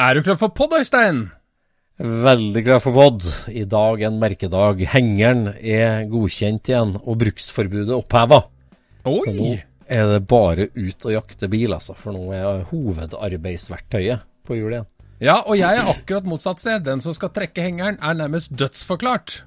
Er 0.00 0.14
du 0.16 0.22
klar 0.24 0.38
for 0.40 0.52
pod, 0.56 0.72
Øystein? 0.78 1.26
Veldig 2.02 2.62
glad 2.64 2.80
for 2.82 2.94
pod. 2.96 3.26
I 3.52 3.64
dag 3.68 4.00
en 4.08 4.16
merkedag. 4.22 4.80
Hengeren 4.94 5.48
er 5.60 6.06
godkjent 6.10 6.70
igjen, 6.72 6.94
og 7.02 7.18
bruksforbudet 7.20 7.92
oppheva. 7.94 8.42
Så 9.04 9.34
nå 9.36 9.50
er 9.92 10.08
det 10.14 10.22
bare 10.30 10.68
ut 10.72 11.04
og 11.06 11.12
jakte 11.14 11.48
bil, 11.52 11.74
altså. 11.76 11.94
For 11.98 12.14
nå 12.16 12.32
er 12.34 12.64
hovedarbeidsverktøyet 12.70 14.24
på 14.48 14.56
hjulet 14.58 14.78
igjen. 14.80 14.88
Ja, 15.22 15.36
og 15.46 15.54
jeg 15.54 15.78
er 15.78 15.86
akkurat 15.92 16.26
motsatt 16.26 16.58
sted. 16.58 16.82
Den 16.88 17.00
som 17.04 17.14
skal 17.14 17.30
trekke 17.30 17.62
hengeren, 17.62 18.00
er 18.02 18.16
nærmest 18.18 18.56
dødsforklart. 18.58 19.42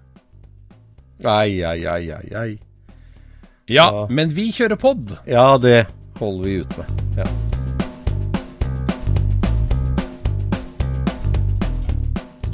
Ai, 1.25 1.59
ai, 1.67 1.81
ai, 1.87 2.05
ai, 2.15 2.29
ai. 2.35 2.49
Ja, 3.67 3.89
Ja. 3.89 4.05
men 4.09 4.29
vi 4.29 4.51
kjører 4.53 4.77
pod. 4.79 5.17
Ja, 5.27 5.57
det 5.57 5.87
holder 6.19 6.43
vi 6.45 6.59
ut 6.61 6.77
med. 6.77 7.03
Ja. 7.17 7.25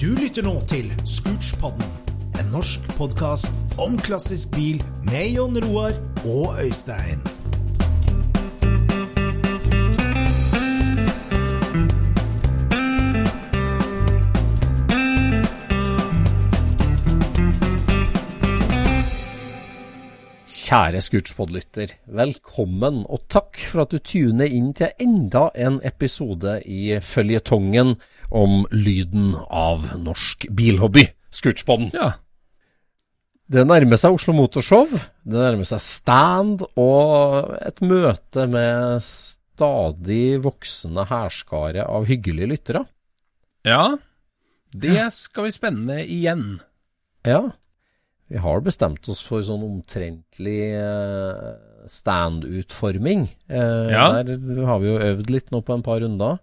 Du 0.02 0.16
lytter 0.18 0.42
nå 0.42 0.56
til 0.66 0.88
Scootspodden, 1.06 1.86
en 2.42 2.48
norsk 2.50 2.88
podkast 2.98 3.54
om 3.78 4.00
klassisk 4.02 4.50
bil 4.56 4.82
med 5.12 5.36
Jon 5.36 5.62
Roar 5.62 5.94
og 6.26 6.58
Øystein. 6.64 7.22
Kjære 20.72 21.02
Scootspod-lytter, 21.04 21.90
velkommen, 22.16 23.02
og 23.12 23.26
takk 23.28 23.58
for 23.60 23.82
at 23.84 23.92
du 23.92 23.98
tuner 24.08 24.48
inn 24.48 24.70
til 24.72 24.94
enda 25.04 25.50
en 25.60 25.82
episode 25.84 26.54
i 26.64 26.94
føljetongen 27.04 27.98
om 28.32 28.54
lyden 28.72 29.34
av 29.52 29.90
norsk 30.00 30.48
bilhobby, 30.56 31.04
Scootspoden. 31.28 31.92
Ja. 31.92 32.14
Det 33.52 33.66
nærmer 33.68 34.00
seg 34.00 34.16
Oslo 34.16 34.38
Motorshow, 34.38 34.88
det 35.28 35.44
nærmer 35.44 35.68
seg 35.68 35.84
stand 35.84 36.64
og 36.80 37.52
et 37.60 37.84
møte 37.84 38.48
med 38.56 39.04
stadig 39.04 40.40
voksende 40.48 41.04
hærskare 41.12 41.84
av 41.84 42.08
hyggelige 42.08 42.54
lyttere. 42.54 42.86
Ja. 43.68 43.98
Det 44.72 45.10
skal 45.20 45.50
vi 45.50 45.58
spenne 45.60 46.06
igjen. 46.06 46.62
Ja, 47.28 47.50
vi 48.32 48.40
har 48.40 48.62
bestemt 48.64 49.08
oss 49.12 49.20
for 49.26 49.44
sånn 49.44 49.64
omtrentlig 49.68 50.60
eh, 50.80 51.52
stand-utforming. 51.92 53.28
Eh, 53.52 53.92
Ja. 53.92 54.24
Der 54.24 54.66
har 54.66 54.80
vi 54.80 54.88
jo 54.92 55.00
øvd 55.00 55.30
litt 55.34 55.52
nå 55.52 55.62
på 55.68 55.74
en 55.76 55.84
par 55.84 56.00
runder. 56.04 56.40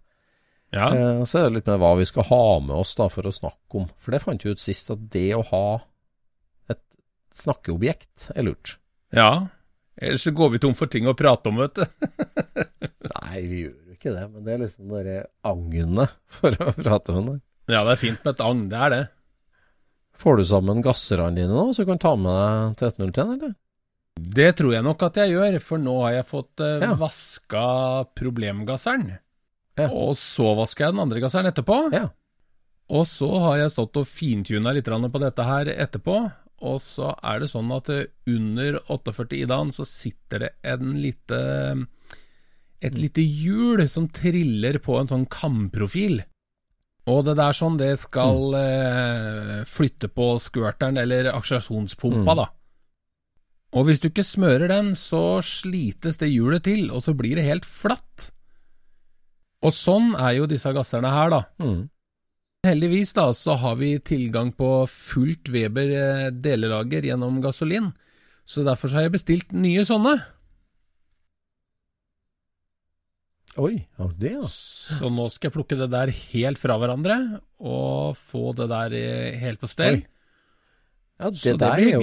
Ja. 0.75 0.91
Eh, 0.93 1.23
så 1.25 1.39
er 1.41 1.49
det 1.49 1.55
litt 1.59 1.67
med 1.71 1.81
hva 1.81 1.95
vi 1.97 2.05
skal 2.09 2.27
ha 2.29 2.43
med 2.61 2.77
oss 2.77 2.93
da 2.99 3.07
for 3.09 3.25
å 3.25 3.33
snakke 3.33 3.81
om. 3.81 3.87
For 3.99 4.13
det 4.13 4.21
fant 4.25 4.45
vi 4.45 4.53
ut 4.53 4.61
sist, 4.61 4.91
at 4.93 5.07
det 5.15 5.31
å 5.39 5.45
ha 5.49 5.65
et 6.69 6.83
snakkeobjekt 7.35 8.33
er 8.37 8.43
lurt. 8.51 8.77
ja. 9.15 9.49
Ellers 10.01 10.23
så 10.23 10.31
går 10.31 10.53
vi 10.53 10.59
tom 10.63 10.75
for 10.79 10.87
ting 10.87 11.09
å 11.11 11.15
prate 11.19 11.51
om, 11.51 11.57
vet 11.59 11.75
du. 11.75 11.83
Nei, 13.19 13.41
vi 13.51 13.65
gjør 13.65 13.73
jo 13.89 13.95
ikke 13.97 14.13
det, 14.15 14.27
men 14.31 14.45
det 14.47 14.53
er 14.55 14.61
liksom 14.63 14.93
det 15.03 15.17
agnet 15.51 16.13
for 16.37 16.55
å 16.55 16.69
prate 16.77 17.17
om 17.19 17.27
det. 17.33 17.35
Ja, 17.67 17.81
det 17.83 17.97
er 17.97 17.99
fint 18.05 18.21
med 18.23 18.37
et 18.37 18.45
agn, 18.47 18.61
det 18.71 18.79
er 18.79 18.93
det. 18.95 19.01
Får 20.19 20.41
du 20.41 20.45
sammen 20.49 20.83
gasserne 20.83 21.31
dine 21.37 21.55
nå, 21.55 21.69
så 21.73 21.85
du 21.85 21.91
kan 21.93 22.01
ta 22.03 22.15
med 22.19 22.35
deg 22.35 22.85
1301, 22.91 23.35
eller? 23.39 23.57
Det 24.19 24.49
tror 24.59 24.73
jeg 24.75 24.83
nok 24.83 25.03
at 25.07 25.21
jeg 25.21 25.35
gjør, 25.37 25.59
for 25.63 25.83
nå 25.83 25.95
har 26.03 26.17
jeg 26.17 26.27
fått 26.27 26.63
uh, 26.65 26.81
Ja. 26.83 26.95
vaska 26.99 27.67
problemgasseren. 28.19 29.13
Ja. 29.79 29.87
Og 29.95 30.17
så 30.19 30.57
vasker 30.59 30.89
jeg 30.89 30.97
den 30.97 31.05
andre 31.05 31.23
gasseren 31.23 31.47
etterpå. 31.53 31.77
Ja. 31.95 32.09
Og 32.91 33.05
så 33.07 33.29
har 33.45 33.61
jeg 33.61 33.75
stått 33.75 34.01
og 34.01 34.09
fintuna 34.11 34.73
litt 34.75 34.89
på 34.89 35.23
dette 35.23 35.45
her 35.47 35.71
etterpå. 35.71 36.19
Og 36.67 36.81
så 36.83 37.13
er 37.23 37.39
det 37.39 37.51
sånn 37.53 37.71
at 37.71 37.91
eh, 37.95 38.09
under 38.27 38.81
48 38.91 39.37
Idaen 39.39 39.71
så 39.71 39.87
sitter 39.87 40.43
det 40.43 40.51
en 40.67 40.97
lite 40.99 41.39
et 42.81 42.95
lite 42.95 43.23
hjul 43.23 43.83
som 43.91 44.09
triller 44.15 44.79
på 44.83 44.99
en 44.99 45.11
sånn 45.11 45.27
kamprofil. 45.31 46.21
Og 47.09 47.23
det 47.25 47.37
der 47.39 47.55
sånn, 47.57 47.79
det 47.81 47.95
skal 48.03 48.53
eh, 48.59 49.53
flytte 49.69 50.11
på 50.13 50.35
skvørteren, 50.45 50.99
eller 51.01 51.31
akselerasjonspumpa, 51.33 52.35
Mm. 52.35 52.41
da. 52.43 52.49
Og 53.79 53.85
hvis 53.87 54.01
du 54.01 54.09
ikke 54.09 54.25
smører 54.25 54.69
den, 54.69 54.95
så 54.97 55.41
slites 55.45 56.17
det 56.21 56.31
hjulet 56.33 56.65
til, 56.65 56.91
og 56.91 57.03
så 57.05 57.13
blir 57.17 57.37
det 57.37 57.45
helt 57.45 57.67
flatt. 57.69 58.31
Og 59.63 59.73
sånn 59.75 60.15
er 60.17 60.37
jo 60.39 60.47
disse 60.49 60.71
gasserne 60.73 61.11
her, 61.13 61.31
da. 61.31 61.41
Mm. 61.61 61.89
Heldigvis 62.67 63.13
da, 63.15 63.29
så 63.33 63.57
har 63.61 63.77
vi 63.81 63.99
tilgang 64.01 64.53
på 64.57 64.71
fullt 64.91 65.49
Weber 65.55 65.93
eh, 65.95 66.31
delelager 66.35 67.07
gjennom 67.09 67.41
gasolin, 67.45 67.93
så 68.49 68.65
derfor 68.67 68.89
så 68.91 68.99
har 68.99 69.07
jeg 69.09 69.17
bestilt 69.19 69.53
nye 69.53 69.85
sånne. 69.87 70.17
Oi, 73.59 73.75
det 74.21 74.33
ja. 74.37 74.43
Så 74.47 75.09
nå 75.11 75.25
skal 75.35 75.49
jeg 75.49 75.55
plukke 75.57 75.79
det 75.81 75.89
der 75.91 76.13
helt 76.15 76.61
fra 76.63 76.77
hverandre, 76.79 77.17
og 77.59 78.15
få 78.31 78.53
det 78.59 78.69
der 78.71 78.95
eh, 78.95 79.39
helt 79.43 79.59
på 79.63 79.71
stell. 79.71 80.01
Oi. 80.03 80.07
Ja, 81.19 81.31
det, 81.35 81.39
Så 81.41 81.51
det 81.57 81.59
der 81.59 81.81
er 81.83 81.89
jo 81.97 82.03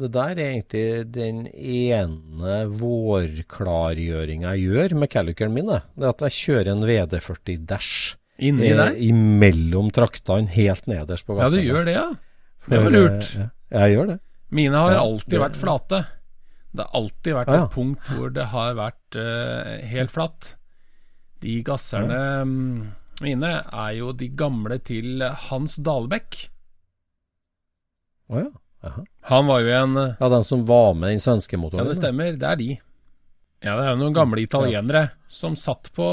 Det 0.00 0.08
der 0.10 0.30
er 0.32 0.40
egentlig 0.48 1.12
den 1.14 1.44
ene 1.54 2.64
vårklargjøringa 2.74 4.54
jeg 4.56 4.64
gjør 4.72 4.94
med 4.98 5.10
Caliceren 5.12 5.54
min. 5.54 5.70
Det 5.70 6.02
er 6.02 6.10
at 6.10 6.24
jeg 6.26 6.34
kjører 6.38 6.72
en 6.72 6.82
VD40 6.88 7.60
Dash 7.70 8.16
Inni 8.40 8.70
eh, 8.72 8.94
imellom 9.10 9.90
traktene, 9.94 10.48
helt 10.50 10.86
nederst 10.90 11.26
på 11.28 11.36
Ja, 11.38 11.50
du 11.52 11.60
gjør 11.60 11.84
det, 11.86 11.94
ja. 11.98 12.08
Det 12.66 12.80
var 12.82 12.94
lurt. 12.94 13.28
eh, 13.36 13.48
Ja, 13.70 13.84
jeg 13.86 13.96
gjør 13.98 14.06
det. 14.14 14.18
Mine 14.50 14.74
har 14.80 14.92
Ja, 14.96 15.02
alltid 15.04 15.30
det- 15.36 15.40
vært 15.44 15.56
flate. 15.60 16.00
Det 16.72 16.86
har 16.86 16.90
alltid 16.94 17.34
vært 17.34 17.48
ja, 17.48 17.54
ja. 17.54 17.64
et 17.66 17.70
punkt 17.74 18.10
hvor 18.16 18.32
det 18.32 18.44
har 18.46 18.74
vært 18.78 19.16
uh, 19.18 19.86
helt 19.90 20.10
flatt. 20.10 20.56
De 21.40 21.60
gasserne 21.64 22.20
mine 23.20 23.50
er 23.60 23.92
jo 23.98 24.12
de 24.16 24.30
gamle 24.32 24.78
til 24.84 25.22
Hans 25.48 25.76
Dalbekk. 25.80 26.38
Å 28.30 28.42
ja. 28.44 28.50
Aha. 28.80 29.02
Han 29.28 29.48
var 29.50 29.60
jo 29.60 29.72
en 29.76 29.98
Ja, 30.00 30.28
den 30.32 30.46
som 30.48 30.62
var 30.64 30.94
med 30.96 31.10
i 31.10 31.18
den 31.18 31.20
svenske 31.20 31.58
Ja, 31.60 31.84
det 31.84 31.98
stemmer, 31.98 32.32
det 32.32 32.48
er 32.48 32.56
de. 32.56 32.70
Ja, 33.60 33.74
det 33.76 33.84
er 33.84 33.90
jo 33.92 34.00
noen 34.00 34.16
gamle 34.16 34.40
italienere 34.40 35.10
som 35.28 35.56
satt 35.58 35.90
på 35.92 36.06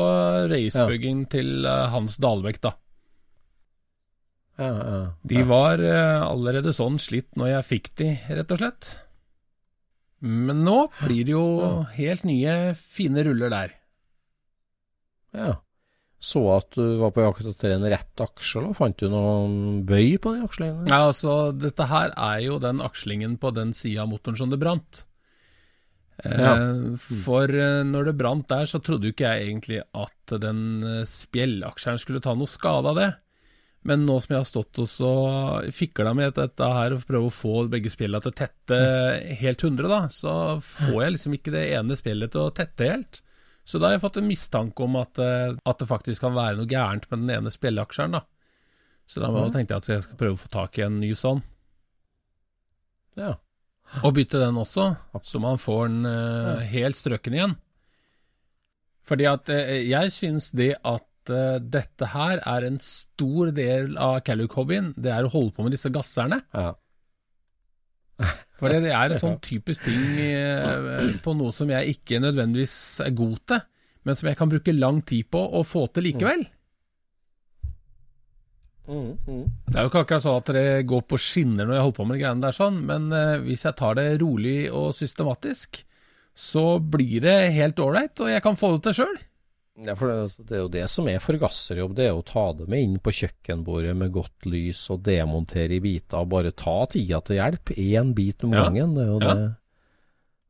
racebygging 0.52 1.24
til 1.32 1.64
eh, 1.64 1.86
Hans 1.94 2.18
Dalbekk, 2.20 2.60
da. 2.66 2.74
Ja, 4.58 4.68
ja. 4.68 5.00
De 5.24 5.44
var 5.48 5.80
eh, 5.80 6.26
allerede 6.28 6.74
sånn 6.76 7.00
slitt 7.00 7.38
når 7.40 7.54
jeg 7.54 7.68
fikk 7.70 7.92
de, 8.02 8.10
rett 8.36 8.52
og 8.52 8.60
slett. 8.60 8.92
Men 10.28 10.66
nå 10.66 10.90
blir 11.06 11.24
det 11.24 11.36
jo 11.38 11.46
helt 11.96 12.28
nye, 12.28 12.74
fine 12.76 13.24
ruller 13.30 13.54
der. 13.54 13.76
Ja. 15.38 15.56
Så 16.18 16.42
at 16.50 16.72
du 16.74 16.96
var 16.98 17.12
på 17.14 17.22
jakt 17.22 17.46
etter 17.46 17.76
en 17.76 17.86
rett 17.86 18.22
aksje 18.24 18.64
og 18.66 18.74
fant 18.80 18.98
du 18.98 19.06
noen 19.12 19.84
bøy 19.86 20.16
på 20.18 20.32
den 20.34 20.48
akslingen? 20.48 20.88
Ja, 20.90 21.04
altså, 21.12 21.52
dette 21.54 21.86
her 21.92 22.10
er 22.18 22.40
jo 22.42 22.58
den 22.64 22.82
akslingen 22.82 23.36
på 23.38 23.52
den 23.54 23.70
sida 23.78 24.02
av 24.02 24.10
motoren 24.10 24.40
som 24.40 24.50
det 24.50 24.58
brant. 24.62 25.04
Eh, 26.24 26.42
Ja. 26.42 26.56
For 26.98 27.54
eh, 27.54 27.84
når 27.86 28.10
det 28.10 28.18
brant 28.18 28.48
der, 28.50 28.66
så 28.66 28.82
trodde 28.82 29.06
jo 29.06 29.14
ikke 29.14 29.30
jeg 29.30 29.46
egentlig 29.52 29.84
at 29.94 30.34
den 30.42 30.82
eh, 30.84 31.06
spjellaksjeren 31.06 32.02
skulle 32.02 32.24
ta 32.26 32.34
noe 32.34 32.50
skade 32.50 32.90
av 32.90 32.98
det. 32.98 33.12
Men 33.88 34.08
nå 34.08 34.18
som 34.20 34.34
jeg 34.34 34.42
har 34.42 34.50
stått 34.50 34.82
og 34.84 34.90
så 34.90 35.12
fikla 35.72 36.16
med 36.18 36.34
dette 36.36 36.66
her 36.66 36.98
og 36.98 37.06
prøver 37.08 37.30
å 37.30 37.38
få 37.38 37.68
begge 37.72 37.94
spjella 37.94 38.20
til 38.26 38.34
å 38.34 38.40
tette 38.42 38.80
helt 39.40 39.64
100, 39.64 39.86
da, 39.88 40.02
så 40.12 40.34
får 40.66 40.98
jeg 41.06 41.14
liksom 41.14 41.38
ikke 41.38 41.54
det 41.54 41.64
ene 41.78 41.96
spjellet 41.96 42.34
til 42.34 42.42
å 42.50 42.56
tette 42.58 42.90
helt. 42.90 43.22
Så 43.68 43.82
da 43.82 43.90
har 43.90 43.98
jeg 43.98 44.04
fått 44.06 44.22
en 44.22 44.30
mistanke 44.30 44.86
om 44.86 44.96
at, 45.00 45.20
eh, 45.20 45.52
at 45.52 45.82
det 45.82 45.90
faktisk 45.90 46.24
kan 46.24 46.36
være 46.38 46.56
noe 46.62 46.70
gærent 46.72 47.10
med 47.12 47.26
den 47.26 47.34
ene 47.36 47.52
spjellaksjeren, 47.52 48.16
da. 48.16 48.24
Så 49.08 49.24
da 49.24 49.44
tenkte 49.52 49.76
jeg 49.76 49.84
at 49.84 49.90
jeg 49.92 50.04
skal 50.06 50.20
prøve 50.20 50.36
å 50.36 50.40
få 50.40 50.50
tak 50.52 50.80
i 50.80 50.86
en 50.86 51.00
ny 51.00 51.14
sånn. 51.16 51.42
Ja. 53.20 53.36
Og 54.04 54.16
bytte 54.18 54.40
den 54.42 54.60
også, 54.60 54.90
så 55.24 55.40
man 55.40 55.60
får 55.64 55.86
den 55.88 56.08
uh, 56.12 56.64
helt 56.68 56.98
strøken 56.98 57.38
igjen. 57.38 57.54
Fordi 59.08 59.30
at 59.32 59.48
uh, 59.48 59.72
jeg 59.80 60.12
syns 60.12 60.50
det 60.60 60.74
at 60.84 61.32
uh, 61.32 61.56
dette 61.64 62.12
her 62.12 62.44
er 62.44 62.68
en 62.68 62.82
stor 62.84 63.54
del 63.56 63.96
av 63.96 64.20
Calluc-hobbyen, 64.28 64.92
det 65.00 65.16
er 65.16 65.28
å 65.28 65.32
holde 65.32 65.56
på 65.56 65.64
med 65.64 65.76
disse 65.76 65.92
gasserne. 65.94 66.42
ja. 66.52 66.74
For 68.58 68.74
det 68.74 68.90
er 68.90 69.14
en 69.14 69.22
sånn 69.22 69.40
typisk 69.44 69.86
ting 69.86 70.04
eh, 70.24 71.18
på 71.24 71.34
noe 71.38 71.54
som 71.54 71.70
jeg 71.70 71.98
ikke 71.98 72.22
nødvendigvis 72.24 72.78
er 73.06 73.14
god 73.18 73.42
til, 73.52 73.66
men 74.08 74.18
som 74.18 74.30
jeg 74.32 74.40
kan 74.40 74.50
bruke 74.50 74.74
lang 74.74 75.02
tid 75.06 75.30
på 75.30 75.42
å 75.60 75.62
få 75.68 75.86
til 75.94 76.08
likevel. 76.10 76.46
Mm, 78.88 79.18
mm. 79.28 79.46
Det 79.68 79.76
er 79.76 79.84
jo 79.84 79.92
ikke 79.92 80.02
akkurat 80.06 80.24
sånn 80.24 80.40
at 80.40 80.50
det 80.56 80.68
går 80.88 81.04
på 81.12 81.20
skinner 81.20 81.68
når 81.68 81.76
jeg 81.76 81.86
holder 81.86 81.98
på 81.98 82.06
med 82.08 82.16
de 82.16 82.24
greiene 82.24 82.46
der, 82.46 82.56
sånn, 82.56 82.80
men 82.88 83.10
eh, 83.14 83.36
hvis 83.44 83.68
jeg 83.68 83.78
tar 83.78 84.00
det 84.00 84.08
rolig 84.24 84.58
og 84.72 84.90
systematisk, 84.96 85.82
så 86.38 86.66
blir 86.80 87.22
det 87.26 87.38
helt 87.58 87.82
ålreit, 87.84 88.16
og 88.24 88.32
jeg 88.32 88.46
kan 88.46 88.58
få 88.58 88.76
det 88.76 88.86
til 88.88 89.02
sjøl. 89.02 89.18
Ja, 89.86 89.94
for 89.94 90.10
det, 90.10 90.46
det 90.50 90.56
er 90.58 90.62
jo 90.64 90.70
det 90.74 90.86
som 90.90 91.08
er 91.12 91.20
forgasserjobb, 91.22 91.92
det 92.00 92.08
er 92.08 92.16
å 92.18 92.24
ta 92.26 92.48
det 92.58 92.66
med 92.68 92.82
inn 92.82 92.96
på 93.04 93.12
kjøkkenbordet 93.14 93.94
med 93.96 94.12
godt 94.16 94.48
lys 94.50 94.80
og 94.90 95.04
demontere 95.06 95.76
i 95.78 95.80
biter, 95.84 96.18
og 96.24 96.32
bare 96.32 96.52
ta 96.58 96.80
tida 96.90 97.20
til 97.22 97.38
hjelp, 97.38 97.74
én 97.78 98.14
bit 98.18 98.44
om 98.48 98.54
Ja. 98.58 98.64
gangen. 98.66 98.96
Det 98.96 99.04
er 99.04 99.12
jo 99.12 99.20
Ja. 99.22 99.34
det 99.36 99.56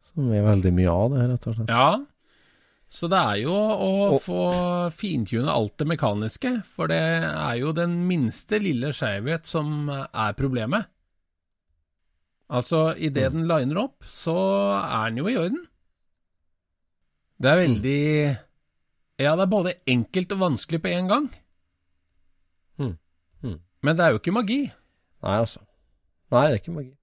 som 0.02 0.32
er 0.32 0.44
veldig 0.48 0.72
mye 0.74 0.88
av 0.94 1.10
det 1.12 1.26
rett 1.30 1.48
og 1.48 1.56
slett. 1.56 1.68
Ja, 1.68 2.06
så 2.90 3.10
det 3.12 3.20
er 3.20 3.36
jo 3.44 3.52
å 3.52 4.14
Og- 4.14 4.22
få 4.22 4.92
fintune 4.96 5.50
alt 5.52 5.76
det 5.78 5.88
mekaniske, 5.88 6.64
for 6.64 6.88
det 6.88 6.96
er 7.04 7.58
jo 7.60 7.74
den 7.74 8.08
minste 8.08 8.62
lille 8.64 8.94
skjevhet 8.96 9.46
som 9.46 9.90
er 9.90 10.34
problemet. 10.40 10.86
Altså, 12.50 12.96
idet 12.98 13.34
den 13.34 13.46
liner 13.46 13.78
opp, 13.84 14.06
så 14.08 14.34
er 14.82 15.10
den 15.10 15.18
jo 15.18 15.28
i 15.28 15.36
orden. 15.36 15.68
Det 17.42 17.52
er 17.52 17.68
veldig 17.68 18.38
Ja, 19.18 19.34
det 19.36 19.48
er 19.48 19.54
både 19.54 19.78
enkelt 19.90 20.34
og 20.36 20.44
vanskelig 20.44 20.82
på 20.84 20.92
en 20.94 21.08
gang. 21.10 21.32
Mm. 22.78 22.94
Mm. 23.42 23.58
Men 23.84 23.98
det 23.98 24.06
er 24.06 24.14
jo 24.14 24.22
ikke 24.22 24.36
magi. 24.36 24.62
Nei, 25.26 25.40
altså. 25.42 25.64
Nei, 26.34 26.44
det 26.46 26.58
er 26.58 26.62
ikke 26.62 26.76
magi. 26.76 26.94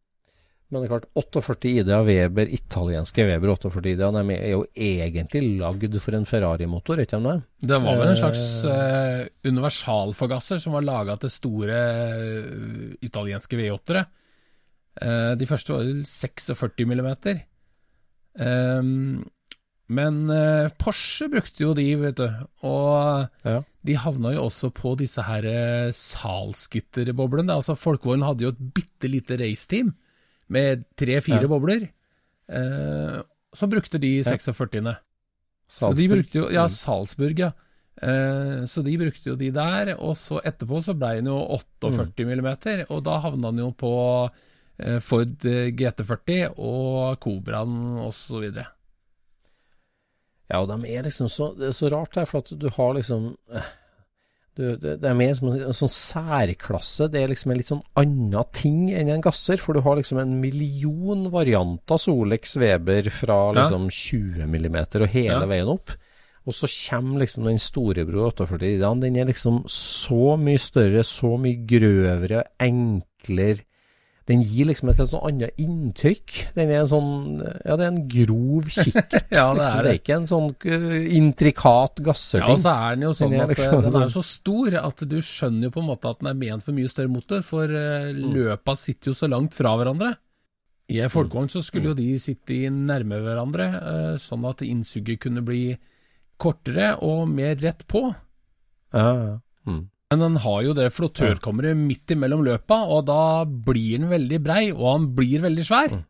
Men 0.70 0.82
det 0.82 0.88
er 0.88 0.92
klart, 0.94 1.08
48 1.14 1.70
ID 1.70 1.90
av 1.94 2.06
Weber, 2.08 2.48
italienske 2.56 3.26
Weber 3.28 3.52
48 3.52 3.90
ID, 3.92 4.00
de 4.00 4.22
er 4.34 4.48
jo 4.54 4.62
egentlig 4.74 5.42
lagd 5.60 5.98
for 6.02 6.16
en 6.16 6.26
Ferrari-motor, 6.26 7.02
ikke 7.04 7.14
sant? 7.18 7.28
det? 7.28 7.68
Det 7.70 7.78
var 7.84 7.98
vel 8.00 8.08
en 8.08 8.14
Eh. 8.14 8.20
slags 8.22 8.44
eh, 8.64 9.28
universalforgasser 9.46 10.62
som 10.62 10.74
var 10.74 10.86
laga 10.86 11.16
til 11.20 11.30
store 11.30 11.78
uh, 11.78 12.94
italienske 13.06 13.58
V8-ere. 13.60 14.04
Uh, 14.98 15.34
de 15.38 15.46
første 15.46 15.74
var 15.74 15.84
vel 15.84 16.02
46 16.06 16.86
millimeter. 16.90 17.44
Ehm, 18.38 19.22
men 19.88 20.30
eh, 20.32 20.68
Porsche 20.80 21.28
brukte 21.28 21.60
jo 21.66 21.74
de, 21.76 21.84
vet 22.00 22.16
du. 22.16 22.28
Og 22.64 23.28
Ja. 23.44 23.60
de 23.84 23.94
havna 24.00 24.32
jo 24.34 24.46
også 24.48 24.70
på 24.72 24.94
disse 24.96 25.22
her 25.22 25.44
eh, 25.44 25.90
salsgitterboblene. 25.92 27.52
Altså 27.52 27.76
Folkevogn 27.76 28.24
hadde 28.24 28.46
jo 28.46 28.52
et 28.54 28.62
bitte 28.74 29.10
lite 29.10 29.36
raceteam 29.40 29.92
med 30.48 30.84
tre-fire 30.96 31.42
Ja. 31.42 31.48
bobler. 31.48 31.88
Eh, 32.48 33.22
så 33.54 33.68
brukte 33.70 33.98
de 34.00 34.22
46-ene. 34.24 34.96
Så 35.68 35.94
de 35.96 36.08
brukte 36.08 36.34
jo 36.38 36.48
Ja, 36.50 36.64
Mm. 36.66 36.70
Salzburg, 36.70 37.38
ja. 37.38 37.52
Eh, 38.02 38.64
så 38.66 38.82
de 38.84 38.96
brukte 38.98 39.30
jo 39.30 39.36
de 39.36 39.50
der, 39.50 39.94
og 40.00 40.16
så 40.16 40.40
etterpå 40.44 40.82
så 40.82 40.94
ble 40.98 41.14
den 41.20 41.26
jo 41.26 41.38
48 41.80 42.24
millimeter, 42.26 42.84
og 42.90 43.04
da 43.04 43.20
havna 43.20 43.50
den 43.52 43.58
jo 43.60 43.70
på 43.72 44.30
eh, 44.78 44.98
Ford 44.98 45.38
GT40 45.38 46.54
og 46.58 47.20
Cobraen 47.20 47.96
videre. 48.42 48.66
Ja, 50.54 50.60
og 50.62 50.70
de 50.70 50.94
er 50.94 51.02
liksom 51.06 51.28
så 51.32 51.50
Det 51.58 51.72
er 51.72 51.74
så 51.76 51.90
rart 51.92 52.14
her, 52.20 52.28
for 52.30 52.44
at 52.44 52.52
du 52.60 52.68
har 52.76 52.94
liksom 52.96 53.32
eh, 53.52 53.72
du, 54.54 54.76
det, 54.78 55.00
det 55.02 55.08
er 55.10 55.16
mer 55.18 55.32
som 55.34 55.48
en, 55.50 55.56
en 55.66 55.74
sånn 55.74 55.90
særklasse. 55.90 57.08
Det 57.10 57.18
er 57.24 57.32
liksom 57.32 57.50
en 57.50 57.58
litt 57.58 57.70
sånn 57.72 57.80
annen 57.98 58.44
ting 58.54 58.84
enn 58.94 59.10
en 59.10 59.24
gasser. 59.24 59.58
For 59.58 59.74
du 59.74 59.80
har 59.82 59.98
liksom 59.98 60.20
en 60.22 60.36
million 60.38 61.24
varianter 61.32 61.98
Solex 61.98 62.54
Weber 62.62 63.08
fra 63.10 63.38
Ja. 63.48 63.56
liksom 63.64 63.88
20 63.90 64.46
millimeter 64.46 65.02
og 65.02 65.10
hele 65.10 65.40
Ja. 65.42 65.50
veien 65.50 65.72
opp. 65.74 65.90
Og 66.46 66.54
så 66.54 66.68
kommer 66.70 67.24
liksom 67.24 67.48
den 67.48 67.58
storebror 67.58 68.30
48 68.30 68.76
Idan. 68.76 69.00
Den 69.02 69.16
er 69.16 69.26
liksom 69.26 69.64
så 69.66 70.36
mye 70.38 70.60
større, 70.62 71.02
så 71.02 71.34
mye 71.40 71.58
grøvere, 71.66 72.44
enklere. 72.60 73.64
Den 74.26 74.40
gir 74.40 74.64
liksom 74.70 74.88
et 74.88 74.96
sånn 74.96 75.20
annet 75.28 75.58
inntrykk. 75.60 76.54
Den 76.56 76.70
er 76.72 76.78
en 76.80 76.88
sånn 76.88 77.42
Ja, 77.44 77.74
det 77.76 77.84
er 77.84 77.90
en 77.92 78.08
grov 78.08 78.70
kikkert. 78.72 79.12
Ja, 79.36 79.50
det 79.52 79.58
liksom. 79.60 79.76
er 79.76 79.82
det 79.82 79.84
det. 79.84 79.90
er 79.90 79.98
ikke 80.00 80.16
en 80.16 80.28
sånn 80.30 80.48
uh, 80.64 81.16
intrikat 81.18 82.00
Ja, 82.00 82.14
og 82.48 82.58
så 82.62 82.72
er 82.72 82.94
den 82.96 83.04
jo 83.04 83.12
sånn 83.18 83.30
Den 83.34 83.40
er 83.40 83.44
at 83.44 83.52
liksom 83.52 83.74
eh, 83.74 83.80
den 83.80 83.90
er 83.90 83.94
sånn- 83.98 84.06
jo 84.08 84.14
så 84.16 84.24
stor 84.24 84.78
at 84.80 85.04
du 85.12 85.16
skjønner 85.20 85.68
jo 85.68 85.74
på 85.76 85.82
en 85.84 85.90
måte 85.92 86.08
at 86.08 86.20
den 86.24 86.30
er 86.32 86.38
ment 86.40 86.64
for 86.64 86.72
mye 86.72 86.88
større 86.88 87.12
motor, 87.12 87.42
for 87.44 87.64
eh, 87.68 88.12
Mm. 88.14 88.32
løpa 88.32 88.76
sitter 88.80 89.12
jo 89.12 89.14
så 89.18 89.28
langt 89.28 89.52
fra 89.54 89.76
hverandre. 89.76 90.14
I 90.88 90.98
en 91.04 91.08
folkevogn 91.12 91.48
så 91.52 91.60
skulle 91.64 91.84
Mm. 91.84 91.88
jo 91.92 91.94
de 92.00 92.18
sitte 92.18 92.52
i 92.56 92.68
nærme 92.72 93.20
hverandre, 93.20 93.66
eh, 93.76 94.16
sånn 94.20 94.44
at 94.48 94.60
innsuget 94.64 95.20
kunne 95.20 95.44
bli 95.44 95.76
kortere 96.38 96.94
og 97.02 97.28
mer 97.28 97.56
rett 97.56 97.84
på. 97.88 98.14
ja, 98.94 99.12
ja. 99.14 99.38
Mm. 99.66 99.88
Men 100.14 100.22
den 100.22 100.36
har 100.44 100.60
jo 100.62 100.72
det 100.78 100.92
flottørkammeret 100.94 101.74
midt 101.74 102.12
imellom 102.14 102.44
løpa, 102.46 102.84
og 102.86 103.08
da 103.08 103.42
blir 103.42 103.98
den 103.98 104.12
veldig 104.12 104.38
brei, 104.44 104.68
og 104.70 104.84
han 104.92 105.08
blir 105.16 105.42
veldig 105.42 105.64
svær. 105.66 105.96
Mm. 105.98 106.04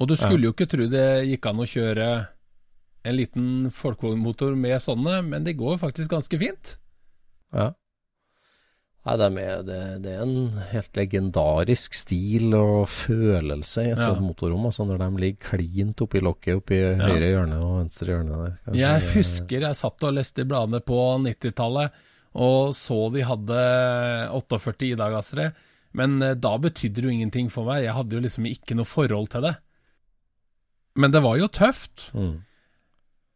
Og 0.00 0.10
du 0.10 0.12
skulle 0.16 0.44
jo 0.44 0.52
ikke 0.52 0.68
tro 0.68 0.88
det 0.92 1.06
gikk 1.30 1.48
an 1.48 1.62
å 1.64 1.68
kjøre 1.68 2.08
en 3.08 3.16
liten 3.16 3.48
folkevognmotor 3.72 4.52
med 4.60 4.76
sånne, 4.84 5.22
men 5.24 5.48
det 5.48 5.56
går 5.56 5.80
faktisk 5.80 6.12
ganske 6.12 6.40
fint. 6.40 6.74
Ja. 7.56 7.70
Nei, 9.06 9.14
det 9.16 9.26
er, 9.40 9.62
det, 9.64 9.76
det 10.04 10.10
er 10.12 10.22
en 10.26 10.58
helt 10.74 10.98
legendarisk 10.98 11.94
stil 11.96 12.52
og 12.54 12.82
følelse 12.92 13.86
i 13.86 13.92
et 13.94 13.98
Ja. 13.98 14.10
sånt 14.10 14.20
motorrom, 14.26 14.66
altså 14.68 14.84
når 14.84 14.98
de 15.00 15.08
ligger 15.22 15.56
klint 15.56 16.02
oppi 16.04 16.20
lokket 16.20 16.58
oppi 16.60 16.76
høyre 17.00 17.30
hjørne 17.32 17.56
og 17.64 17.78
venstre 17.78 18.12
hjørne 18.12 18.36
der. 18.42 18.58
Kanskje 18.66 18.82
Jeg 18.82 19.00
det- 19.00 19.14
husker 19.14 19.60
jeg 19.66 19.76
satt 19.80 20.04
og 20.04 20.12
leste 20.18 20.44
i 20.44 20.44
bladene 20.50 20.80
på 20.84 20.98
90-tallet 21.24 21.90
og 22.34 22.74
så 22.76 22.98
de 23.12 23.24
hadde 23.26 23.62
48 24.36 24.92
Ida-gassere, 24.92 25.48
men 25.98 26.22
eh, 26.22 26.34
da 26.34 26.52
betydde 26.58 26.94
det 27.00 27.04
jo 27.08 27.10
ingenting 27.16 27.48
for 27.50 27.64
meg. 27.64 27.82
Jeg 27.88 27.94
hadde 27.96 28.14
jo 28.14 28.20
liksom 28.20 28.44
ikke 28.46 28.76
noe 28.78 28.86
forhold 28.86 29.30
til 29.32 29.40
det. 29.48 29.56
Men 30.94 31.10
det 31.10 31.22
var 31.24 31.38
jo 31.40 31.48
tøft. 31.48 32.10
Mm. 32.14 32.36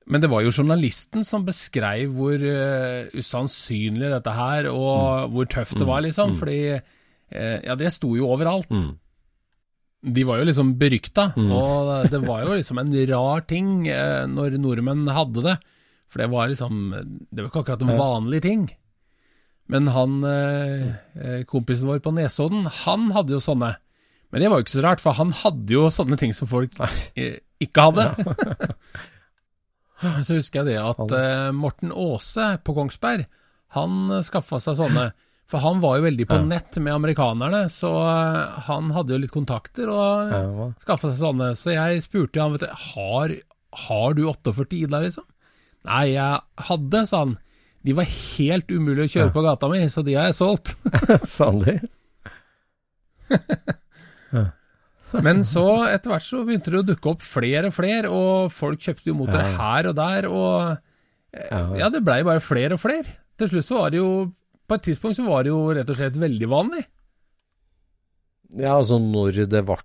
Men 0.04 0.20
det 0.20 0.28
var 0.28 0.42
jo 0.44 0.52
journalisten 0.52 1.24
som 1.24 1.46
beskrev 1.46 2.10
hvor 2.12 2.36
uh, 2.36 3.08
usannsynlig 3.16 4.10
dette 4.12 4.34
her, 4.36 4.68
og 4.68 5.30
hvor 5.32 5.48
tøft 5.48 5.78
det 5.80 5.86
var, 5.88 6.02
liksom. 6.04 6.34
Fordi 6.36 6.58
uh, 6.76 7.58
Ja, 7.64 7.76
det 7.80 7.92
sto 7.94 8.12
jo 8.18 8.28
overalt. 8.34 8.68
Mm. 8.74 8.92
De 10.14 10.24
var 10.28 10.42
jo 10.42 10.44
liksom 10.50 10.74
berykta, 10.76 11.30
Mm. 11.32 11.48
og 11.56 12.10
det 12.12 12.20
var 12.26 12.42
jo 12.44 12.58
liksom 12.58 12.78
en 12.82 12.92
rar 13.08 13.46
ting 13.48 13.88
uh, 13.88 14.26
når 14.28 14.58
nordmenn 14.60 15.08
hadde 15.08 15.46
det. 15.46 15.56
For 16.12 16.20
det 16.20 16.28
var 16.30 16.50
liksom 16.52 16.82
Det 17.32 17.40
var 17.40 17.48
ikke 17.48 17.62
akkurat 17.64 17.82
en 17.82 17.96
vanlig 17.98 18.42
ting. 18.44 18.66
Men 19.66 19.88
han 19.88 20.20
kompisen 21.48 21.88
vår 21.88 22.02
på 22.04 22.12
Nesodden, 22.12 22.66
han 22.84 23.08
hadde 23.16 23.32
jo 23.32 23.40
sånne. 23.40 23.70
Men 24.30 24.42
det 24.42 24.50
var 24.52 24.60
jo 24.60 24.66
ikke 24.66 24.74
så 24.76 24.84
rart, 24.84 25.00
for 25.00 25.16
han 25.16 25.32
hadde 25.32 25.72
jo 25.72 25.86
sånne 25.88 26.18
ting 26.20 26.34
som 26.36 26.46
folk 26.46 26.76
ikke 27.16 27.86
hadde. 27.88 28.04
så 30.00 30.36
husker 30.38 30.62
jeg 30.62 30.72
det 30.74 30.78
at 30.82 31.12
eh, 31.18 31.50
Morten 31.56 31.92
Aase 31.94 32.54
på 32.64 32.74
Kongsberg, 32.76 33.26
han 33.76 34.10
skaffa 34.26 34.58
seg 34.62 34.76
sånne. 34.78 35.12
For 35.50 35.60
han 35.60 35.80
var 35.82 35.98
jo 35.98 36.06
veldig 36.06 36.24
på 36.30 36.38
Ja. 36.40 36.44
nett 36.48 36.78
med 36.80 36.94
amerikanerne, 36.94 37.66
så 37.68 37.90
eh, 38.00 38.60
han 38.68 38.90
hadde 38.96 39.12
jo 39.12 39.18
litt 39.20 39.34
kontakter 39.34 39.90
og 39.92 40.32
Ja, 40.32 40.68
skaffa 40.80 41.10
seg 41.12 41.20
sånne. 41.20 41.50
Så 41.58 41.74
jeg 41.76 42.00
spurte 42.06 42.38
jo 42.40 42.46
han, 42.46 42.54
vet 42.56 42.64
du, 42.64 42.72
har, 42.94 43.34
har 43.86 44.14
du 44.16 44.22
48 44.30 44.78
Ida, 44.78 45.00
liksom? 45.04 45.26
Nei, 45.84 46.14
jeg 46.14 46.40
hadde, 46.70 47.02
sa 47.10 47.18
han. 47.26 47.34
De 47.84 47.92
var 47.92 48.08
helt 48.08 48.70
umulig 48.72 49.04
å 49.04 49.12
kjøre 49.12 49.34
på 49.34 49.42
gata 49.44 49.68
mi, 49.68 49.82
så 49.92 50.00
de 50.06 50.14
har 50.16 50.30
jeg 50.30 50.38
solgt. 50.40 50.76
Sandli? 51.36 51.76
Men 55.22 55.44
så 55.46 55.64
etter 55.92 56.10
hvert 56.10 56.22
så 56.26 56.40
begynte 56.44 56.70
det 56.72 56.80
å 56.82 56.86
dukke 56.88 57.10
opp 57.12 57.22
flere 57.22 57.66
og 57.70 57.74
flere, 57.76 58.10
og 58.10 58.50
folk 58.52 58.80
kjøpte 58.80 59.06
jo 59.12 59.14
motorer 59.14 59.52
Ja. 59.52 59.56
her 59.60 59.88
og 59.88 59.94
der, 59.96 60.26
og 60.28 60.78
eh, 61.32 61.78
Ja. 61.78 61.88
det 61.90 62.02
blei 62.04 62.22
bare 62.26 62.40
flere 62.40 62.72
og 62.74 62.80
flere. 62.80 63.04
Til 63.38 63.48
slutt 63.48 63.64
så 63.68 63.78
var 63.78 63.90
det 63.90 63.98
jo 63.98 64.32
På 64.66 64.76
et 64.78 64.82
tidspunkt 64.82 65.16
så 65.18 65.26
var 65.28 65.42
det 65.44 65.50
jo 65.50 65.74
rett 65.76 65.90
og 65.90 65.96
slett 65.98 66.14
veldig 66.16 66.46
vanlig. 66.48 66.84
Ja, 68.56 68.78
altså 68.78 68.96
når 69.02 69.42
det 69.50 69.60
ble 69.66 69.76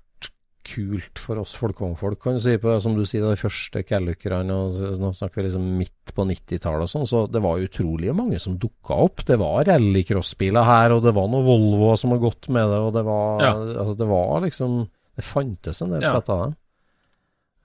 kult 0.69 1.17
for 1.19 1.39
oss 1.41 1.55
folkevognfolk, 1.57 2.19
kan 2.21 2.36
du 2.38 2.39
si, 2.43 2.53
på, 2.62 2.75
som 2.83 2.93
du 2.95 3.01
sier, 3.07 3.24
de 3.25 3.36
første 3.39 3.81
callookerne, 3.88 4.53
og 4.53 5.00
nå 5.01 5.09
snakker 5.17 5.41
vi 5.41 5.48
liksom 5.48 5.65
midt 5.79 6.13
på 6.13 6.25
90-tallet 6.29 6.86
og 6.86 6.91
sånn, 6.91 7.07
så 7.09 7.24
det 7.31 7.41
var 7.41 7.63
utrolig 7.63 8.13
mange 8.15 8.38
som 8.39 8.57
dukka 8.62 9.00
opp. 9.07 9.24
Det 9.25 9.39
var 9.41 9.65
rallycrossbiler 9.67 10.63
her, 10.67 10.93
og 10.95 11.03
det 11.07 11.15
var 11.17 11.27
noen 11.31 11.48
Volvo 11.48 11.95
som 11.98 12.13
har 12.13 12.21
gått 12.21 12.48
med 12.53 12.69
det, 12.69 12.79
og 12.86 12.93
det 12.93 13.03
var, 13.07 13.41
Ja. 13.41 13.53
altså, 13.83 13.98
det 13.98 14.07
var 14.07 14.41
liksom 14.45 14.79
Det 15.19 15.25
fantes 15.27 15.81
en 15.83 15.91
del 15.95 16.05
Ja. 16.07 16.13
sett 16.15 16.29
av 16.31 16.41
dem. 16.45 16.55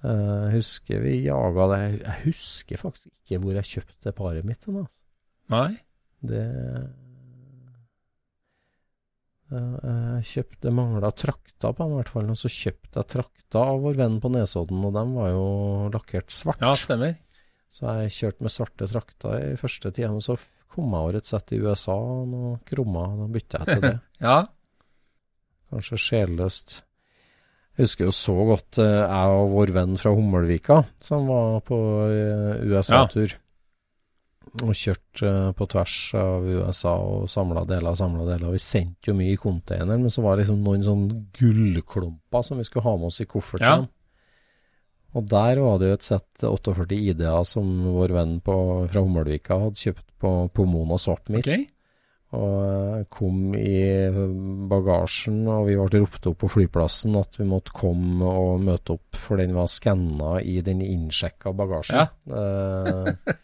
Eh, 0.04 0.50
Jeg 0.50 0.52
husker 0.58 1.00
vi 1.04 1.14
jaga 1.25 1.66
det 1.70 1.80
Jeg 2.02 2.18
husker 2.26 2.76
faktisk 2.82 3.08
ikke 3.14 3.40
hvor 3.44 3.54
jeg 3.61 3.70
kjøpte 3.70 4.12
paret 4.18 4.44
mitt 4.44 4.66
altså. 4.68 5.00
Nei. 5.54 5.70
Det 6.25 6.44
Eh, 9.52 10.20
Jeg 10.20 10.25
kjøpte 10.30 10.61
Det 10.68 10.73
mangla 10.75 11.11
trakter 11.12 11.73
på 11.75 11.84
dem, 11.84 11.92
i 11.92 11.99
hvert 12.00 12.08
fall. 12.14 12.30
Og 12.32 12.38
så 12.40 12.49
kjøpte 12.50 13.00
jeg 13.02 13.11
trakter 13.12 13.61
av 13.61 13.82
vår 13.84 13.94
venn 14.00 14.16
på 14.23 14.30
Nesodden, 14.32 14.80
og 14.88 14.94
dem 14.96 15.12
var 15.14 15.28
jo 15.30 15.44
lakkert 15.94 16.32
svart. 16.34 16.61
Ja, 16.64 16.73
stemmer. 16.75 17.16
Så 17.70 17.90
jeg 18.02 18.11
kjørte 18.14 18.40
med 18.46 18.54
svarte 18.54 18.88
trakter 18.90 19.52
i 19.52 19.56
første 19.61 19.92
tida, 19.92 20.11
men 20.11 20.20
så 20.25 20.37
kom 20.75 20.90
jeg 20.90 21.00
over 21.04 21.16
et 21.20 21.26
sett 21.28 21.52
i 21.54 21.61
USA, 21.62 21.94
noen 22.26 22.58
krummer, 22.66 23.14
da 23.20 23.28
bytta 23.30 23.61
jeg 23.64 23.66
til 23.75 23.82
det. 23.88 23.94
Ja. 24.25 24.38
Kanskje 25.70 25.99
sjelløst. 25.99 26.82
Jeg 27.75 27.88
husker 27.88 28.07
jo 28.07 28.12
så 28.14 28.35
godt 28.47 28.78
eh, 28.78 29.00
jeg 29.02 29.38
og 29.38 29.49
vår 29.50 29.73
venn 29.75 29.97
fra 29.99 30.12
Hummelvika, 30.14 30.76
som 31.02 31.25
var 31.26 31.57
på 31.66 31.78
eh, 32.07 32.61
USA-tur. 32.71 33.35
Og 34.62 34.71
kjørte 34.78 35.26
eh, 35.26 35.49
på 35.59 35.66
tvers 35.73 35.97
av 36.21 36.47
USA 36.47 36.93
og 37.02 37.26
samla 37.33 37.64
deler, 37.66 37.90
og 37.90 37.99
samla 37.99 38.28
deler. 38.28 38.54
Vi 38.54 38.62
sendte 38.62 39.11
jo 39.11 39.16
mye 39.19 39.35
i 39.35 39.40
containeren, 39.40 40.04
men 40.07 40.14
så 40.14 40.23
var 40.23 40.37
det 40.37 40.45
liksom 40.45 40.62
noen 40.62 40.87
sånne 40.87 41.19
gullklumper 41.35 42.47
som 42.47 42.62
vi 42.62 42.69
skulle 42.69 42.87
ha 42.87 42.95
med 43.00 43.11
oss 43.11 43.25
i 43.25 43.28
kofferten. 43.35 43.88
Ja. 43.90 43.90
Og 45.19 45.26
der 45.31 45.59
var 45.62 45.83
det 45.83 45.90
jo 45.90 45.99
et 45.99 46.07
sett 46.07 46.47
48 46.47 46.95
ID-er 46.95 47.43
som 47.47 47.75
vår 47.90 48.14
venn 48.14 48.38
på, 48.43 48.54
fra 48.90 49.02
Hummelvika 49.02 49.59
hadde 49.66 49.83
kjøpt 49.83 50.07
på 50.23 50.37
Pomona 50.54 50.99
Svart 51.02 51.26
Mitt. 51.31 51.50
Ok. 51.50 51.74
Og 52.34 52.56
eh, 52.64 53.04
kom 53.12 53.54
i 53.56 53.78
bagasjen, 54.70 55.44
og 55.50 55.68
vi 55.68 55.78
ble 55.78 56.02
ropt 56.02 56.28
opp 56.30 56.40
på 56.42 56.50
flyplassen 56.56 57.16
at 57.20 57.38
vi 57.40 57.46
måtte 57.48 57.74
komme 57.76 58.26
og 58.26 58.64
møte 58.64 58.96
opp, 58.96 59.18
for 59.18 59.40
den 59.40 59.54
var 59.56 59.70
skanna 59.70 60.36
i 60.42 60.58
den 60.66 60.82
innsjekka 60.84 61.54
bagasjen. 61.56 62.10
Eh, 62.26 63.34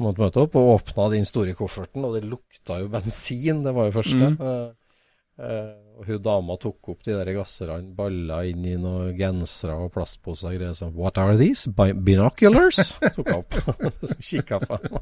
vi 0.00 0.06
måtte 0.06 0.24
møte 0.24 0.44
opp 0.46 0.56
og 0.56 0.74
åpna 0.78 1.10
den 1.12 1.28
store 1.28 1.54
kofferten, 1.58 2.04
og 2.06 2.16
det 2.16 2.24
lukta 2.28 2.80
jo 2.80 2.90
bensin, 2.92 3.64
det 3.66 3.76
var 3.76 3.90
jo 3.90 3.96
første. 3.98 4.32
Mm. 4.32 4.38
Eh, 4.48 5.02
eh, 5.44 5.70
og 6.00 6.08
hun 6.08 6.22
dama 6.24 6.56
tok 6.56 6.94
opp 6.94 7.04
de 7.04 7.12
der 7.12 7.34
gasserne, 7.36 7.92
balla 7.98 8.40
inn 8.48 8.64
i 8.64 8.78
noen 8.80 9.12
gensere 9.18 9.76
og 9.76 9.92
plastposer 9.92 10.48
og 10.48 10.56
greier. 10.56 10.72
sånn, 10.78 10.94
What 10.96 11.20
are 11.20 11.36
these? 11.36 11.68
Binoculars? 11.76 12.94
tok 13.02 13.28
hun 13.28 13.42
opp. 13.42 13.60
Som 14.08 14.24
kikka 14.24 14.62
på 14.64 14.80
dem. 14.86 14.96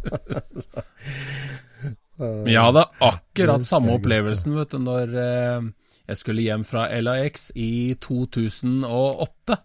Men 2.18 2.50
jeg 2.50 2.62
hadde 2.64 2.84
akkurat 3.06 3.62
samme 3.66 3.94
opplevelsen 3.98 4.56
vet 4.58 4.72
du, 4.74 4.78
når 4.82 5.12
eh, 5.22 5.68
jeg 6.08 6.16
skulle 6.18 6.42
hjem 6.42 6.64
fra 6.66 6.86
LAX 7.00 7.50
i 7.54 7.94
2008. 8.02 9.58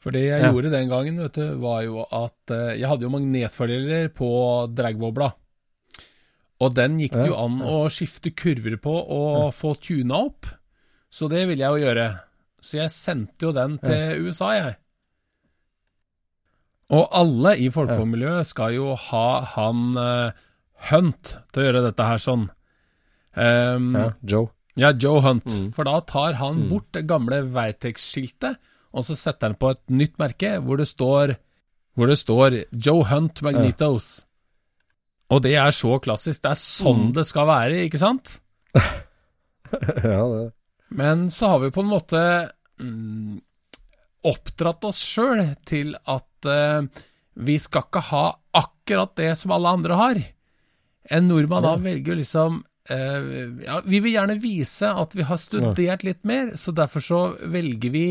For 0.00 0.14
det 0.14 0.22
jeg 0.28 0.40
Ja. 0.42 0.50
gjorde 0.52 0.70
den 0.72 0.88
gangen, 0.88 1.18
vet 1.20 1.34
du, 1.36 1.56
var 1.60 1.82
jo 1.84 2.04
at 2.06 2.50
eh, 2.54 2.78
jeg 2.78 2.88
hadde 2.88 3.02
jo 3.04 3.10
magnetfordeler 3.12 4.08
på 4.14 4.30
dragbobla. 4.74 5.32
Og 6.60 6.74
den 6.76 6.98
gikk 7.00 7.12
det 7.16 7.26
jo 7.26 7.34
Ja, 7.34 7.44
an 7.44 7.60
å 7.64 7.88
skifte 7.92 8.30
kurver 8.36 8.76
på 8.80 8.92
og 8.92 9.52
få 9.56 9.74
tuna 9.80 10.22
opp. 10.26 10.46
Så 11.10 11.28
det 11.28 11.46
ville 11.48 11.64
jeg 11.64 11.72
jo 11.80 11.86
gjøre. 11.88 12.06
Så 12.60 12.76
jeg 12.78 12.90
sendte 12.92 13.46
jo 13.48 13.52
den 13.56 13.78
til 13.80 14.26
USA, 14.28 14.50
jeg. 14.54 14.76
Og 16.90 17.06
alle 17.14 17.52
i 17.62 17.68
folkemiljøet 17.72 18.46
skal 18.50 18.74
jo 18.74 18.94
ha 18.94 19.26
han 19.54 19.96
eh, 19.96 20.32
Hunt 20.88 21.34
til 21.52 21.62
å 21.62 21.66
gjøre 21.66 21.82
dette 21.90 22.06
her 22.08 22.20
sånn. 22.22 22.48
Um, 23.36 23.90
Ja, 23.94 24.06
Joe. 24.26 24.48
ja, 24.80 24.90
Joe 24.96 25.20
Hunt. 25.22 25.46
Mm. 25.46 25.68
For 25.76 25.84
da 25.86 25.98
tar 26.08 26.38
han 26.40 26.64
bort 26.70 26.88
det 26.96 27.04
gamle 27.10 27.42
Veitex-skiltet, 27.52 28.56
og 28.96 29.04
så 29.06 29.14
setter 29.18 29.50
han 29.52 29.58
på 29.60 29.70
et 29.74 29.82
nytt 29.92 30.16
merke 30.18 30.56
hvor 30.64 30.80
det 30.80 30.88
står, 30.90 31.36
hvor 31.94 32.10
det 32.10 32.16
står 32.18 32.56
Joe 32.72 33.04
Hunt 33.10 33.42
Magnetos. 33.46 34.24
Og 35.30 35.44
det 35.44 35.52
er 35.60 35.70
så 35.70 36.00
klassisk. 36.02 36.42
Det 36.42 36.50
er 36.50 36.58
sånn 36.58 37.04
Mm. 37.10 37.12
det 37.14 37.26
skal 37.28 37.46
være, 37.46 37.84
ikke 37.86 38.00
sant? 38.02 38.40
ja, 40.02 40.24
det 40.26 40.52
Men 40.90 41.28
så 41.30 41.52
har 41.52 41.60
vi 41.62 41.70
på 41.70 41.84
en 41.84 41.92
måte 41.92 42.22
mm, 42.80 43.36
oppdratt 44.26 44.84
oss 44.88 44.98
sjøl 45.06 45.44
til 45.68 45.94
at 46.02 46.48
uh, 46.50 46.82
vi 47.38 47.58
skal 47.62 47.86
ikke 47.86 48.02
ha 48.10 48.24
akkurat 48.58 49.14
det 49.20 49.36
som 49.38 49.54
alle 49.54 49.70
andre 49.78 49.94
har. 50.00 50.18
En 51.04 51.28
nordmann 51.28 51.64
da 51.64 51.76
velger 51.80 52.18
liksom 52.18 52.60
eh, 52.90 53.30
ja, 53.64 53.80
Vi 53.84 54.00
vil 54.04 54.12
gjerne 54.12 54.36
vise 54.42 54.90
at 54.92 55.14
vi 55.16 55.22
har 55.26 55.40
studert 55.40 56.04
litt 56.06 56.24
mer, 56.28 56.52
så 56.60 56.74
derfor 56.76 57.04
så 57.04 57.20
velger 57.40 57.94
vi 57.94 58.04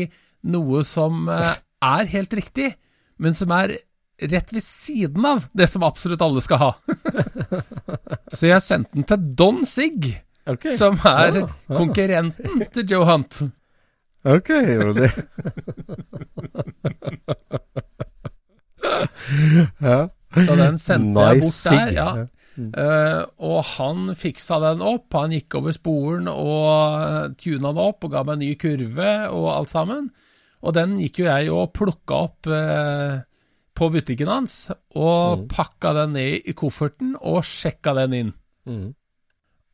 noe 0.50 0.82
som 0.88 1.28
eh, 1.30 1.54
er 1.84 2.10
helt 2.12 2.34
riktig, 2.36 2.74
men 3.20 3.36
som 3.36 3.52
er 3.56 3.78
rett 4.20 4.52
ved 4.52 4.62
siden 4.64 5.24
av 5.24 5.46
det 5.56 5.68
som 5.72 5.82
absolutt 5.86 6.20
alle 6.24 6.40
skal 6.44 6.58
ha. 6.60 6.72
så 8.34 8.46
jeg 8.50 8.62
sendte 8.64 8.90
den 8.98 9.04
til 9.08 9.18
Don 9.36 9.64
Sig, 9.68 10.20
okay. 10.44 10.76
som 10.76 10.98
er 11.08 11.32
Ja, 11.40 11.46
ja. 11.46 11.48
konkurrenten 11.76 12.66
til 12.74 12.84
Joe 12.90 13.04
Hunt. 13.08 13.42
Ok, 14.28 14.48
det. 14.48 15.10
ja. 19.80 20.08
Så 20.36 20.56
den 20.56 20.78
sendte 20.78 21.20
jeg 21.20 21.40
bort 21.40 21.64
der. 21.64 21.88
sig. 21.88 22.28
Eh, 22.58 23.20
og 23.46 23.60
han 23.76 24.10
fiksa 24.18 24.58
den 24.60 24.82
opp. 24.84 25.12
Han 25.14 25.32
gikk 25.32 25.54
over 25.60 25.72
sporen 25.72 26.28
og 26.28 27.36
tuna 27.40 27.70
den 27.70 27.82
opp 27.84 28.04
og 28.04 28.12
ga 28.12 28.24
meg 28.26 28.36
en 28.36 28.42
ny 28.44 28.54
kurve 28.60 29.12
og 29.30 29.46
alt 29.54 29.72
sammen. 29.72 30.10
Og 30.60 30.74
den 30.76 30.98
gikk 31.00 31.22
jo 31.22 31.28
jeg 31.30 31.50
og 31.54 31.70
plukka 31.72 32.18
opp 32.26 32.48
uh, 32.52 33.22
på 33.72 33.86
butikken 33.94 34.28
hans, 34.28 34.70
og 34.92 35.38
Mm. 35.38 35.48
pakka 35.48 35.94
den 35.96 36.12
ned 36.12 36.42
i 36.44 36.52
kofferten 36.52 37.14
og 37.16 37.38
sjekka 37.48 37.94
den 37.96 38.12
inn. 38.18 38.32
Mm. 38.68 38.90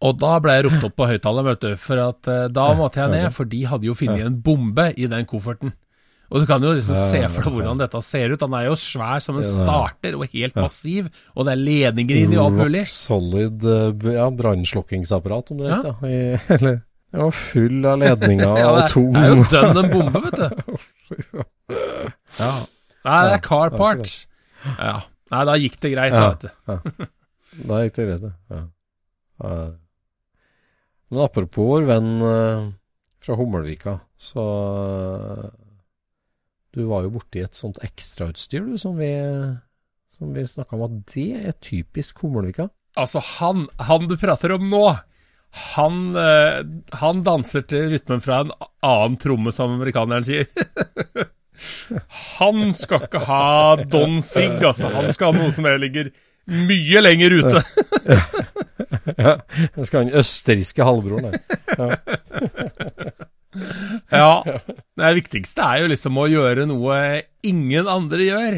Og 0.06 0.18
da 0.20 0.36
ble 0.38 0.52
jeg 0.54 0.66
ropt 0.68 0.84
opp 0.86 0.94
på 1.00 1.08
høyttaleren, 1.10 1.48
vet 1.48 1.64
du, 1.64 1.72
for 1.80 1.98
at 2.04 2.28
uh, 2.30 2.46
da 2.52 2.68
måtte 2.78 3.00
jeg 3.02 3.10
ned, 3.16 3.32
for 3.34 3.44
de 3.50 3.64
hadde 3.66 3.88
jo 3.88 3.94
funnet 3.98 4.26
en 4.28 4.38
bombe 4.44 4.92
i 4.94 5.08
den 5.10 5.26
kofferten. 5.26 5.72
Og 6.30 6.42
du 6.42 6.46
kan 6.48 6.64
jo 6.64 6.72
liksom 6.74 6.96
se 6.98 7.20
for 7.30 7.46
deg 7.46 7.54
hvordan 7.54 7.80
dette 7.80 8.00
ser 8.02 8.32
ut. 8.34 8.42
Han 8.42 8.56
er 8.58 8.66
jo 8.68 8.76
svær 8.80 9.22
som 9.22 9.38
en 9.38 9.46
starter, 9.46 10.16
og 10.18 10.26
helt 10.32 10.58
massiv, 10.58 11.08
og 11.34 11.46
det 11.46 11.54
er 11.54 11.62
ledninger 11.62 12.20
inni 12.24 12.38
i 12.38 12.42
alt 12.42 12.58
mulig. 12.58 12.82
Solid 12.90 13.66
eh, 13.70 14.06
ja, 14.16 14.26
brannslukkingsapparat, 14.40 15.52
om 15.54 15.62
du 15.62 15.66
vet. 15.68 15.86
Ja. 15.86 16.40
Eller, 16.56 16.80
ja, 17.14 17.28
full 17.30 17.86
av 17.86 18.00
ledninger 18.02 18.58
Ja, 18.62 18.70
og 18.72 18.90
tung. 18.92 19.12
det 19.14 19.22
er 19.22 19.34
jo 19.36 19.46
dønn 19.54 19.82
en 19.84 19.92
bombe, 19.92 20.24
vet 20.26 20.38
du. 20.42 21.44
Ja. 22.40 22.52
Nei, 23.06 23.20
det 23.28 23.36
er 23.36 23.44
car 23.44 23.74
parts. 23.78 24.24
Ja. 24.66 24.96
Nei, 25.30 25.42
da 25.46 25.54
gikk 25.58 25.78
det 25.82 25.92
greit, 25.94 26.14
da, 26.14 26.30
vet 26.34 26.46
du. 26.46 27.10
Da 27.66 27.82
gikk 27.84 28.00
det 28.00 28.06
greit. 28.10 28.32
Ja. 28.50 28.64
Men 31.06 31.22
apropos 31.22 31.68
vår 31.70 31.86
venn 31.86 32.10
eh, 32.26 32.66
fra 33.22 33.36
Hummelvika, 33.38 34.00
så 34.18 34.42
Du 36.76 36.84
var 36.90 37.06
jo 37.06 37.14
borti 37.14 37.40
et 37.40 37.56
sånt 37.56 37.78
ekstrautstyr, 37.84 38.66
du, 38.68 38.76
som 38.76 38.98
vi, 39.00 39.08
som 40.12 40.34
vi 40.36 40.42
snakka 40.44 40.76
om 40.76 40.82
at 40.84 40.96
det 41.14 41.30
er 41.48 41.54
typisk 41.64 42.20
Hummelvika. 42.20 42.68
Altså, 43.00 43.22
han, 43.38 43.64
han 43.80 44.08
du 44.08 44.16
prater 44.20 44.52
om 44.56 44.68
nå, 44.72 44.84
Han, 45.76 46.00
eh, 46.20 46.58
han 47.00 47.22
danser 47.24 47.64
til 47.64 47.88
rytmen 47.94 48.20
fra 48.20 48.42
en 48.44 48.50
annen 48.84 49.16
tromme, 49.16 49.52
som 49.56 49.72
amerikaneren 49.78 50.26
sier. 50.26 50.50
han 52.36 52.74
skal 52.76 53.06
ikke 53.06 53.22
ha 53.24 53.76
Don 53.80 54.20
Sig, 54.20 54.50
altså. 54.60 54.90
Han 54.92 55.08
skal 55.16 55.32
ha 55.32 55.46
noe 55.46 55.54
som 55.56 55.68
ligger 55.80 56.10
mye 56.52 57.00
lenger 57.00 57.38
ute. 57.38 57.62
ja, 59.24 59.38
jeg 59.38 59.88
skal 59.88 60.02
ha 60.02 60.04
den 60.10 60.18
østerrikske 60.20 60.90
halvbroren 60.90 61.32
der. 61.32 61.40
ja. 61.80 63.30
Det 63.56 65.10
viktigste 65.20 65.64
er 65.64 65.82
jo 65.84 65.90
liksom 65.92 66.18
å 66.20 66.28
gjøre 66.30 66.66
noe 66.68 66.96
ingen 67.46 67.88
andre 67.90 68.26
gjør. 68.28 68.56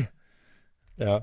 Ja. 1.02 1.18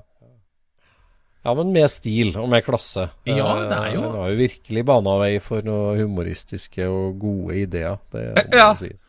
Ja, 1.46 1.52
men 1.54 1.70
med 1.76 1.86
stil 1.92 2.32
og 2.40 2.48
med 2.50 2.64
klasse. 2.66 3.04
Ja, 3.28 3.50
det 3.70 3.76
er 3.76 3.92
jo 3.94 4.00
Hun 4.02 4.16
har 4.18 4.30
jo 4.32 4.38
virkelig 4.40 4.82
bana 4.88 5.12
vei 5.20 5.34
for 5.44 5.62
noen 5.66 6.00
humoristiske 6.00 6.88
og 6.90 7.20
gode 7.22 7.60
ideer. 7.62 8.00
Det 8.10 8.24
må 8.50 8.56
Ja. 8.62 8.70
sies. 8.78 9.02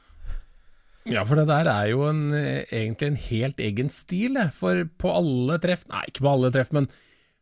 Ja, 1.07 1.23
for 1.23 1.39
det 1.39 1.47
der 1.47 1.69
er 1.71 1.87
jo 1.93 2.03
en, 2.09 2.25
eh, 2.35 2.65
egentlig 2.67 3.07
en 3.07 3.19
helt 3.29 3.61
egen 3.63 3.89
stil. 3.89 4.35
For 4.53 4.83
på 4.99 5.13
alle 5.15 5.55
treff 5.63 5.85
Nei, 5.89 6.03
ikke 6.11 6.25
på 6.25 6.33
alle 6.33 6.51
treff, 6.53 6.69
men 6.75 6.89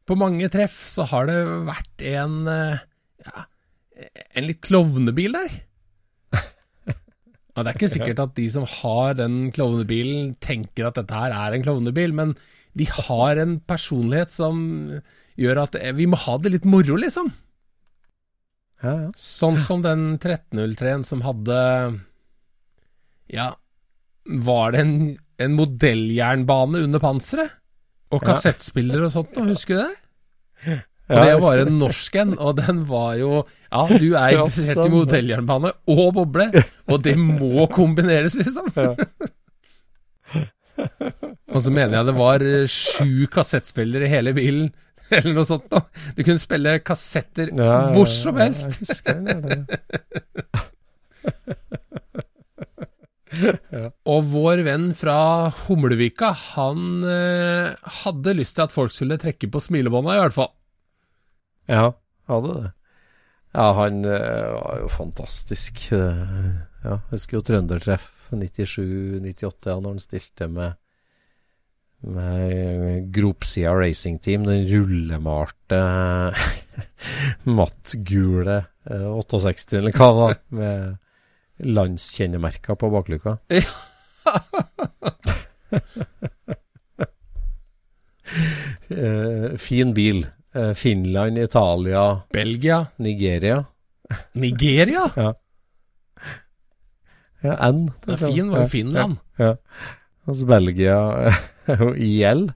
på 0.05 0.15
mange 0.22 0.48
treff 0.53 0.75
så 0.86 1.08
har 1.10 1.25
det 1.32 1.39
vært 1.65 2.05
en 2.13 2.36
eh, 2.48 2.84
Ja, 3.25 3.46
en 4.36 4.46
litt 4.48 4.62
klovnebil 4.67 5.34
der. 5.34 5.53
Og 7.55 7.63
det 7.63 7.71
er 7.71 7.79
ikke 7.79 7.93
sikkert 7.95 8.21
at 8.24 8.35
de 8.38 8.45
som 8.51 8.67
har 8.81 9.17
den 9.19 9.50
klovnebilen, 9.55 10.35
tenker 10.43 10.89
at 10.89 11.00
dette 11.00 11.24
her 11.24 11.35
er 11.35 11.55
en 11.55 11.65
klovnebil, 11.65 12.15
men 12.15 12.35
de 12.75 12.88
har 12.91 13.39
en 13.39 13.57
personlighet 13.63 14.33
som 14.33 14.57
gjør 15.39 15.63
at 15.63 15.77
eh, 15.79 15.93
vi 15.95 16.07
må 16.12 16.19
ha 16.25 16.38
det 16.41 16.51
litt 16.57 16.67
moro, 16.67 16.97
liksom. 17.00 17.31
Ja, 18.83 18.95
ja. 19.05 19.12
Sånn 19.17 19.57
som 19.62 19.83
den 19.85 20.17
1303-en 20.17 21.05
som 21.07 21.21
hadde 21.25 21.59
Ja, 23.31 23.53
var 24.43 24.75
det 24.75 24.81
en, 24.83 24.97
en 25.41 25.55
modelljernbane 25.55 26.83
under 26.83 27.01
panseret? 27.01 27.55
Og 28.13 28.21
kassettspillere 28.21 29.00
kassettspiller 29.00 29.07
og 29.07 29.13
sånt 29.15 29.39
noe, 29.39 29.47
husker 29.55 29.79
du 29.79 29.81
det? 29.85 30.75
Og 31.05 31.19
det 31.21 31.33
var 31.43 31.62
en 31.62 31.75
norsk 31.77 32.15
en, 32.17 32.31
og 32.41 32.55
den 32.57 32.81
var 32.89 33.13
jo 33.19 33.31
Ja, 33.43 33.83
du 34.01 34.07
er 34.17 34.39
interessert 34.39 34.88
i 34.88 34.93
modelljernbane 34.93 35.74
og 35.93 36.07
boble, 36.17 36.50
og 36.89 37.03
det 37.05 37.15
må 37.19 37.67
kombineres, 37.74 38.38
liksom. 38.39 38.71
og 41.53 41.59
så 41.62 41.71
mener 41.71 42.00
jeg 42.00 42.09
det 42.09 42.17
var 42.17 42.45
eh, 42.45 42.65
sju 42.71 43.27
kassettspillere 43.31 44.09
i 44.09 44.13
hele 44.15 44.33
bilen, 44.38 44.71
eller 45.13 45.38
noe 45.38 45.45
sånt 45.47 45.69
noe. 45.74 45.85
Du 46.17 46.24
kunne 46.24 46.41
spille 46.41 46.79
kassetter 46.81 47.53
hvor 47.53 48.09
som 48.09 48.41
helst. 48.41 48.81
Ja. 53.35 53.89
Og 54.07 54.29
vår 54.31 54.62
venn 54.63 54.91
fra 54.95 55.51
Humlevika, 55.65 56.29
han 56.55 57.03
eh, 57.03 57.74
hadde 58.01 58.35
lyst 58.38 58.55
til 58.55 58.63
at 58.63 58.74
folk 58.74 58.93
skulle 58.95 59.19
trekke 59.19 59.50
på 59.51 59.62
smilebånda, 59.63 60.15
i 60.15 60.21
hvert 60.24 60.38
fall. 60.38 60.53
Ja, 61.72 61.91
hadde 62.29 62.53
det. 62.60 62.72
Ja, 63.55 63.67
han 63.79 64.01
eh, 64.05 64.50
var 64.55 64.79
jo 64.84 64.89
fantastisk. 64.91 65.86
eh, 65.95 66.55
Ja, 66.86 67.00
husker 67.10 67.38
jo 67.39 67.45
Trøndertreff 67.48 68.10
97-98, 68.31 69.69
ja, 69.72 69.77
når 69.79 69.95
han 69.95 70.03
stilte 70.03 70.48
med 70.51 70.74
med 72.05 73.07
Gropsida 73.15 73.72
Racing 73.74 74.19
Team, 74.22 74.43
den 74.45 74.67
rullemalte 74.69 75.79
mattgule 77.57 78.60
eh, 78.86 79.07
68, 79.10 79.79
eller 79.79 79.95
hva 79.95 80.10
det 80.12 80.19
var, 80.19 80.36
med 80.60 81.65
landskjennemerker 81.65 82.77
på 82.77 82.91
bakluka. 82.93 83.38
Eh, 88.89 89.57
fin 89.57 89.93
bil. 89.93 90.25
Eh, 90.55 90.74
Finland, 90.74 91.38
Italia, 91.38 92.21
Belgia. 92.33 92.85
Nigeria. 92.98 93.65
Nigeria? 94.33 95.11
Ja, 97.44 97.50
ja, 97.51 97.70
N. 97.70 97.91
Ja, 98.07 98.15
fin 98.18 98.48
var 98.50 98.59
jo 98.63 98.68
Finland. 98.68 99.18
Ja. 99.37 99.51
Altså 100.25 100.46
Belgia 100.50 100.96
og 101.85 101.98
IL. 102.01 102.48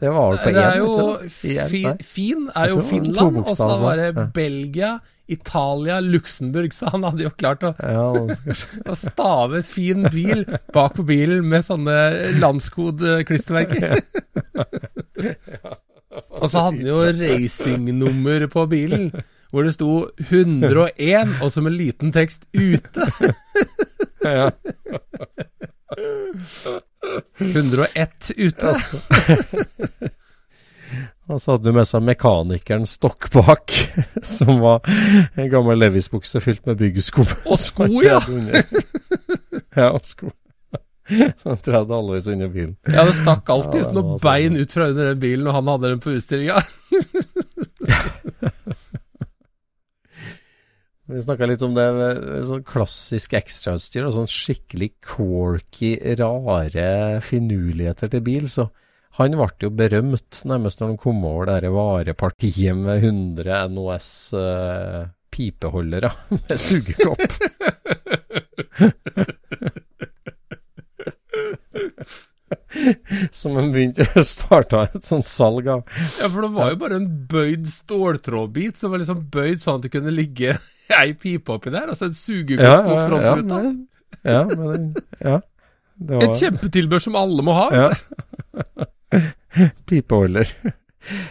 Det 0.00 0.10
var 0.12 0.36
på 0.36 0.50
det 0.52 0.64
er 0.64 0.82
én. 0.82 1.30
Fi. 1.70 1.80
Fin 2.04 2.50
er 2.54 2.68
jo 2.68 2.82
det 2.82 2.84
Finland, 2.90 3.38
og 3.40 3.56
så 3.56 3.70
var 3.80 3.96
det 4.02 4.10
ja. 4.10 4.26
Belgia, 4.36 4.90
Italia, 5.28 6.00
Luxembourg. 6.04 6.74
Så 6.76 6.92
han 6.92 7.06
hadde 7.08 7.24
jo 7.24 7.32
klart 7.40 7.64
å, 7.64 7.72
Ja, 7.80 8.10
det 8.44 8.58
å 8.92 8.98
stave 8.98 9.62
'fin 9.64 10.04
bil' 10.12 10.44
bak 10.76 10.98
på 10.98 11.06
bilen 11.08 11.48
med 11.48 11.64
sånne 11.64 11.96
landskodklistremerker. 12.42 14.02
Og 16.44 16.50
så 16.52 16.66
hadde 16.66 16.82
han 16.82 16.88
jo 16.88 16.98
racingnummer 17.20 18.46
på 18.52 18.66
bilen, 18.70 19.08
hvor 19.54 19.64
det 19.64 19.74
sto 19.76 19.90
101, 20.20 21.38
og 21.40 21.52
som 21.54 21.68
en 21.70 21.76
liten 21.78 22.12
tekst 22.12 22.44
ute. 22.52 23.08
ja. 24.24 24.50
101 27.38 28.32
ute. 28.36 28.68
Altså. 28.68 29.00
Og 31.28 31.40
så 31.40 31.54
hadde 31.54 31.64
du 31.64 31.72
med 31.72 31.88
seg 31.88 32.04
mekanikeren 32.04 32.84
Stokkbakk, 32.88 33.72
som 34.36 34.58
var 34.60 34.84
en 35.40 35.48
gammel 35.52 35.80
Levis-bukse 35.80 36.42
fylt 36.44 36.66
med 36.68 36.76
byggeskum. 36.82 37.28
Og 37.48 37.60
sko, 37.60 37.88
ja! 38.04 38.18
ja, 39.80 39.88
og 39.88 40.02
sko. 40.04 40.34
Så 41.40 41.50
han 41.50 41.58
tredde 41.60 41.94
halvveis 41.94 42.28
under 42.32 42.48
bilen. 42.52 42.76
Ja, 42.88 43.04
det 43.04 43.14
stakk 43.18 43.50
alltid 43.52 43.80
Ja, 43.82 43.88
ut 43.90 43.94
noen 43.96 44.14
sånn. 44.14 44.22
bein 44.24 44.56
ut 44.56 44.72
fra 44.72 44.86
under 44.92 45.10
den 45.12 45.20
bilen, 45.20 45.46
og 45.50 45.54
han 45.58 45.68
hadde 45.74 45.90
den 45.92 46.00
på 46.04 46.14
utstillinga. 46.16 46.62
Vi 51.04 51.20
snakka 51.20 51.44
litt 51.50 51.60
om 51.66 51.74
det 51.76 51.84
sånn 52.48 52.62
klassisk 52.64 53.34
ekstrautstyr 53.36 54.06
og 54.08 54.14
sånn 54.14 54.30
skikkelig 54.30 54.94
quirky, 55.04 55.90
rare 56.16 57.20
finurligheter 57.26 58.08
til 58.14 58.22
bil. 58.24 58.46
Så 58.48 58.70
han 59.18 59.36
ble 59.36 59.48
jo 59.66 59.70
berømt 59.76 60.40
nærmest 60.48 60.80
når 60.80 60.94
han 60.94 61.02
kom 61.04 61.20
over 61.28 61.52
det 61.60 61.74
varepartiet 61.74 62.72
med 62.80 63.04
100 63.04 63.68
NOS 63.76 64.08
eh, 64.40 65.02
pipeholdere 65.34 66.08
med 66.38 66.56
sugekopp. 66.56 67.36
Som 73.34 73.56
en 73.58 73.70
begynte 73.74 74.04
å 74.14 74.22
starte 74.26 74.82
et 74.94 75.06
sånt 75.06 75.26
salg 75.26 75.66
av. 75.72 75.80
Ja, 76.20 76.28
for 76.28 76.44
det 76.44 76.50
var 76.54 76.70
jo 76.74 76.78
bare 76.82 76.98
en 77.00 77.08
bøyd 77.30 77.64
ståltrådbit 77.70 78.76
som 78.78 78.92
var 78.92 79.00
liksom 79.02 79.24
bøyd 79.32 79.62
sånn 79.62 79.80
at 79.80 79.86
det 79.86 79.92
kunne 79.94 80.12
ligge 80.14 80.54
ei 81.00 81.14
pipe 81.18 81.56
oppi 81.56 81.72
der, 81.74 81.88
altså 81.90 82.10
en 82.10 82.16
sugekopp 82.18 82.62
Ja, 82.66 82.76
mot 82.84 82.94
ja, 82.94 83.00
ja, 83.00 83.08
frontruta. 83.08 83.62
men, 83.64 83.88
ja, 84.22 84.42
men 84.52 84.70
den- 84.74 84.94
ja. 85.24 85.40
Det 85.94 86.16
var 86.18 86.24
Et 86.26 86.40
kjempetilbør 86.42 86.98
som 87.04 87.14
alle 87.16 87.42
må 87.46 87.52
ha. 87.54 87.66
Ja. 87.70 87.90
Pipeholder. 89.86 90.48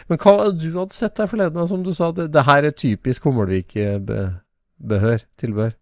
Men 0.08 0.20
hva 0.22 0.32
hadde 0.38 0.56
du 0.62 0.70
hadde 0.78 0.96
sett 0.96 1.18
der 1.18 1.28
forleden, 1.28 1.66
som 1.68 1.82
du 1.84 1.90
sa, 1.96 2.08
det, 2.16 2.30
det 2.32 2.44
her 2.46 2.64
er 2.70 2.72
typisk 2.78 3.26
Hummelvik-behør, 3.28 5.24
tilbør? 5.40 5.74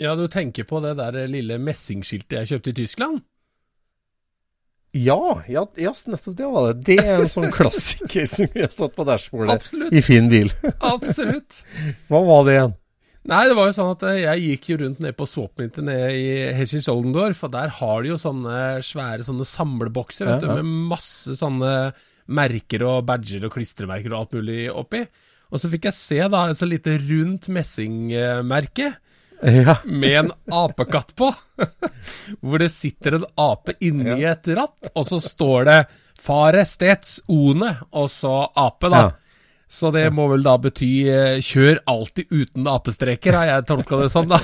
Ja, 0.00 0.14
du 0.16 0.26
tenker 0.32 0.64
på 0.68 0.78
det 0.84 0.94
der 1.00 1.18
lille 1.28 1.58
messingskiltet 1.60 2.38
jeg 2.38 2.50
kjøpte 2.52 2.70
i 2.72 2.76
Tyskland? 2.84 3.20
Ja, 4.96 5.42
ja, 5.46 5.62
ja, 5.78 5.92
nettopp 6.10 6.36
det 6.36 6.46
var 6.50 6.68
det. 6.70 6.82
Det 6.88 6.98
er 6.98 7.22
en 7.22 7.30
sånn 7.30 7.52
klassiker 7.58 8.26
som 8.26 8.50
vi 8.50 8.64
har 8.64 8.72
stått 8.74 8.96
på 8.96 9.06
dashbordet 9.06 9.92
i 9.94 10.02
fin 10.02 10.30
bil. 10.32 10.50
Absolutt. 10.78 11.62
Hva 12.10 12.22
var 12.26 12.46
det 12.48 12.56
igjen? 12.56 12.76
Nei, 13.30 13.42
det 13.50 13.54
var 13.58 13.68
jo 13.68 13.74
sånn 13.76 13.90
at 13.92 14.04
eh, 14.08 14.22
jeg 14.22 14.44
gikk 14.46 14.68
jo 14.70 14.78
rundt 14.80 15.02
ned 15.04 15.14
på 15.18 15.26
Swapminter 15.28 15.84
nede 15.84 16.06
i 16.16 16.28
Hessisch-Oldendorf, 16.56 17.42
og 17.46 17.52
der 17.52 17.74
har 17.76 18.00
de 18.02 18.14
jo 18.14 18.16
sånne 18.18 18.54
svære 18.82 19.26
sånne 19.26 19.44
samlebokser, 19.46 20.26
vet 20.26 20.46
Ja, 20.46 20.54
ja. 20.54 20.56
du, 20.56 20.62
med 20.64 20.88
masse 20.94 21.36
sånne 21.38 21.74
merker 22.30 22.86
og 22.88 23.04
badger 23.10 23.44
og 23.46 23.52
klistremerker 23.54 24.14
og 24.14 24.22
alt 24.22 24.38
mulig 24.38 24.64
oppi. 24.72 25.04
Og 25.50 25.60
så 25.60 25.70
fikk 25.70 25.90
jeg 25.90 25.98
se 25.98 26.18
da 26.32 26.46
et 26.48 26.58
så 26.58 26.66
lite 26.68 26.96
rundt 27.02 27.50
messingmerke 27.52 28.92
Ja, 29.40 29.76
med 29.88 30.18
en 30.18 30.32
apekatt 30.52 31.14
på, 31.16 31.30
hvor 32.44 32.60
det 32.60 32.68
sitter 32.74 33.14
en 33.16 33.24
ape 33.40 33.72
inni 33.80 34.18
et 34.28 34.48
ratt, 34.56 34.90
og 34.92 35.06
så 35.08 35.16
står 35.24 35.64
det 35.70 35.78
Farestets 36.20 37.22
One, 37.32 37.70
og 37.96 38.10
så 38.12 38.34
ape, 38.60 38.90
da. 38.92 39.00
Ja. 39.06 39.10
Så 39.70 39.92
det 39.94 40.02
må 40.12 40.26
vel 40.32 40.42
da 40.44 40.56
bety 40.60 40.90
eh, 41.08 41.38
kjør 41.46 41.78
alltid 41.88 42.26
uten 42.34 42.66
apestreker, 42.68 43.36
har 43.38 43.46
jeg 43.54 43.66
tolka 43.70 44.00
det 44.02 44.10
sånn, 44.12 44.28
da. 44.34 44.40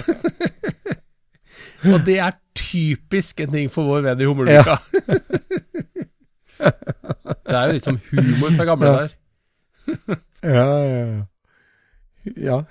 og 1.92 2.00
det 2.06 2.16
er 2.22 2.38
typisk 2.56 3.42
en 3.44 3.52
ting 3.52 3.68
for 3.74 3.90
vår 3.90 4.04
venn 4.06 4.22
i 4.22 4.28
Hummelvika. 4.30 4.78
det 6.56 7.52
er 7.52 7.66
jo 7.68 7.74
litt 7.76 7.86
sånn 7.90 8.00
humor 8.12 8.54
fra 8.56 8.68
gamle 8.70 8.86
Ja. 8.86 8.96
dager. 8.96 9.16
ja, 10.46 10.64
ja. 10.64 11.06
Ja, 11.06 11.24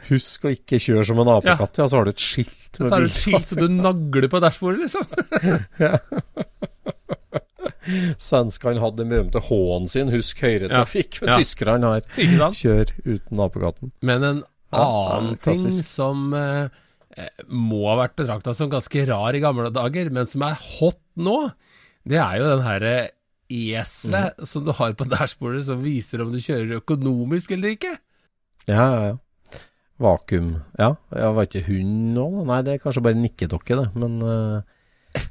husk 0.09 0.45
å 0.45 0.51
ikke 0.53 0.79
kjøre 0.83 1.05
som 1.07 1.19
en 1.23 1.29
apekatt, 1.37 1.77
ja. 1.79 1.87
Så 1.87 1.97
har 1.99 2.05
du 2.07 2.11
et 2.11 2.23
skilt 2.23 2.75
Så 2.79 2.89
har 2.91 2.99
du 3.05 3.09
et 3.09 3.19
skilt 3.19 3.47
som 3.51 3.61
du 3.61 3.67
nagler 3.71 4.27
på 4.31 4.41
dashbordet, 4.43 4.85
liksom. 4.85 5.05
Svenskene 8.17 8.81
hadde 8.81 9.03
den 9.03 9.11
berømte 9.13 9.41
H-en 9.45 9.85
sin, 9.91 10.09
husk 10.13 10.39
høyretrafikk. 10.41 11.19
Ja. 11.19 11.25
Men 11.25 11.29
Ja. 11.29 11.37
tyskerne 11.41 11.91
har 11.93 12.51
kjør 12.57 12.93
uten 13.05 13.43
apekatten. 13.45 13.91
Men 14.01 14.23
en 14.23 14.43
annen 14.73 15.35
ja, 15.35 15.41
ting 15.45 15.69
som 15.85 16.33
eh, 16.33 16.67
eh, 17.17 17.29
må 17.47 17.83
ha 17.91 17.97
vært 18.01 18.15
betrakta 18.17 18.55
som 18.57 18.69
ganske 18.73 19.05
rar 19.07 19.37
i 19.37 19.39
gamle 19.43 19.69
dager, 19.71 20.09
men 20.09 20.25
som 20.27 20.41
er 20.47 20.57
hot 20.79 20.99
nå, 21.15 21.51
det 22.05 22.17
er 22.17 22.39
jo 22.41 22.49
den 22.55 22.65
herre 22.65 22.95
eselet 23.49 24.33
Mm. 24.41 24.45
som 24.49 24.65
du 24.65 24.71
har 24.73 24.93
på 24.97 25.05
dashbordet 25.05 25.65
som 25.67 25.83
viser 25.83 26.21
om 26.23 26.31
du 26.33 26.39
kjører 26.41 26.79
økonomisk 26.81 27.51
eller 27.53 27.75
ikke. 27.77 27.91
Ja, 28.67 28.85
ja, 28.89 29.01
ja. 29.11 29.17
Vakuum. 30.01 30.49
Ja, 30.75 30.89
jeg 31.15 31.35
var 31.37 31.47
ikke 31.47 31.65
hund 31.69 32.15
nå. 32.17 32.25
Nei, 32.49 32.59
det 32.67 32.73
er 32.73 32.81
kanskje 32.83 33.03
bare 33.05 33.19
nikkedokke, 33.19 33.77
det. 33.79 33.87
Men 33.95 34.17
uh, 34.19 35.21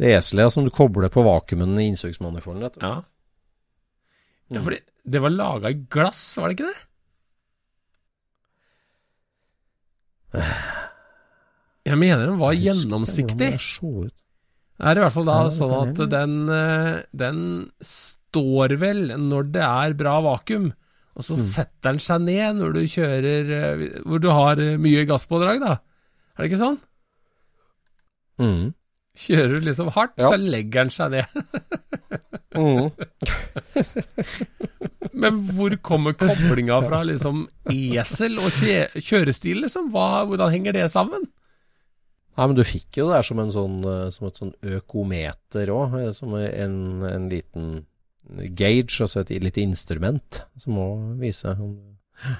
det 0.00 0.08
er 0.08 0.18
eselet 0.18 0.46
ja, 0.46 0.52
som 0.52 0.66
du 0.66 0.72
kobler 0.74 1.12
på 1.12 1.24
vakuumen 1.24 1.78
i 1.80 1.88
innsøksmanifolden, 1.92 2.64
rett 2.66 2.76
og 2.76 2.82
slett. 2.82 3.10
Ja. 4.52 4.56
ja, 4.56 4.64
fordi 4.64 4.80
det 5.14 5.22
var 5.24 5.34
laga 5.34 5.72
i 5.72 5.80
glass, 5.92 6.20
var 6.38 6.50
det 6.50 6.58
ikke 6.58 6.72
det? 6.72 6.80
Jeg 11.82 11.98
mener 11.98 12.28
den 12.28 12.40
var 12.40 12.54
gjennomsiktig. 12.56 13.50
Det 13.52 14.90
er 14.90 14.98
i 14.98 15.02
hvert 15.02 15.14
fall 15.14 15.28
da 15.28 15.38
sånn 15.52 15.74
at 15.76 15.98
den, 16.10 16.36
eh, 16.50 17.02
den 17.14 17.40
står 17.84 18.76
vel 18.80 19.12
når 19.20 19.50
det 19.54 19.64
er 19.66 19.96
bra 19.98 20.14
vakuum, 20.24 20.70
og 21.12 21.22
Mm. 21.22 21.26
så 21.28 21.36
setter 21.36 21.90
den 21.90 21.98
seg 22.00 22.22
ned 22.24 22.56
når 22.56 22.72
du 22.72 22.80
kjører 22.88 23.50
eh, 23.56 24.00
Hvor 24.06 24.18
du 24.22 24.28
har 24.32 24.56
eh, 24.60 24.78
mye 24.80 25.04
gasspådrag, 25.06 25.60
da. 25.60 25.74
Er 26.38 26.42
det 26.42 26.50
ikke 26.52 26.62
sånn? 26.62 26.78
Mm. 28.40 28.72
Kjører 29.14 29.54
du 29.60 29.66
liksom 29.68 29.90
hardt, 29.92 30.14
Ja. 30.16 30.30
så 30.32 30.38
legger 30.40 30.84
den 30.84 30.90
seg 30.90 31.10
ned. 31.10 31.26
Mm. 32.52 32.90
Men 35.16 35.38
hvor 35.56 35.72
kommer 35.84 36.12
koblinga 36.20 36.78
fra 36.84 36.98
liksom 37.08 37.46
esel 37.72 38.38
og 38.40 38.50
kjørestil, 39.00 39.62
liksom? 39.64 39.90
Hva, 39.94 40.24
hvordan 40.28 40.52
henger 40.52 40.76
det 40.76 40.86
sammen? 40.92 41.24
Nei, 42.36 42.46
men 42.48 42.56
du 42.56 42.62
fikk 42.64 42.98
jo 43.00 43.06
det 43.08 43.18
der 43.18 43.26
som 43.28 43.40
en 43.42 43.50
sånn 43.52 43.78
eh, 43.88 44.06
Som 44.12 44.28
et 44.28 44.38
sånn 44.40 44.52
økometer 44.64 45.72
òg. 45.72 45.96
Som 46.16 46.32
en, 46.36 46.76
en 47.08 47.26
liten 47.32 47.66
gauge, 48.56 49.00
altså 49.04 49.22
et 49.22 49.32
lite 49.42 49.62
instrument, 49.62 50.42
som 50.60 50.76
må 50.78 50.88
vise 51.20 51.52
om 51.52 51.76
du 51.76 52.34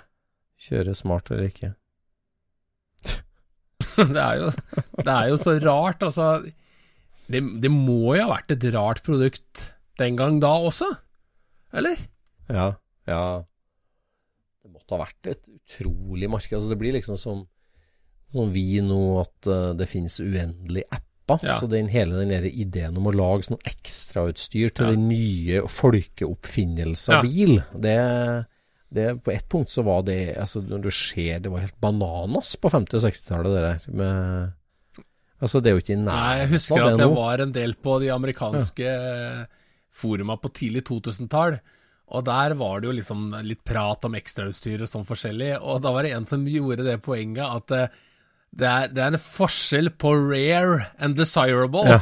kjører 0.63 0.97
smart 0.97 1.31
eller 1.33 1.51
ikke. 1.51 1.75
Det 3.93 4.23
er 4.23 4.39
jo, 4.41 4.47
det 5.05 5.13
er 5.13 5.27
jo 5.29 5.37
så 5.37 5.53
rart, 5.61 6.01
altså. 6.07 6.27
Det, 7.29 7.41
det 7.61 7.71
må 7.73 8.15
jo 8.17 8.23
ha 8.23 8.31
vært 8.31 8.55
et 8.55 8.65
rart 8.73 9.03
produkt 9.05 9.67
den 10.01 10.17
gang 10.17 10.39
da 10.41 10.53
også, 10.71 10.89
eller? 11.77 12.01
Ja, 12.49 12.71
ja. 13.11 13.25
Det 14.63 14.73
måtte 14.73 14.97
ha 14.97 15.03
vært 15.03 15.29
et 15.35 15.51
utrolig 15.51 16.31
marked. 16.33 16.57
Altså, 16.57 16.73
det 16.73 16.81
blir 16.81 16.97
liksom 16.97 17.19
som, 17.21 17.45
som 18.33 18.53
vi 18.55 18.81
nå, 18.85 19.03
at 19.21 19.51
eh, 19.51 19.69
det 19.77 19.91
finnes 19.91 20.17
uendelig 20.25 20.87
apper. 21.35 21.49
Ja. 21.51 21.59
Så 21.61 21.69
den, 21.71 21.89
hele 21.93 22.19
den 22.21 22.29
der 22.33 22.45
ideen 22.49 22.97
om 23.01 23.07
å 23.11 23.15
lage 23.15 23.49
sånn 23.49 23.61
ekstrautstyr 23.69 24.71
til 24.75 24.87
Ja. 24.87 24.91
den 24.95 25.09
nye 25.09 25.63
folkeoppfinnelsen 25.69 27.15
av 27.15 27.25
Ja. 27.25 27.29
bil, 27.29 27.63
det, 27.75 28.47
det 28.93 29.07
På 29.25 29.33
ett 29.33 29.49
punkt 29.49 29.71
så 29.71 29.83
var 29.85 30.03
det 30.05 30.37
altså 30.37 30.61
Når 30.63 30.83
du 30.83 30.91
ser 30.91 31.39
Det 31.41 31.51
var 31.51 31.61
helt 31.65 31.81
bananas 31.81 32.57
på 32.57 32.69
50- 32.71 32.95
og 32.95 33.05
60-tallet, 33.07 33.55
det 33.55 33.63
der. 33.63 33.93
Med, 33.97 34.53
altså, 35.41 35.61
det 35.63 35.71
er 35.71 35.77
jo 35.79 35.83
ikke 35.83 35.95
i 35.97 36.01
Nei, 36.01 36.09
nærheten 36.13 36.41
jeg 36.41 36.53
husker 36.57 36.83
at 36.83 36.97
det 36.97 36.99
jeg 37.07 37.09
nå. 37.09 37.15
var 37.17 37.41
en 37.47 37.53
del 37.53 37.75
på 37.75 38.01
de 38.01 38.11
amerikanske 38.13 38.97
foruma 39.93 40.37
på 40.41 40.49
tidlig 40.57 40.85
2000-tall. 40.89 41.59
Og 42.13 42.25
der 42.27 42.55
var 42.61 42.81
det 42.81 42.89
jo 42.91 42.95
liksom 42.99 43.31
litt 43.47 43.63
prat 43.65 44.05
om 44.05 44.15
ekstrautstyr 44.19 44.83
og 44.85 44.89
sånn 44.91 45.07
forskjellig. 45.09 45.55
Og 45.63 45.81
da 45.85 45.93
var 45.95 46.03
det 46.05 46.13
en 46.13 46.27
som 46.29 46.45
gjorde 46.49 46.85
det 46.85 46.99
poenget 47.05 47.45
at 47.45 47.71
eh, 47.77 47.89
det 48.53 48.69
er, 48.69 48.89
det 48.93 49.01
er 49.01 49.15
en 49.15 49.23
forskjell 49.25 49.89
på 49.97 50.11
rare 50.29 50.91
and 51.01 51.17
desirable. 51.17 51.99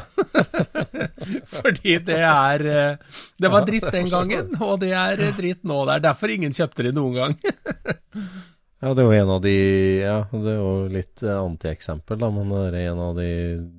Fordi 1.55 1.99
det 2.03 2.17
er 2.27 2.65
eh, 2.67 3.19
Det 3.39 3.51
var 3.53 3.67
dritt 3.69 3.87
den 3.95 4.09
gangen, 4.11 4.55
og 4.59 4.81
det 4.83 4.91
er 4.99 5.21
eh, 5.29 5.37
dritt 5.37 5.63
nå. 5.69 5.85
Det 5.87 5.95
er 5.99 6.07
derfor 6.09 6.33
ingen 6.35 6.57
kjøpte 6.57 6.89
det 6.89 6.95
noen 6.97 7.21
gang. 7.21 7.37
Ja, 8.81 8.95
det 8.97 9.03
er 9.03 9.11
jo 9.11 9.17
en 9.21 9.31
av 9.35 9.43
de 9.45 9.51
Ja, 10.01 10.15
det 10.33 10.53
er 10.55 10.55
jo 10.57 10.69
litt 10.89 11.21
eh, 11.21 11.37
antieksempel, 11.37 12.17
da, 12.17 12.31
men 12.33 12.49
det 12.73 12.79
er 12.81 12.95
en 12.95 13.03
av 13.05 13.19
de 13.19 13.27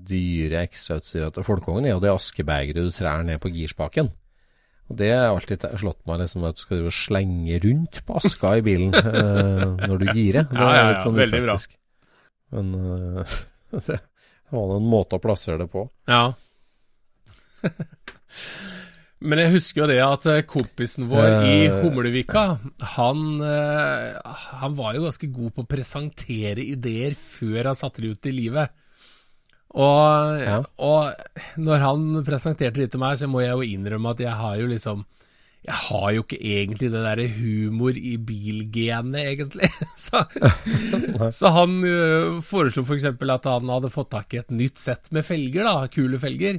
dyre 0.05 0.60
ekstrautstyra 0.67 1.31
til 1.34 1.47
Folkekongen 1.47 1.88
er 1.89 1.95
jo 1.95 2.03
det 2.03 2.12
askebegeret 2.13 2.86
du 2.86 2.93
trær 2.93 3.23
ned 3.25 3.41
på 3.41 3.49
girspaken. 3.49 4.12
Og 4.91 4.99
det 5.01 5.10
har 5.10 5.31
alltid 5.31 5.65
slått 5.81 6.05
meg 6.05 6.21
liksom 6.21 6.45
at 6.45 6.60
du 6.60 6.62
skal 6.67 6.86
slenge 6.93 7.57
rundt 7.65 8.03
på 8.05 8.19
aska 8.21 8.53
i 8.60 8.63
bilen 8.67 8.93
når 9.89 10.03
du 10.03 10.07
girer. 10.13 10.45
Det 10.51 10.62
Ja, 10.62 10.69
er 10.69 10.77
ja, 10.84 10.88
litt 10.91 10.99
ja, 10.99 11.05
sånn 11.07 11.17
upraktisk. 11.17 11.73
Men 12.51 12.73
uh, 12.75 13.35
det 13.71 13.99
var 14.51 14.75
en 14.77 14.87
måte 14.91 15.15
å 15.17 15.23
plassere 15.23 15.61
det 15.63 15.69
på. 15.71 15.85
Ja. 16.11 16.33
Men 19.21 19.37
jeg 19.43 19.51
husker 19.53 19.83
jo 19.83 19.87
det 19.91 19.99
at 20.01 20.23
eh, 20.31 20.39
kompisen 20.49 21.05
vår 21.11 21.27
i 21.45 21.57
Eh. 21.67 21.75
Humlevika, 21.83 22.43
han, 22.95 23.19
han 24.57 24.73
var 24.79 24.95
jo 24.97 25.03
ganske 25.05 25.27
god 25.29 25.53
på 25.53 25.61
å 25.61 25.69
presentere 25.69 26.63
ideer 26.65 27.13
før 27.13 27.69
han 27.69 27.77
satte 27.77 28.01
de 28.01 28.15
ut 28.15 28.25
i 28.31 28.33
livet. 28.33 28.73
Og, 29.77 30.41
Ja. 30.41 30.57
og 30.83 31.13
når 31.61 31.77
han 31.85 32.07
presenterte 32.27 32.81
det 32.81 32.89
til 32.91 32.99
meg, 33.03 33.19
så 33.21 33.29
må 33.29 33.43
jeg 33.45 33.53
jo 33.53 33.69
innrømme 33.77 34.09
at 34.11 34.19
jeg 34.25 34.33
har 34.41 34.57
jo 34.57 34.65
liksom 34.73 35.05
Jeg 35.62 35.78
har 35.78 36.06
jo 36.15 36.24
ikke 36.24 36.39
egentlig 36.41 36.88
det 36.89 37.02
derre 37.04 37.28
humor 37.36 37.97
i 37.97 38.15
bilgenet, 38.17 39.19
egentlig. 39.21 39.69
Så, 40.06 40.24
så 41.38 41.52
han 41.54 41.76
uh, 41.86 42.39
foreslo 42.45 42.82
f.eks. 42.82 43.06
at 43.06 43.50
han 43.50 43.69
hadde 43.69 43.91
fått 43.93 44.10
tak 44.15 44.34
i 44.34 44.39
et 44.41 44.56
nytt 44.56 44.82
sett 44.82 45.12
med 45.13 45.28
felger, 45.28 45.67
da, 45.67 45.86
kule 45.93 46.17
felger. 46.21 46.58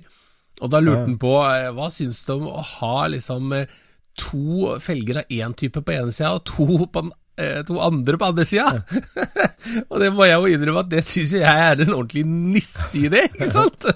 Og 0.62 0.70
da 0.70 0.78
lurte 0.78 1.08
han 1.08 1.16
på 1.18 1.32
eh, 1.48 1.72
hva 1.74 1.88
syns 1.90 2.20
du 2.28 2.36
om 2.36 2.44
å 2.52 2.62
ha 2.62 3.08
liksom 3.10 3.54
eh, 3.56 3.72
to 4.20 4.76
felger 4.84 5.22
av 5.22 5.34
én 5.34 5.56
type 5.58 5.80
på 5.82 5.94
ene 5.96 6.12
sida 6.14 6.36
og 6.36 6.44
to, 6.46 6.66
på 6.84 7.02
den, 7.02 7.10
to 7.66 7.80
andre 7.82 8.20
på 8.20 8.28
andre 8.28 8.46
sida? 8.46 8.84
og 9.90 9.96
det 9.98 10.12
må 10.14 10.28
jeg 10.28 10.36
jo 10.36 10.52
innrømme 10.52 10.84
at 10.84 10.92
det 10.92 11.02
syns 11.08 11.34
jeg 11.40 11.66
er 11.66 11.82
en 11.82 11.96
ordentlig 11.96 12.22
nisseidé, 12.28 13.24
ikke 13.32 13.50
sant? 13.50 13.88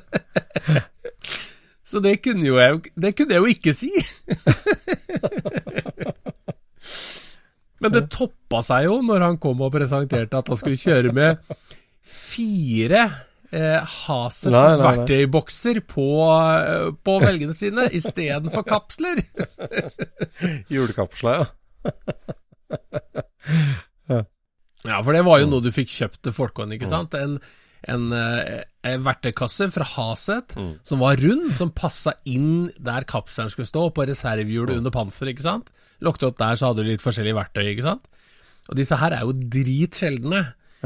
Så 1.86 2.00
det 2.02 2.16
kunne 2.24 2.46
jo 2.46 2.56
jeg 2.58 2.90
Det 2.98 3.12
kunne 3.16 3.36
jeg 3.36 3.42
jo 3.44 3.52
ikke 3.54 3.74
si. 3.76 3.92
Men 7.82 7.92
det 7.92 8.08
toppa 8.10 8.62
seg 8.64 8.86
jo 8.88 9.00
når 9.04 9.20
han 9.22 9.38
kom 9.40 9.60
og 9.62 9.72
presenterte 9.74 10.38
at 10.40 10.48
han 10.50 10.58
skulle 10.58 10.80
kjøre 10.80 11.12
med 11.14 11.36
fire 12.06 13.02
eh, 13.52 13.82
Haset 14.06 14.52
verktøybokser 14.52 15.82
på, 15.88 16.06
eh, 16.32 16.88
på 17.04 17.18
velgene 17.22 17.54
sine 17.56 17.88
istedenfor 17.98 18.64
kapsler. 18.66 19.20
Hjulkapsla, 20.72 21.36
ja. 21.36 21.44
Ja, 24.86 25.00
for 25.02 25.12
det 25.16 25.24
var 25.26 25.40
jo 25.42 25.48
noe 25.50 25.64
du 25.64 25.72
fikk 25.74 25.90
kjøpt 25.90 26.20
til 26.24 26.34
Folkånd, 26.34 26.74
ikke 26.76 26.88
sant? 26.88 27.14
En, 27.18 27.38
en, 27.88 28.08
eh, 28.12 28.64
en 28.84 29.02
verktøykasse 29.06 29.68
fra 29.74 29.84
Haset 29.96 30.54
som 30.86 30.98
var 31.02 31.16
rund, 31.22 31.52
som 31.54 31.70
passa 31.70 32.12
inn 32.26 32.70
der 32.78 33.06
kapselen 33.08 33.50
skulle 33.52 33.68
stå, 33.70 33.88
på 33.94 34.06
reservehjulet 34.08 34.78
under 34.80 34.90
panseret, 34.94 35.34
ikke 35.34 35.46
sant? 35.46 35.70
Lukket 36.02 36.26
opp 36.28 36.38
der, 36.38 36.56
så 36.58 36.70
hadde 36.72 36.82
du 36.84 36.90
litt 36.90 37.04
forskjellige 37.04 37.38
verktøy, 37.38 37.64
ikke 37.72 37.86
sant? 37.86 38.06
Og 38.68 38.76
disse 38.76 38.96
her 38.98 39.14
er 39.14 39.22
jo 39.26 39.32
dritsjeldne. 39.32 40.44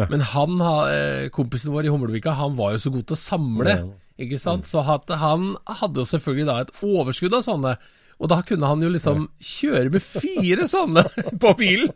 Men 0.08 0.20
han, 0.20 0.60
eh, 0.88 1.28
kompisen 1.34 1.72
vår 1.74 1.84
i 1.88 1.90
Humlevika, 1.92 2.32
han 2.38 2.54
var 2.56 2.72
jo 2.72 2.78
så 2.84 2.92
god 2.94 3.06
til 3.08 3.16
å 3.16 3.20
samle, 3.20 3.72
Ja. 3.74 3.88
ikke 4.24 4.38
sant? 4.40 4.64
Så 4.64 4.80
at 4.86 5.08
han 5.18 5.56
hadde 5.66 6.00
jo 6.00 6.04
selvfølgelig 6.08 6.46
da 6.46 6.60
et 6.60 6.70
overskudd 6.80 7.34
av 7.34 7.42
sånne. 7.44 7.76
Og 8.20 8.28
da 8.28 8.42
kunne 8.42 8.66
han 8.68 8.80
jo 8.82 8.88
liksom 8.92 9.28
kjøre 9.40 9.90
med 9.92 10.02
fire 10.04 10.66
sånne 10.68 11.04
på 11.40 11.52
bilen. 11.56 11.88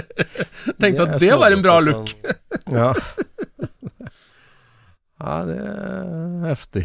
Tenkte 0.80 1.04
at 1.06 1.20
det 1.20 1.32
var 1.38 1.52
en 1.52 1.62
bra 1.64 1.78
look. 1.84 2.12
Ja. 2.72 2.92
ja, 5.24 5.34
det 5.48 5.58
er 5.64 6.46
heftig. 6.50 6.84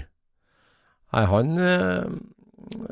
Nei, 1.13 1.23
han 1.25 1.55
eh, 1.57 2.19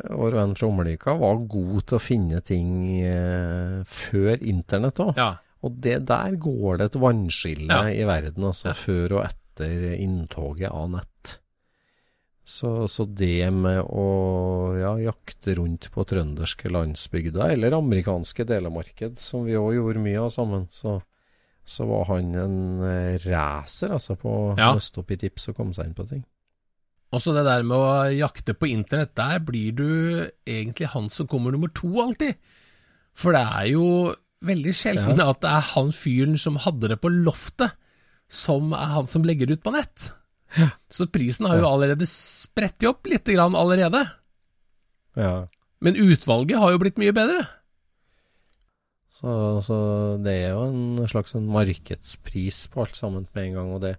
Vår 0.10 0.34
venn 0.34 0.56
fra 0.58 0.68
Omelika 0.72 1.14
var 1.20 1.42
god 1.52 1.84
til 1.86 1.98
å 2.00 2.02
finne 2.02 2.40
ting 2.42 2.70
eh, 3.06 3.82
før 3.86 4.40
internett 4.42 5.02
òg. 5.04 5.12
Ja. 5.20 5.28
Og 5.68 5.76
det 5.84 6.00
der 6.10 6.38
går 6.42 6.80
det 6.80 6.88
et 6.92 6.98
vannskille 7.02 7.68
Ja. 7.70 7.84
i 7.92 8.06
verden, 8.08 8.44
altså 8.48 8.72
Ja. 8.72 8.74
før 8.78 9.18
og 9.20 9.26
etter 9.28 9.94
inntoget 10.00 10.72
av 10.72 10.90
nett. 10.96 11.38
Så, 12.48 12.88
så 12.88 13.04
det 13.06 13.52
med 13.52 13.82
å 13.84 14.06
ja, 14.80 14.94
jakte 15.12 15.58
rundt 15.60 15.90
på 15.92 16.06
trønderske 16.08 16.72
landsbygder, 16.72 17.52
eller 17.58 17.76
amerikanske 17.76 18.46
delemarked, 18.48 19.18
som 19.20 19.44
vi 19.46 19.58
òg 19.60 19.76
gjorde 19.76 20.00
mye 20.06 20.22
av 20.24 20.30
sammen, 20.32 20.68
så 20.72 21.02
så 21.68 21.84
var 21.90 22.06
han 22.14 22.30
en 22.40 22.58
eh, 22.88 23.18
racer, 23.28 23.92
altså, 23.98 24.16
på 24.20 24.32
å 24.32 24.58
Ja. 24.58 24.74
høste 24.78 25.02
opp 25.04 25.12
i 25.12 25.18
tips 25.20 25.50
og 25.52 25.58
komme 25.60 25.76
seg 25.76 25.90
inn 25.90 25.98
på 25.98 26.06
ting. 26.10 26.24
Også 27.16 27.34
det 27.36 27.44
der 27.48 27.64
med 27.64 27.78
å 27.78 28.12
jakte 28.12 28.54
på 28.56 28.68
internett, 28.72 29.14
der 29.16 29.40
blir 29.40 29.72
du 29.76 30.32
egentlig 30.48 30.90
han 30.92 31.08
som 31.12 31.28
kommer 31.28 31.52
nummer 31.56 31.72
to 31.76 31.88
alltid. 32.04 32.36
For 33.16 33.32
det 33.36 33.42
er 33.48 33.68
jo 33.72 33.86
veldig 34.44 34.74
sjelden 34.76 35.22
at 35.24 35.40
det 35.42 35.50
er 35.50 35.64
han 35.74 35.92
fyren 35.96 36.36
som 36.38 36.60
hadde 36.62 36.90
det 36.92 37.00
på 37.02 37.10
loftet, 37.12 37.72
som 38.30 38.74
er 38.76 38.92
han 38.94 39.08
som 39.08 39.24
legger 39.24 39.52
ut 39.52 39.64
på 39.64 39.72
nett. 39.74 40.12
Så 40.92 41.08
prisen 41.12 41.48
har 41.48 41.58
jo 41.60 41.68
allerede 41.68 42.06
spredt 42.08 42.84
opp 42.88 43.08
litt 43.08 43.26
grann 43.28 43.56
allerede. 43.56 44.04
Ja. 45.18 45.48
Men 45.84 45.96
utvalget 46.00 46.60
har 46.60 46.72
jo 46.76 46.80
blitt 46.84 47.00
mye 47.02 47.16
bedre. 47.16 47.42
Så, 49.08 49.32
så 49.64 49.78
det 50.22 50.36
er 50.44 50.54
jo 50.54 50.68
en 50.68 51.08
slags 51.10 51.36
en 51.38 51.48
markedspris 51.50 52.66
på 52.74 52.84
alt 52.84 52.98
sammen 53.00 53.28
med 53.34 53.44
en 53.46 53.58
gang. 53.60 53.74
Og 53.78 53.84
det, 53.86 53.96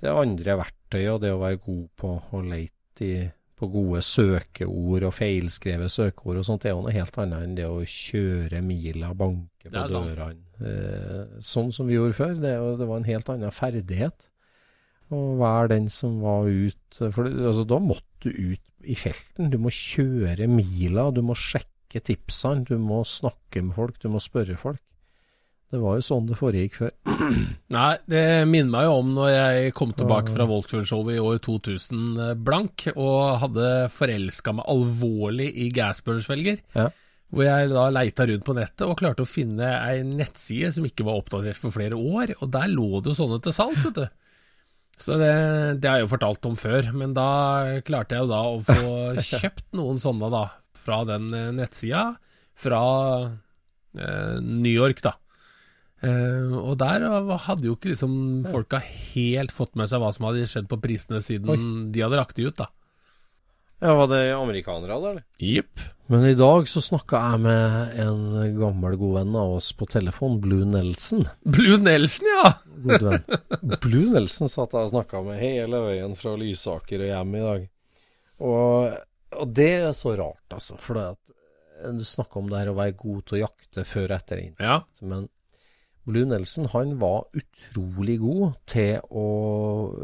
det 0.00 0.10
er 0.10 0.20
andre 0.20 0.56
verktøy, 0.60 1.04
og 1.14 1.20
det 1.24 1.34
å 1.34 1.42
være 1.42 1.62
god 1.64 1.84
på 2.00 2.14
å 2.36 2.42
lete 2.44 3.06
i, 3.06 3.14
på 3.60 3.68
gode 3.68 4.00
søkeord 4.04 5.04
og 5.04 5.12
feilskrevet 5.12 5.92
søkeord 5.92 6.40
og 6.40 6.46
sånt, 6.46 6.62
det 6.64 6.70
er 6.70 6.76
jo 6.76 6.84
noe 6.86 6.94
helt 6.96 7.16
annet 7.20 7.44
enn 7.44 7.56
det 7.58 7.66
å 7.68 7.82
kjøre 7.84 8.62
mila, 8.64 9.12
banke 9.16 9.68
på 9.68 9.84
dørene. 9.92 10.32
Eh, 10.60 11.40
sånn 11.44 11.72
som 11.72 11.88
vi 11.88 11.96
gjorde 11.96 12.16
før. 12.16 12.36
Det, 12.40 12.54
det 12.80 12.88
var 12.88 13.00
en 13.00 13.08
helt 13.08 13.32
annen 13.32 13.52
ferdighet. 13.54 14.28
Å 15.10 15.20
være 15.40 15.72
den 15.72 15.88
som 15.90 16.20
var 16.22 16.46
ute 16.46 17.08
For 17.10 17.26
det, 17.26 17.32
altså, 17.42 17.64
da 17.66 17.80
måtte 17.82 18.30
du 18.30 18.54
ut 18.54 18.86
i 18.86 18.94
felten. 18.96 19.50
Du 19.52 19.58
må 19.60 19.72
kjøre 19.74 20.48
mila, 20.48 21.08
du 21.12 21.20
må 21.26 21.36
sjekke 21.36 21.68
tipsene, 21.98 22.62
du 22.68 22.78
må 22.78 23.02
snakke 23.02 23.64
med 23.66 23.74
folk, 23.74 23.98
du 23.98 24.06
må 24.12 24.22
spørre 24.22 24.54
folk. 24.60 24.78
Det 25.70 25.78
var 25.78 25.98
jo 25.98 26.02
sånn 26.02 26.26
det 26.26 26.36
foregikk 26.38 26.76
før. 26.80 26.94
Nei, 27.76 27.90
det 28.10 28.22
minner 28.50 28.72
meg 28.72 28.86
jo 28.88 28.94
om 29.02 29.12
når 29.14 29.28
jeg 29.30 29.74
kom 29.78 29.92
tilbake 29.94 30.32
fra 30.34 30.46
Voltfjord-showet 30.50 31.14
i 31.14 31.22
år 31.22 31.38
2000 31.46 32.40
blank, 32.42 32.88
og 32.96 33.42
hadde 33.44 33.68
forelska 33.94 34.54
meg 34.58 34.66
alvorlig 34.70 35.46
i 35.62 35.68
Gasburners-velger. 35.74 36.62
Ja. 36.74 36.88
Hvor 37.30 37.46
jeg 37.46 37.70
da 37.70 37.84
leita 37.94 38.26
rundt 38.26 38.46
på 38.46 38.56
nettet 38.58 38.82
og 38.88 38.98
klarte 38.98 39.22
å 39.22 39.30
finne 39.30 39.68
ei 39.78 40.00
nettside 40.06 40.72
som 40.74 40.86
ikke 40.86 41.06
var 41.06 41.20
oppdatert 41.20 41.58
for 41.58 41.74
flere 41.74 41.98
år, 41.98 42.34
og 42.40 42.50
der 42.50 42.70
lå 42.72 42.98
det 42.98 43.12
jo 43.12 43.20
sånne 43.20 43.38
til 43.42 43.54
salgs, 43.54 43.86
vet 43.86 44.00
du. 44.00 44.19
Så 45.00 45.16
det, 45.16 45.32
det 45.80 45.88
har 45.88 46.00
jeg 46.00 46.06
jo 46.08 46.12
fortalt 46.12 46.46
om 46.50 46.56
før, 46.60 46.90
men 46.92 47.14
da 47.16 47.28
klarte 47.86 48.16
jeg 48.16 48.26
jo 48.26 48.30
da 48.30 48.40
å 48.50 48.58
få 48.64 48.90
kjøpt 49.40 49.70
noen 49.78 50.00
sånne 50.02 50.28
da, 50.32 50.44
fra 50.76 51.00
den 51.08 51.30
eh, 51.36 51.48
nettsida, 51.56 52.04
fra 52.60 52.82
eh, 53.96 54.36
New 54.44 54.72
York, 54.72 55.00
da. 55.06 55.14
Eh, 56.04 56.52
og 56.56 56.76
der 56.80 57.04
hadde 57.46 57.68
jo 57.68 57.76
ikke 57.76 57.92
liksom 57.94 58.12
folka 58.48 58.80
helt 58.84 59.52
fått 59.52 59.76
med 59.76 59.88
seg 59.90 60.00
hva 60.00 60.12
som 60.16 60.28
hadde 60.28 60.48
skjedd 60.48 60.68
på 60.68 60.80
prisene 60.80 61.20
siden 61.24 61.90
de 61.92 62.04
hadde 62.04 62.20
lagt 62.20 62.36
de 62.36 62.48
ut, 62.48 62.56
da. 62.60 62.68
Ja, 63.80 63.94
Var 63.96 64.08
det 64.10 64.20
amerikanere, 64.36 64.92
da? 64.92 65.10
eller? 65.10 65.24
Jepp. 65.40 65.80
Men 66.10 66.24
i 66.26 66.34
dag 66.34 66.66
så 66.68 66.82
snakka 66.82 67.20
jeg 67.30 67.40
med 67.46 67.94
en 68.02 68.24
gammel 68.58 68.96
god 68.98 69.14
venn 69.20 69.36
av 69.38 69.54
oss 69.60 69.70
på 69.78 69.86
telefon, 69.88 70.40
Blue 70.42 70.66
Nelson. 70.68 71.22
Blue 71.46 71.78
Nelson, 71.80 72.26
ja! 72.28 72.50
God 72.84 73.06
venn. 73.06 73.24
Blue 73.84 74.10
Nelson 74.12 74.50
satt 74.50 74.74
jeg 74.76 74.88
og 74.88 74.92
snakka 74.92 75.22
med 75.24 75.40
hele 75.40 75.80
veien 75.86 76.16
fra 76.18 76.34
Lysaker 76.36 77.06
og 77.06 77.12
hjem 77.12 77.36
i 77.38 77.44
dag. 77.46 77.66
Og, 78.40 78.98
og 79.38 79.54
det 79.56 79.70
er 79.78 79.92
så 79.96 80.16
rart, 80.18 80.44
altså. 80.56 80.76
For 80.82 80.98
det 80.98 81.06
at 81.14 81.94
du 81.96 82.04
snakker 82.04 82.42
om 82.42 82.50
det 82.50 82.58
her 82.60 82.72
å 82.72 82.76
være 82.76 82.98
god 83.00 83.22
til 83.24 83.38
å 83.38 83.44
jakte 83.46 83.86
før 83.88 84.10
og 84.10 84.16
etter 84.18 84.42
inn. 84.42 84.56
Ja. 84.60 84.80
Men 85.00 85.28
Blue 86.10 86.26
Nelson 86.28 86.68
han 86.74 86.96
var 87.00 87.30
utrolig 87.38 88.18
god 88.20 88.58
til 88.68 88.98
å 89.08 89.28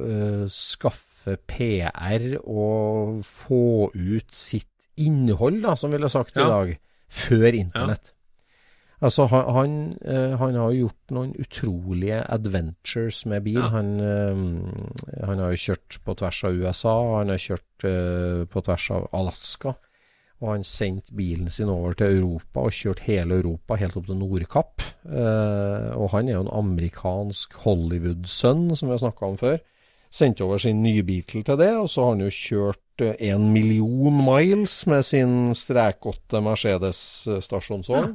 øh, 0.01 0.47
skaffe 0.53 1.16
PR 1.49 2.37
og 2.43 3.25
få 3.27 3.91
ut 3.95 4.35
sitt 4.35 4.71
innhold, 4.97 5.63
da, 5.65 5.75
som 5.77 5.93
ville 5.93 6.09
sagt 6.09 6.39
i 6.39 6.47
dag, 6.47 6.77
før 7.13 7.49
internett. 7.53 8.13
Altså, 9.05 9.27
han, 9.29 9.45
han, 9.53 9.73
øh, 10.09 10.39
han 10.41 10.55
har 10.57 10.73
gjort 10.73 11.13
noen 11.13 11.35
utrolige 11.37 12.23
adventures 12.33 13.27
med 13.29 13.43
bil. 13.45 13.61
Ja. 13.61 13.69
Han, 13.75 14.01
øh, 14.01 14.37
han 15.21 15.43
har 15.43 15.53
jo 15.53 15.65
kjørt 15.67 15.99
på 16.05 16.15
tvers 16.17 16.45
av 16.49 16.57
USA, 16.57 16.95
han 17.19 17.35
har 17.35 17.43
kjørt 17.43 17.85
øh, 17.85 18.47
på 18.49 18.63
tvers 18.65 18.89
av 18.97 19.11
Alaska. 19.13 19.75
Og 20.45 20.51
han 20.53 20.65
sendte 20.69 21.15
bilen 21.17 21.49
sin 21.49 21.71
over 21.73 21.95
til 21.97 22.19
Europa 22.19 22.67
og 22.69 22.75
kjørt 22.77 23.07
hele 23.07 23.39
Europa 23.41 23.79
helt 23.81 23.97
opp 23.97 24.09
til 24.09 24.19
Nordkapp. 24.21 24.85
Eh, 25.09 25.87
og 25.97 26.11
han 26.13 26.29
er 26.29 26.37
jo 26.37 26.43
en 26.45 26.53
amerikansk 26.59 27.57
Hollywood-sønn, 27.65 28.69
som 28.77 28.89
vi 28.89 28.93
har 28.93 29.01
snakka 29.01 29.31
om 29.31 29.39
før. 29.41 29.57
Sendte 30.17 30.47
over 30.47 30.61
sin 30.63 30.81
nye 30.81 31.05
Beatle 31.05 31.43
til 31.45 31.59
det, 31.61 31.73
og 31.77 31.91
så 31.93 32.07
har 32.07 32.15
han 32.15 32.25
jo 32.25 32.33
kjørt 32.33 33.05
eh, 33.05 33.19
en 33.29 33.51
million 33.53 34.17
miles 34.25 34.79
med 34.89 35.05
sin 35.05 35.37
strekåtte 35.59 36.41
Mercedes 36.45 37.01
stasjonsvogn. 37.45 38.15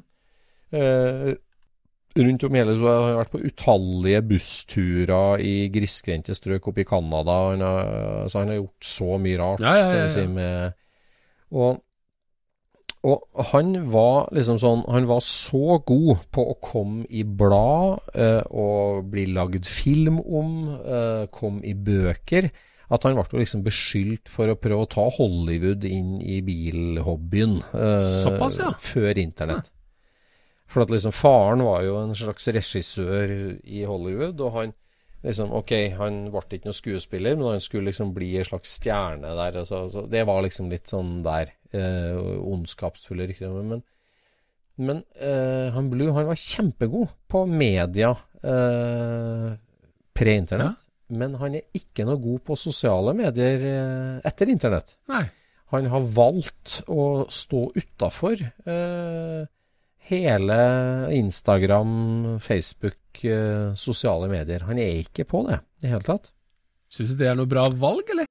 Eh, 0.71 1.31
rundt 2.17 2.43
om 2.47 2.57
hele 2.57 2.73
så 2.79 2.87
har 2.89 3.05
han 3.05 3.19
vært 3.21 3.33
på 3.35 3.43
utallige 3.45 4.23
bussturer 4.31 5.43
i 5.45 5.55
grisgrendte 5.71 6.35
strøk 6.35 6.71
oppe 6.71 6.83
i 6.83 6.87
Canada. 6.87 7.37
Han 7.51 7.63
har, 7.65 7.93
så 8.31 8.41
han 8.41 8.51
har 8.51 8.59
gjort 8.63 8.89
så 8.89 9.21
mye 9.21 9.39
rart. 9.39 9.63
Ja, 9.63 9.93
ja. 10.01 10.09
Si, 10.11 10.25
med, 10.31 10.75
og 11.53 11.79
og 13.01 13.45
han 13.49 13.73
var 13.89 14.27
liksom 14.35 14.59
sånn 14.61 14.83
Han 14.93 15.07
var 15.09 15.23
så 15.25 15.79
god 15.89 16.21
på 16.33 16.43
å 16.51 16.57
komme 16.61 17.07
i 17.09 17.23
blad 17.25 18.11
eh, 18.13 18.43
og 18.53 19.07
bli 19.09 19.25
lagd 19.33 19.65
film 19.65 20.19
om, 20.21 20.51
eh, 20.77 21.23
kom 21.33 21.63
i 21.65 21.73
bøker, 21.73 22.51
at 22.91 23.07
han 23.07 23.17
ble 23.17 23.41
liksom 23.41 23.63
beskyldt 23.65 24.29
for 24.29 24.51
å 24.51 24.57
prøve 24.59 24.85
å 24.85 24.91
ta 24.91 25.07
Hollywood 25.17 25.87
inn 25.87 26.19
i 26.21 26.41
bilhobbyen 26.45 27.57
eh, 27.71 28.09
Såpass, 28.21 28.59
ja. 28.61 28.73
før 28.77 29.17
internett. 29.21 29.71
For 30.71 30.85
at 30.85 30.93
liksom 30.93 31.15
faren 31.15 31.65
var 31.65 31.81
jo 31.83 31.97
en 31.99 32.13
slags 32.15 32.47
regissør 32.53 33.33
i 33.63 33.81
Hollywood, 33.87 34.39
og 34.43 34.59
han 34.59 34.75
liksom 35.25 35.53
Ok, 35.57 35.73
han 35.97 36.23
ble 36.33 36.43
ikke 36.57 36.69
noen 36.69 36.77
skuespiller, 36.77 37.37
men 37.37 37.53
han 37.53 37.63
skulle 37.63 37.91
liksom 37.91 38.13
bli 38.15 38.33
en 38.39 38.47
slags 38.47 38.75
stjerne 38.79 39.33
der. 39.37 39.59
Altså, 39.63 39.85
altså, 39.87 40.05
det 40.09 40.25
var 40.29 40.43
liksom 40.45 40.71
litt 40.71 40.91
sånn 40.91 41.19
der 41.25 41.53
eh, 41.75 42.17
ondskapsfulle 42.51 43.29
rykter. 43.29 43.53
Men, 43.61 43.83
men 44.81 45.03
eh, 45.17 45.69
han 45.75 45.91
Blue 45.93 46.15
han 46.15 46.29
var 46.29 46.39
kjempegod 46.39 47.13
på 47.31 47.43
media 47.49 48.15
eh, 48.41 49.51
pre-internett. 50.17 50.87
Men 51.11 51.35
han 51.41 51.57
er 51.59 51.67
ikke 51.75 52.05
noe 52.07 52.21
god 52.23 52.43
på 52.47 52.55
sosiale 52.59 53.13
medier 53.17 53.65
eh, 53.67 54.17
etter 54.27 54.51
internett. 54.53 54.95
Nei. 55.11 55.25
Han 55.71 55.87
har 55.91 56.07
valgt 56.15 56.81
å 56.91 57.27
stå 57.31 57.65
utafor 57.77 58.39
eh, 58.41 59.43
hele 60.11 60.57
Instagram, 61.15 62.39
Facebook, 62.43 63.23
eh, 63.23 63.71
sosiale 63.79 64.29
medier. 64.31 64.67
Han 64.67 64.79
er 64.81 65.01
ikke 65.01 65.27
på 65.27 65.45
det 65.47 65.61
i 65.81 65.87
det 65.87 65.93
hele 65.95 66.07
tatt. 66.07 66.33
Syns 66.91 67.13
du 67.13 67.21
det 67.23 67.31
er 67.31 67.39
noe 67.39 67.49
bra 67.49 67.65
valg, 67.71 68.03
eller? 68.11 68.30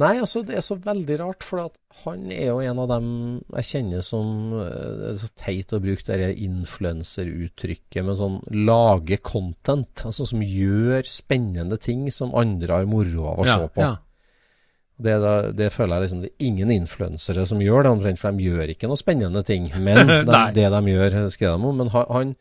Nei, 0.00 0.14
altså 0.20 0.42
det 0.46 0.58
er 0.58 0.64
så 0.64 0.76
veldig 0.78 1.18
rart, 1.20 1.44
for 1.46 1.64
at 1.64 1.76
han 2.04 2.26
er 2.30 2.50
jo 2.50 2.58
en 2.62 2.80
av 2.82 2.90
dem 2.90 3.08
jeg 3.56 3.68
kjenner 3.70 4.02
som 4.04 4.52
eh, 4.60 4.88
Det 5.00 5.06
er 5.08 5.18
så 5.22 5.30
teit 5.40 5.72
å 5.72 5.80
bruke 5.82 6.18
det 6.20 6.32
influenseruttrykket, 6.44 8.00
men 8.04 8.18
sånn 8.18 8.40
lage 8.68 9.18
content. 9.24 10.04
Altså 10.06 10.28
som 10.28 10.44
gjør 10.44 11.08
spennende 11.08 11.80
ting 11.82 12.06
som 12.14 12.34
andre 12.36 12.80
har 12.82 12.90
moro 12.90 13.30
av 13.32 13.42
å 13.42 13.48
ja, 13.48 13.56
se 13.56 13.70
på. 13.74 13.86
Ja. 13.86 13.94
Det, 14.96 15.12
da, 15.20 15.32
det 15.52 15.66
føler 15.74 15.98
jeg 15.98 16.06
liksom 16.06 16.20
Det 16.22 16.28
er 16.30 16.46
ingen 16.46 16.70
influensere 16.72 17.42
som 17.48 17.60
gjør 17.60 17.84
det, 17.84 17.90
omtrent, 17.92 18.20
for 18.20 18.32
de 18.32 18.48
gjør 18.48 18.72
ikke 18.72 18.88
noe 18.90 19.00
spennende 19.00 19.44
ting. 19.44 19.68
Men 19.76 20.04
de, 20.28 20.42
det 20.56 20.68
de 20.72 20.82
gjør, 20.94 21.22
skriver 21.32 21.56
de 21.56 21.70
om. 21.72 21.80
Men 21.82 21.92
han, 21.92 22.10
han, 22.12 22.34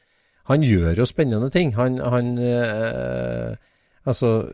han 0.52 0.68
gjør 0.68 1.02
jo 1.04 1.08
spennende 1.10 1.50
ting. 1.54 1.74
Han, 1.80 2.00
han 2.04 2.36
øh, 2.40 3.56
Altså, 4.06 4.52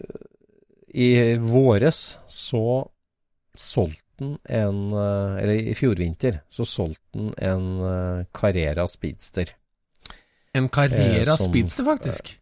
i 0.93 1.37
våres 1.37 2.19
så 2.27 2.87
solgte 3.55 3.97
han 4.21 4.37
en 4.45 4.81
eh, 4.93 5.37
Eller 5.43 5.53
i 5.71 5.73
fjor 5.77 5.95
vinter 5.97 6.41
så 6.51 6.65
solgte 6.67 7.17
han 7.17 7.31
en 7.41 7.65
eh, 7.87 8.25
Carrera 8.37 8.85
Speedster. 8.87 9.53
En 10.53 10.67
Carrera 10.69 11.21
Eh, 11.21 11.37
som- 11.37 11.47
Speedster, 11.49 11.83
faktisk. 11.87 12.37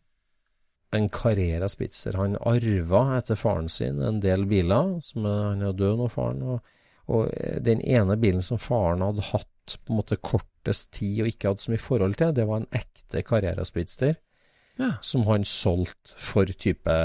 en 0.91 1.09
Carrera 1.09 1.69
Speedster. 1.69 2.17
Han 2.17 2.35
arva 2.41 3.17
etter 3.19 3.35
faren 3.37 3.69
sin 3.69 4.01
en 4.01 4.19
del 4.19 4.45
biler. 4.49 4.99
Som 5.05 5.23
han 5.25 5.61
er 5.61 5.71
død 5.77 5.97
nå, 6.01 6.07
faren. 6.09 6.41
Og, 6.41 6.59
og 7.07 7.29
eh, 7.37 7.59
den 7.61 7.81
ene 7.81 8.17
bilen 8.17 8.41
som 8.41 8.57
faren 8.57 9.01
hadde 9.05 9.21
hatt 9.29 9.77
på 9.85 9.93
en 9.93 9.99
måte 10.01 10.17
kortest 10.17 10.89
tid 10.97 11.21
og 11.21 11.27
ikke 11.29 11.47
hadde 11.51 11.61
så 11.61 11.71
mye 11.71 11.77
forhold 11.85 12.15
til, 12.17 12.33
det 12.33 12.47
var 12.49 12.57
en 12.63 12.67
ekte 12.73 13.21
Carrera 13.23 13.63
Speedster. 13.65 14.15
Ja. 14.79 14.93
Som 15.01 15.23
han 15.29 15.43
solgte 15.45 16.15
for 16.17 16.45
type 16.45 16.97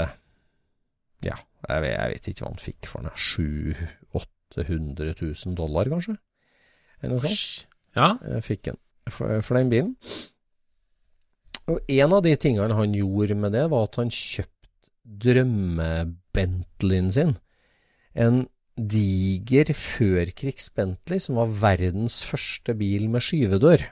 Ja, 1.23 1.37
jeg 1.69 1.81
vet, 1.81 1.93
jeg 1.95 2.11
vet 2.13 2.27
ikke 2.29 2.43
hva 2.43 2.49
han 2.51 2.61
fikk 2.61 2.89
for 2.91 3.01
den. 3.05 3.15
700 3.15 3.89
000-800 4.15 5.15
000 5.45 5.55
dollar, 5.57 5.89
kanskje? 5.91 6.17
Eller 7.01 7.15
noe 7.15 7.23
sånt. 7.23 7.67
Ja. 7.97 8.09
Jeg 8.35 8.43
fikk 8.45 8.61
den 8.69 8.77
for, 9.11 9.41
for 9.45 9.57
den 9.59 9.69
bilen. 9.71 9.95
Og 11.71 11.79
en 11.89 12.13
av 12.13 12.21
de 12.25 12.35
tingene 12.37 12.75
han 12.77 12.93
gjorde 12.93 13.35
med 13.39 13.55
det, 13.55 13.63
var 13.71 13.87
at 13.87 13.97
han 14.01 14.11
kjøpte 14.13 14.51
drømme-Bentleyen 15.25 17.11
sin. 17.13 17.35
En 18.15 18.45
diger 18.75 19.71
førkrigs-Bentley 19.75 21.21
som 21.23 21.37
var 21.39 21.51
verdens 21.61 22.21
første 22.27 22.75
bil 22.77 23.07
med 23.11 23.23
skyvedør. 23.23 23.85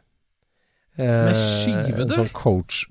Eh, 0.98 1.24
Med 1.30 1.38
skyvedør? 1.40 2.04
En 2.06 2.16
sånn 2.20 2.34
coach. 2.36 2.84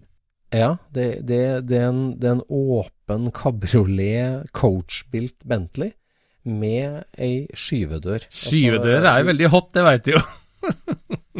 Ja, 0.52 0.76
det, 0.92 1.06
det, 1.26 1.40
det, 1.68 1.78
er 1.80 1.88
en, 1.88 2.02
det 2.20 2.28
er 2.28 2.34
en 2.36 2.46
åpen 2.52 3.30
kabriolet 3.32 4.50
coachbilt 4.52 5.38
Bentley 5.48 5.92
med 6.44 7.04
ei 7.16 7.46
skyvedør. 7.54 8.26
Skyvedører 8.28 9.04
Altså, 9.06 9.18
er 9.22 9.28
veldig 9.30 9.50
hot, 9.52 9.70
det 9.76 9.84
veit 9.86 10.04
du 10.08 10.12
jo. 10.16 10.22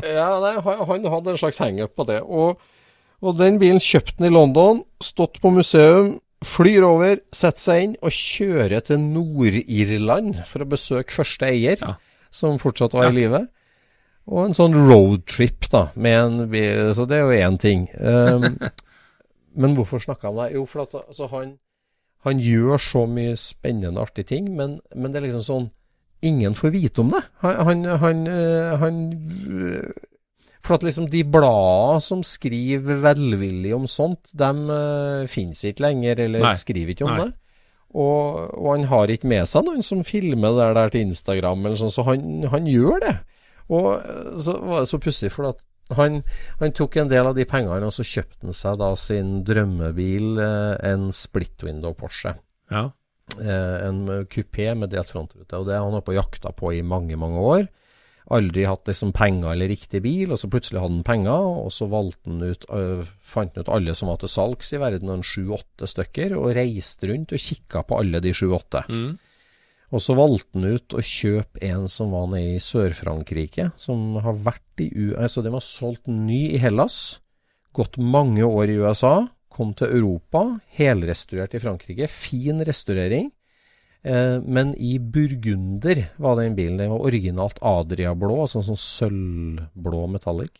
ja, 0.02 0.28
nei, 0.42 0.54
han, 0.64 0.84
han 0.88 1.08
hadde 1.12 1.34
en 1.34 1.40
slags 1.40 1.58
hangup 1.62 1.94
på 1.98 2.06
det. 2.08 2.20
Og, 2.22 2.60
og 3.22 3.36
den 3.38 3.58
bilen 3.62 3.82
kjøpte 3.82 4.18
han 4.22 4.28
i 4.30 4.34
London, 4.34 4.84
stått 5.02 5.40
på 5.42 5.52
museum, 5.54 6.14
flyr 6.42 6.82
over, 6.86 7.18
setter 7.34 7.62
seg 7.62 7.82
inn 7.84 7.96
og 8.02 8.14
kjører 8.16 8.80
til 8.86 9.02
Nord-Irland 9.02 10.40
for 10.48 10.64
å 10.64 10.70
besøke 10.72 11.14
første 11.14 11.50
eier, 11.52 11.82
Ja. 11.82 11.96
som 12.34 12.56
fortsatt 12.62 12.94
var 12.96 13.10
Ja. 13.10 13.12
i 13.12 13.18
live. 13.20 13.42
Og 14.30 14.44
en 14.46 14.54
sånn 14.54 14.74
roadtrip, 14.86 15.68
da, 15.70 15.88
med 15.98 16.18
en 16.18 16.48
bil. 16.50 16.94
Så 16.94 17.06
det 17.10 17.18
er 17.18 17.26
jo 17.26 17.46
én 17.50 17.58
ting. 17.58 17.88
Um, 17.98 18.58
men 19.54 19.76
hvorfor 19.76 20.02
snakka 20.02 20.28
han 20.28 20.36
om 20.36 20.42
det? 20.44 20.54
Jo, 20.56 20.64
for 20.68 20.84
at 20.86 20.96
altså, 21.02 21.28
han, 21.32 21.56
han 22.26 22.40
gjør 22.40 22.80
så 22.80 23.04
mye 23.10 23.36
spennende, 23.40 24.00
artige 24.00 24.30
ting, 24.34 24.50
men, 24.56 24.80
men 24.94 25.12
det 25.12 25.22
er 25.22 25.28
liksom 25.30 25.46
sånn 25.46 25.70
Ingen 26.22 26.54
får 26.54 26.70
vite 26.70 27.02
om 27.02 27.08
det. 27.10 27.18
Han, 27.42 27.56
han, 27.66 27.80
han, 27.98 28.18
han 28.78 28.98
øh, 29.50 29.88
For 30.62 30.76
at 30.76 30.84
liksom 30.86 31.08
de 31.10 31.24
bladene 31.26 32.04
som 32.06 32.20
skriver 32.22 33.00
velvillig 33.02 33.72
om 33.74 33.88
sånt, 33.90 34.30
de 34.30 34.50
uh, 34.68 35.24
finnes 35.26 35.64
ikke 35.66 35.82
lenger, 35.82 36.22
eller 36.28 36.46
Nei. 36.46 36.52
skriver 36.60 36.94
ikke 36.94 37.08
om 37.08 37.16
Nei. 37.16 37.24
det. 37.24 37.58
Og, 37.90 38.54
og 38.54 38.68
han 38.70 38.86
har 38.92 39.10
ikke 39.10 39.32
med 39.34 39.50
seg 39.50 39.66
noen 39.66 39.82
som 39.82 40.04
filmer 40.06 40.54
det 40.60 40.68
der 40.78 40.94
til 40.94 41.08
Instagram, 41.08 41.66
eller 41.66 41.82
sånn, 41.82 41.90
så 41.90 42.06
han, 42.06 42.46
han 42.54 42.70
gjør 42.70 43.02
det. 43.02 43.16
Og 43.74 44.38
så 44.46 44.54
var 44.62 44.84
det 44.84 44.92
så 44.92 45.02
pussig, 45.02 45.32
for 45.34 45.50
at 45.50 45.58
han, 45.98 46.22
han 46.60 46.72
tok 46.72 46.96
en 47.02 47.08
del 47.12 47.26
av 47.26 47.36
de 47.36 47.44
pengene, 47.48 47.86
og 47.86 47.92
så 47.94 48.04
kjøpte 48.06 48.46
han 48.48 48.56
seg 48.56 48.78
da 48.80 48.90
sin 48.96 49.42
drømmebil, 49.48 50.32
eh, 50.42 50.74
en 50.92 51.10
split 51.12 51.62
window 51.66 51.94
Porsche 51.94 52.34
Ja. 52.70 52.90
eh, 53.38 53.76
en 53.88 54.06
kupé 54.28 54.74
med 54.76 54.90
delt 54.90 55.10
frontrute. 55.12 55.52
Og 55.58 55.66
det 55.66 55.74
har 55.76 55.84
han 55.84 55.92
holdt 55.96 56.08
på 56.10 56.16
jakta 56.18 56.52
på 56.52 56.72
i 56.76 56.82
mange, 56.82 57.16
mange 57.16 57.38
år. 57.40 57.68
Aldri 58.30 58.62
hatt 58.64 58.86
liksom 58.86 59.10
penger 59.12 59.50
eller 59.52 59.68
riktig 59.68 60.00
bil, 60.04 60.30
og 60.32 60.38
så 60.38 60.48
plutselig 60.48 60.78
hadde 60.80 60.94
han 60.94 61.02
penger, 61.04 61.48
og 61.64 61.72
så 61.74 61.88
valgte 61.90 62.30
han 62.30 62.42
ut, 62.42 62.64
fant 63.20 63.56
han 63.56 63.64
ut 63.66 63.68
alle 63.74 63.94
som 63.98 64.08
var 64.12 64.20
til 64.22 64.30
salgs 64.30 64.72
i 64.72 64.78
verden, 64.78 65.10
en 65.10 65.24
sju-åtte 65.26 65.88
stykker, 65.90 66.36
og 66.38 66.54
reiste 66.54 67.10
rundt 67.10 67.34
og 67.34 67.42
kikka 67.42 67.82
på 67.88 67.98
alle 67.98 68.20
de 68.22 68.30
sju-åtte. 68.32 68.84
Mm. 68.88 69.18
Og 69.92 70.00
så 70.00 70.16
valgte 70.16 70.56
han 70.56 70.72
ut 70.72 70.94
å 70.96 71.04
kjøpe 71.04 71.60
en 71.68 71.84
som 71.90 72.14
var 72.14 72.30
nede 72.32 72.56
i 72.56 72.62
Sør-Frankrike, 72.62 73.70
som 73.76 74.16
har 74.24 74.38
vært 74.40 74.80
i 74.80 74.88
U... 74.88 75.12
Altså, 75.20 75.44
den 75.44 75.52
var 75.52 75.64
solgt 75.64 76.08
ny 76.08 76.46
i 76.56 76.60
Hellas, 76.62 77.20
gått 77.76 77.98
mange 78.00 78.44
år 78.46 78.72
i 78.72 78.78
USA, 78.80 79.14
kom 79.52 79.74
til 79.76 79.92
Europa, 79.98 80.46
helrestaurert 80.78 81.52
i 81.56 81.60
Frankrike, 81.60 82.08
fin 82.08 82.64
restaurering. 82.64 83.28
Eh, 84.02 84.38
men 84.40 84.72
i 84.80 84.96
burgunder 84.98 86.06
var 86.16 86.40
den 86.40 86.56
bilen. 86.56 86.80
Den 86.80 86.94
var 86.94 87.04
originalt 87.06 87.60
Adria-blå, 87.60 88.40
altså 88.46 88.64
sånn 88.64 88.80
sølvblå 88.80 90.06
metallic. 90.16 90.56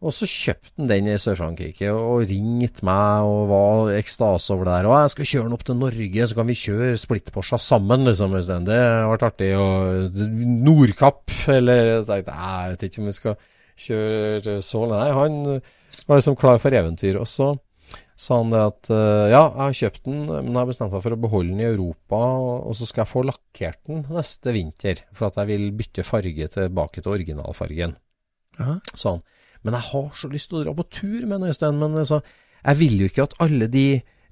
Og 0.00 0.14
så 0.16 0.24
kjøpte 0.24 0.70
han 0.80 0.88
den 0.88 1.08
i 1.12 1.14
Sør-Frankrike 1.20 1.90
og 1.92 2.22
ringte 2.30 2.86
meg 2.88 3.26
og 3.28 3.50
var 3.50 3.90
i 3.92 3.98
ekstase 3.98 4.54
over 4.54 4.64
det 4.64 4.76
der. 4.78 4.86
Og 4.88 4.94
jeg 4.96 5.12
skal 5.12 5.26
kjøre 5.28 5.48
den 5.48 5.56
opp 5.58 5.64
til 5.68 5.76
Norge, 5.76 6.26
så 6.26 6.36
kan 6.38 6.48
vi 6.48 6.56
kjøre 6.56 7.00
splitt-Porscha 7.02 7.58
sammen, 7.60 8.06
liksom. 8.08 8.36
Det 8.64 8.78
har 8.80 9.10
vært 9.10 9.26
artig. 9.28 9.50
Og 9.60 10.22
Nordkapp, 10.64 11.26
eller 11.52 11.98
så 11.98 12.14
tenkte 12.14 12.32
jeg, 12.32 12.40
jeg 12.40 12.72
vet 12.72 12.86
ikke 12.88 13.02
om 13.02 13.10
vi 13.10 13.16
skal 13.18 13.36
kjøre 13.80 14.54
så 14.64 14.86
Nei, 14.88 15.08
han 15.18 15.36
var 16.08 16.20
liksom 16.22 16.38
klar 16.40 16.62
for 16.62 16.78
eventyr. 16.80 17.18
Og 17.20 17.28
så 17.28 17.50
sa 18.20 18.38
han 18.40 18.54
det 18.54 18.62
at 18.70 18.90
ja, 18.92 19.42
jeg 19.42 19.60
har 19.60 19.76
kjøpt 19.82 20.08
den, 20.08 20.22
men 20.30 20.48
jeg 20.54 20.60
har 20.62 20.70
bestemt 20.70 20.94
meg 20.96 21.04
for 21.04 21.16
å 21.16 21.20
beholde 21.20 21.52
den 21.52 21.60
i 21.60 21.68
Europa, 21.68 22.22
og 22.70 22.72
så 22.78 22.88
skal 22.88 23.04
jeg 23.04 23.12
få 23.12 23.26
lakkert 23.28 23.82
den 23.88 24.06
neste 24.16 24.56
vinter, 24.56 25.04
for 25.12 25.28
at 25.28 25.36
jeg 25.40 25.52
vil 25.52 25.68
bytte 25.76 26.04
farge 26.08 26.48
tilbake 26.56 27.04
til 27.04 27.18
originalfargen, 27.18 27.98
Sånn 28.60 28.80
sa 28.94 29.14
han. 29.14 29.22
Men 29.66 29.76
jeg 29.76 29.88
har 29.90 30.08
så 30.16 30.30
lyst 30.32 30.50
til 30.50 30.60
å 30.60 30.64
dra 30.64 30.76
på 30.76 30.88
tur 30.88 31.20
med 31.26 31.40
den, 31.40 31.50
Øystein, 31.52 31.80
men 31.80 31.98
altså, 32.00 32.20
jeg 32.64 32.80
vil 32.80 32.98
jo 33.02 33.10
ikke 33.10 33.28
at 33.28 33.36
alle 33.44 33.68
de 33.72 33.86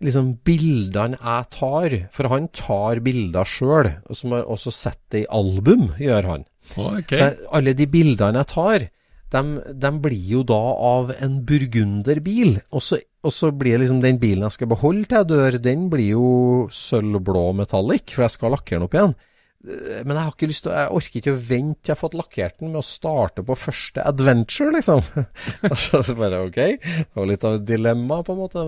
liksom 0.05 0.37
bildene 0.47 1.19
jeg 1.19 1.49
tar, 1.55 1.97
for 2.15 2.31
han 2.31 2.47
tar 2.55 3.01
bilder 3.05 3.49
sjøl, 3.49 3.91
og 4.07 4.19
som 4.19 4.37
har 4.37 4.47
også 4.47 4.73
sett 4.75 5.01
det 5.13 5.25
i 5.25 5.33
album, 5.41 5.89
gjør 5.99 6.31
han. 6.33 6.47
Okay. 6.77 7.19
Så 7.19 7.51
alle 7.57 7.75
de 7.77 7.89
bildene 7.91 8.45
jeg 8.45 8.51
tar, 8.53 8.87
de, 9.29 9.43
de 9.77 9.91
blir 10.01 10.29
jo 10.39 10.43
da 10.47 10.61
av 10.89 11.13
en 11.19 11.41
burgunderbil. 11.49 12.61
Og 12.73 12.85
så, 12.85 13.01
og 13.25 13.35
så 13.35 13.51
blir 13.53 13.77
det 13.77 13.85
liksom 13.85 14.03
den 14.05 14.21
bilen 14.23 14.47
jeg 14.47 14.57
skal 14.57 14.71
beholde 14.71 15.09
til 15.09 15.21
jeg 15.21 15.31
dør, 15.33 15.59
den 15.65 15.89
blir 15.93 16.15
jo 16.15 16.29
sølvblå 16.73 17.51
metallic, 17.59 18.15
for 18.15 18.25
jeg 18.25 18.37
skal 18.37 18.55
lakkere 18.57 18.79
den 18.79 18.89
opp 18.89 18.97
igjen. 18.97 19.19
Eh, 19.67 20.03
Men 20.07 20.15
jeg 20.17 20.25
har 20.25 20.35
ikke 20.37 20.49
lyst 20.51 20.63
til, 20.67 20.75
jeg 20.77 20.93
orker 21.01 21.19
ikke 21.23 21.35
å 21.35 21.41
vente 21.49 21.81
til 21.83 21.91
jeg 21.91 21.97
har 21.97 22.03
fått 22.05 22.15
lakkert 22.19 22.59
den 22.61 22.71
med 22.75 22.79
å 22.83 22.87
starte 22.87 23.43
på 23.47 23.57
første 23.59 24.05
adventure, 24.07 24.71
liksom. 24.77 25.03
Altså, 25.71 26.03
så 26.07 26.15
bare 26.19 26.45
ok, 26.47 26.61
det 26.79 27.17
var 27.19 27.27
litt 27.33 27.45
av 27.49 27.59
et 27.59 27.67
dilemma, 27.69 28.21
på 28.23 28.37
en 28.37 28.43
måte. 28.45 28.67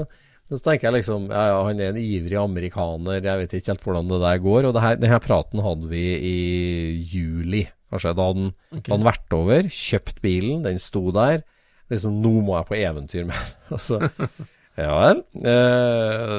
Men 0.51 0.59
så 0.59 0.65
tenker 0.67 0.89
jeg 0.89 0.97
liksom, 0.99 1.29
ja, 1.31 1.45
ja, 1.53 1.59
han 1.69 1.79
er 1.79 1.93
en 1.93 2.01
ivrig 2.03 2.35
amerikaner, 2.41 3.21
jeg 3.23 3.39
vet 3.45 3.53
ikke 3.61 3.71
helt 3.71 3.85
hvordan 3.87 4.09
det 4.11 4.19
der 4.25 4.41
går. 4.43 4.67
Og 4.67 4.75
det 4.75 4.83
her, 4.83 4.97
denne 4.99 5.21
praten 5.23 5.63
hadde 5.63 5.87
vi 5.93 6.05
i 6.27 6.35
juli, 7.13 7.61
kanskje. 7.93 8.17
Da 8.19 8.27
hadde 8.33 8.41
han, 8.49 8.51
Ok. 8.81 8.91
han 8.91 9.07
vært 9.07 9.37
over, 9.39 9.69
kjøpt 9.71 10.19
bilen, 10.25 10.65
den 10.67 10.83
sto 10.83 11.05
der. 11.15 11.45
Liksom, 11.91 12.19
nå 12.23 12.33
må 12.47 12.57
jeg 12.59 12.67
på 12.73 12.81
eventyr 12.83 13.29
med 13.31 13.39
den. 13.39 13.55
Altså, 13.79 14.03
ja 14.83 14.97
vel. 15.01 15.23
Eh, 15.53 16.35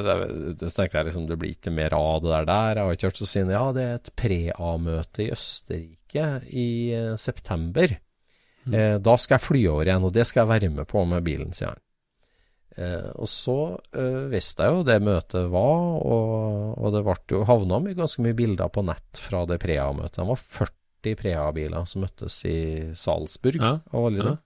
så 0.61 0.71
tenkte 0.75 0.99
jeg 0.99 1.09
liksom, 1.09 1.27
det 1.29 1.37
blir 1.41 1.55
ikke 1.55 1.73
mer 1.73 1.95
av 1.97 2.21
det 2.23 2.31
der 2.33 2.47
der. 2.49 2.79
Jeg 2.79 2.87
har 2.87 2.97
ikke 2.97 3.11
hørt 3.11 3.21
så 3.21 3.29
siden 3.29 3.53
ja, 3.53 3.65
det 3.75 3.83
er 3.87 3.99
et 3.99 4.13
pre-A-møte 4.19 5.25
i 5.25 5.31
Østerrike 5.35 6.27
i 6.49 6.71
eh, 6.97 7.13
september. 7.21 7.97
Eh, 8.69 8.97
da 9.01 9.15
skal 9.17 9.37
jeg 9.37 9.45
fly 9.47 9.61
over 9.71 9.87
igjen, 9.89 10.05
og 10.05 10.13
det 10.15 10.27
skal 10.29 10.43
jeg 10.43 10.51
være 10.51 10.73
med 10.75 10.89
på 10.89 11.05
med 11.09 11.25
bilen, 11.25 11.55
sier 11.57 11.73
han. 11.73 11.81
Eh, 12.79 13.09
og 13.19 13.27
så 13.27 13.57
eh, 13.97 14.27
visste 14.31 14.67
jeg 14.67 14.77
jo 14.77 14.85
det 14.87 14.99
møtet 15.03 15.49
var, 15.51 15.81
og, 15.99 16.77
og 16.79 16.93
det 16.95 17.01
ble 17.07 17.17
jo 17.33 17.41
havna 17.49 17.81
mye, 17.83 17.97
ganske 17.97 18.23
mye 18.23 18.37
bilder 18.37 18.71
på 18.71 18.85
nett 18.87 19.19
fra 19.19 19.43
det 19.49 19.59
Prea-møtet. 19.63 20.21
Det 20.21 20.29
var 20.29 20.45
40 20.61 21.17
Prea-biler 21.19 21.89
som 21.89 22.05
møttes 22.05 22.39
i 22.47 22.59
Salzburg. 22.97 23.59
Ja, 23.59 23.73
og 23.91 24.11
alle 24.11 24.21
ja. 24.21 24.29
dem. 24.29 24.39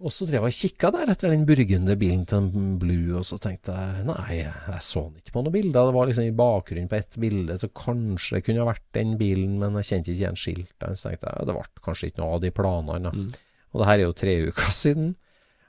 Og 0.00 0.12
så 0.14 0.24
drev 0.24 0.46
jeg 0.46 0.54
og 0.54 0.56
kikka 0.56 0.88
der 0.94 1.10
etter 1.12 1.28
den 1.28 1.42
burgunde 1.44 1.94
bilen 2.00 2.22
til 2.28 2.38
en 2.40 2.76
Blue, 2.80 3.18
og 3.18 3.24
så 3.28 3.36
tenkte 3.42 3.74
jeg 3.76 4.04
nei, 4.08 4.38
jeg 4.40 4.84
så 4.86 5.02
ikke 5.18 5.34
på 5.34 5.42
noen 5.44 5.52
bilder. 5.52 5.90
Det 5.90 5.96
var 5.96 6.08
liksom 6.08 6.24
i 6.24 6.36
bakgrunnen 6.38 6.88
på 6.88 6.96
ett 6.96 7.18
bilde, 7.20 7.58
så 7.60 7.68
kanskje 7.68 8.38
det 8.38 8.44
kunne 8.46 8.62
ha 8.62 8.70
vært 8.70 8.86
den 8.96 9.18
bilen, 9.20 9.58
men 9.60 9.76
jeg 9.80 9.90
kjente 9.90 10.12
ikke 10.12 10.22
igjen 10.22 10.40
skiltene. 10.40 10.96
Så 10.96 11.10
tenkte 11.10 11.34
jeg 11.34 11.50
det 11.50 11.56
ble 11.58 11.84
kanskje 11.84 12.08
ikke 12.08 12.22
noe 12.22 12.38
av 12.38 12.40
de 12.46 12.52
planene. 12.56 13.12
Mm. 13.12 13.26
Og 13.70 13.82
det 13.82 13.90
her 13.90 13.98
er 13.98 14.06
jo 14.06 14.16
tre 14.22 14.38
uker 14.48 14.72
siden. 14.80 15.12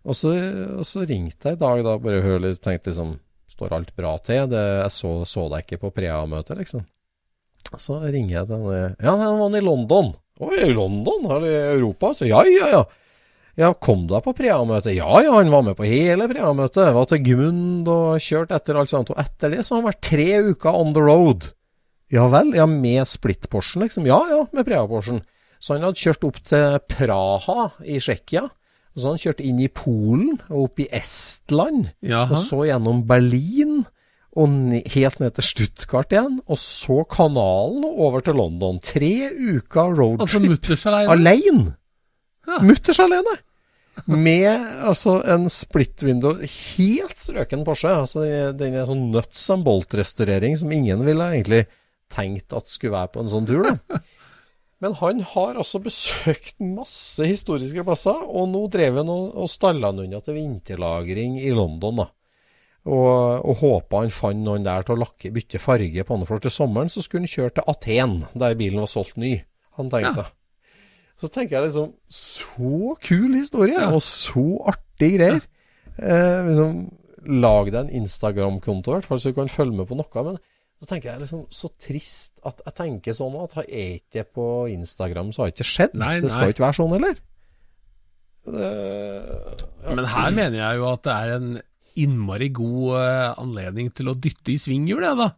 Og 0.02 0.18
så, 0.18 0.32
og 0.80 0.88
så 0.88 1.04
ringte 1.04 1.52
jeg 1.52 1.60
i 1.60 1.62
dag, 1.66 1.84
da, 1.86 1.98
bare 2.02 2.24
hør 2.24 2.42
litt, 2.48 2.64
tenkte 2.64 2.92
liksom 2.94 3.20
Står 3.52 3.74
alt 3.76 3.90
bra 4.00 4.14
til? 4.24 4.46
Det, 4.48 4.62
jeg 4.80 4.94
så, 4.96 5.10
så 5.28 5.42
deg 5.52 5.66
ikke 5.66 5.82
på 5.82 5.90
Prea-møtet, 5.98 6.56
liksom. 6.56 6.86
Så 7.76 7.98
ringer 8.00 8.38
jeg 8.38 8.48
til 8.48 8.64
han 8.64 8.96
Ja, 8.96 9.12
han 9.20 9.42
var 9.42 9.58
i 9.60 9.62
London. 9.62 10.14
Å, 10.40 10.52
i 10.56 10.70
London? 10.72 11.28
Eller 11.36 11.50
i 11.52 11.74
Europa? 11.76 12.14
Så 12.16 12.30
ja, 12.30 12.40
ja, 12.48 12.70
ja. 12.72 12.82
Ja, 13.60 13.74
kom 13.76 14.06
du 14.08 14.14
deg 14.14 14.24
på 14.24 14.34
Prea-møtet? 14.38 14.94
Ja, 14.96 15.10
ja, 15.24 15.34
han 15.36 15.52
var 15.52 15.66
med 15.66 15.76
på 15.80 15.88
hele 15.88 16.28
Prea-møtet. 16.32 16.94
Var 16.96 17.10
til 17.10 17.24
Gmund 17.26 17.90
og 17.92 18.22
kjørt 18.24 18.54
etter 18.56 18.80
alt 18.80 18.94
sånt. 18.94 19.12
Og 19.12 19.20
etter 19.20 19.52
det 19.52 19.66
så 19.66 19.76
har 19.76 19.82
han 19.82 19.90
vært 19.90 20.06
tre 20.08 20.30
uker 20.54 20.78
on 20.80 20.96
the 20.96 21.04
road. 21.04 21.52
Ja 22.12 22.28
vel? 22.32 22.54
Ja, 22.56 22.66
med 22.68 23.08
splitt-Porschen, 23.08 23.84
liksom? 23.86 24.08
Ja, 24.08 24.22
ja, 24.32 24.42
med 24.56 24.68
Prea-Porschen. 24.68 25.22
Så 25.62 25.76
han 25.76 25.86
hadde 25.86 26.02
kjørt 26.02 26.26
opp 26.28 26.40
til 26.48 26.80
Praha 26.92 27.70
i 27.86 28.00
Tsjekkia. 28.02 28.48
Så 28.98 29.14
han 29.14 29.20
kjørte 29.22 29.46
inn 29.48 29.60
i 29.64 29.70
Polen 29.72 30.36
og 30.50 30.66
opp 30.66 30.82
i 30.84 30.90
Estland. 30.92 31.92
Jaha. 32.04 32.34
Og 32.34 32.42
så 32.44 32.66
gjennom 32.68 33.04
Berlin. 33.08 33.82
Og 34.40 34.48
helt 34.94 35.20
ned 35.20 35.36
til 35.36 35.44
Stuttgart 35.44 36.12
igjen. 36.16 36.40
Og 36.48 36.60
så 36.60 37.02
kanalen 37.12 37.86
og 37.88 38.02
over 38.08 38.24
til 38.26 38.40
London. 38.40 38.80
Tre 38.84 39.14
uker 39.32 39.96
roadtrip. 39.96 40.72
Altså 40.72 40.96
alene? 41.16 41.76
Ja. 42.48 42.60
Mutters 42.66 43.00
alene! 43.04 43.38
Med 44.08 44.48
altså 44.88 45.18
en 45.30 45.50
split 45.52 46.02
window, 46.06 46.40
helt 46.42 47.20
strøken 47.20 47.66
Porsche. 47.68 47.92
Altså, 47.92 48.24
den 48.58 48.78
er 48.78 48.88
sånn 48.90 49.10
nuts 49.14 49.44
and 49.54 49.66
bolt-restaurering 49.68 50.56
som 50.58 50.72
ingen 50.74 51.04
ville 51.06 51.28
egentlig 51.34 51.66
tenkt 52.12 52.56
at 52.56 52.72
skulle 52.72 52.96
være 52.96 53.14
på 53.14 53.24
en 53.24 53.32
sånn 53.32 53.50
tur. 53.50 53.68
da. 53.68 54.00
Men 54.82 54.96
han 54.98 55.22
har 55.36 55.60
altså 55.62 55.82
besøkt 55.84 56.56
masse 56.64 57.28
historiske 57.28 57.84
plasser, 57.86 58.18
og 58.26 58.50
nå 58.50 58.64
drev 58.74 58.98
han 59.04 59.12
og, 59.14 59.36
og 59.44 59.52
stalla 59.52 59.92
han 59.92 60.02
unna 60.08 60.24
til 60.26 60.40
vinterlagring 60.40 61.38
i 61.44 61.54
London. 61.54 62.02
da. 62.02 62.10
Og, 62.90 63.46
og 63.46 63.60
håpa 63.60 64.02
han 64.02 64.14
fant 64.14 64.42
noen 64.42 64.66
der 64.66 64.88
til 64.88 64.96
å 64.96 65.04
lakke, 65.04 65.30
bytte 65.36 65.62
farge 65.62 66.06
på 66.08 66.18
han, 66.18 66.26
for 66.26 66.42
til 66.42 66.54
sommeren 66.54 66.90
så 66.90 67.04
skulle 67.06 67.28
han 67.28 67.36
kjøre 67.36 67.60
til 67.60 67.70
Aten, 67.76 68.16
der 68.34 68.58
bilen 68.58 68.82
var 68.82 68.90
solgt 68.90 69.20
ny. 69.22 69.36
Han 69.78 69.92
tenkte. 69.94 70.26
Ja. 70.26 70.41
Så 71.22 71.30
tenker 71.30 71.60
jeg 71.60 71.70
liksom 71.70 71.92
Så 72.10 72.96
kul 73.06 73.36
historie, 73.38 73.78
ja. 73.78 73.92
og 73.94 74.02
så 74.06 74.46
artig 74.74 75.14
greier. 75.20 75.44
Eh, 76.02 76.40
liksom, 76.48 76.80
lag 77.42 77.70
deg 77.70 77.82
en 77.84 77.96
Instagram-konto, 78.02 78.98
så 79.06 79.20
du 79.30 79.38
kan 79.38 79.52
følge 79.52 79.78
med 79.78 79.90
på 79.90 79.98
noe. 80.00 80.24
Men 80.26 80.40
så 80.82 80.88
tenker 80.90 81.12
jeg 81.12 81.22
liksom 81.22 81.44
så 81.54 81.70
trist 81.78 82.40
at 82.48 82.64
jeg 82.66 82.78
tenker 82.80 83.14
sånn 83.14 83.36
at 83.38 83.54
har 83.60 83.68
jeg 83.70 84.00
ikke 84.02 84.26
på 84.34 84.48
Instagram, 84.72 85.30
så 85.30 85.44
har 85.44 85.52
det 85.52 85.60
ikke 85.60 85.74
skjedd. 85.76 86.00
Nei, 86.02 86.16
det 86.24 86.32
skal 86.34 86.50
jo 86.50 86.56
ikke 86.56 86.66
være 86.66 86.80
sånn, 86.80 86.96
heller. 86.98 87.20
Ja. 88.50 89.92
Men 89.94 90.08
her 90.10 90.32
mener 90.34 90.58
jeg 90.58 90.80
jo 90.80 90.88
at 90.90 91.04
det 91.06 91.14
er 91.14 91.36
en 91.36 91.52
innmari 92.02 92.48
god 92.56 92.96
uh, 92.96 93.28
anledning 93.44 93.92
til 93.94 94.10
å 94.10 94.18
dytte 94.18 94.56
i 94.56 94.58
svinghjul, 94.62 95.04
jeg, 95.06 95.20
da. 95.20 95.30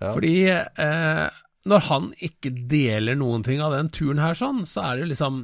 Ja. 0.00 0.10
Fordi 0.16 0.34
uh, 0.50 1.40
når 1.68 1.86
han 1.90 2.10
ikke 2.24 2.52
deler 2.70 3.18
noen 3.20 3.44
ting 3.46 3.60
av 3.60 3.74
den 3.76 3.90
turen 3.92 4.22
her 4.22 4.36
sånn, 4.36 4.62
så 4.68 4.84
er 4.86 4.96
det 4.96 5.06
jo 5.06 5.14
liksom 5.14 5.40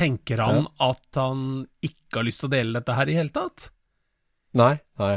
Tenker 0.00 0.38
han 0.38 0.60
ja. 0.62 0.92
at 0.92 1.18
han 1.18 1.40
ikke 1.82 2.20
har 2.20 2.24
lyst 2.28 2.40
til 2.40 2.46
å 2.46 2.52
dele 2.52 2.78
dette 2.78 2.94
her 2.94 3.10
i 3.10 3.16
hele 3.16 3.32
tatt? 3.34 3.64
Nei, 4.56 4.76
nei. 5.02 5.16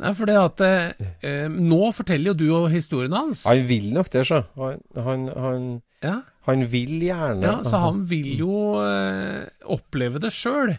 Nei, 0.00 0.10
for 0.16 0.28
det 0.28 0.36
at 0.40 0.62
eh, 0.64 1.48
Nå 1.52 1.90
forteller 1.96 2.30
jo 2.30 2.36
du 2.36 2.44
jo 2.46 2.60
historien 2.72 3.16
hans. 3.16 3.46
Han 3.48 3.64
vil 3.68 3.90
nok 3.96 4.12
det, 4.12 4.26
så. 4.28 4.42
Han, 4.60 4.84
han, 5.08 5.26
han, 5.32 5.66
ja. 6.04 6.14
han 6.48 6.64
vil 6.72 6.94
gjerne 7.04 7.48
Ja, 7.48 7.56
så 7.66 7.82
han 7.84 8.04
vil 8.12 8.30
jo 8.40 8.60
eh, 8.84 9.48
oppleve 9.72 10.22
det 10.22 10.32
sjøl. 10.36 10.76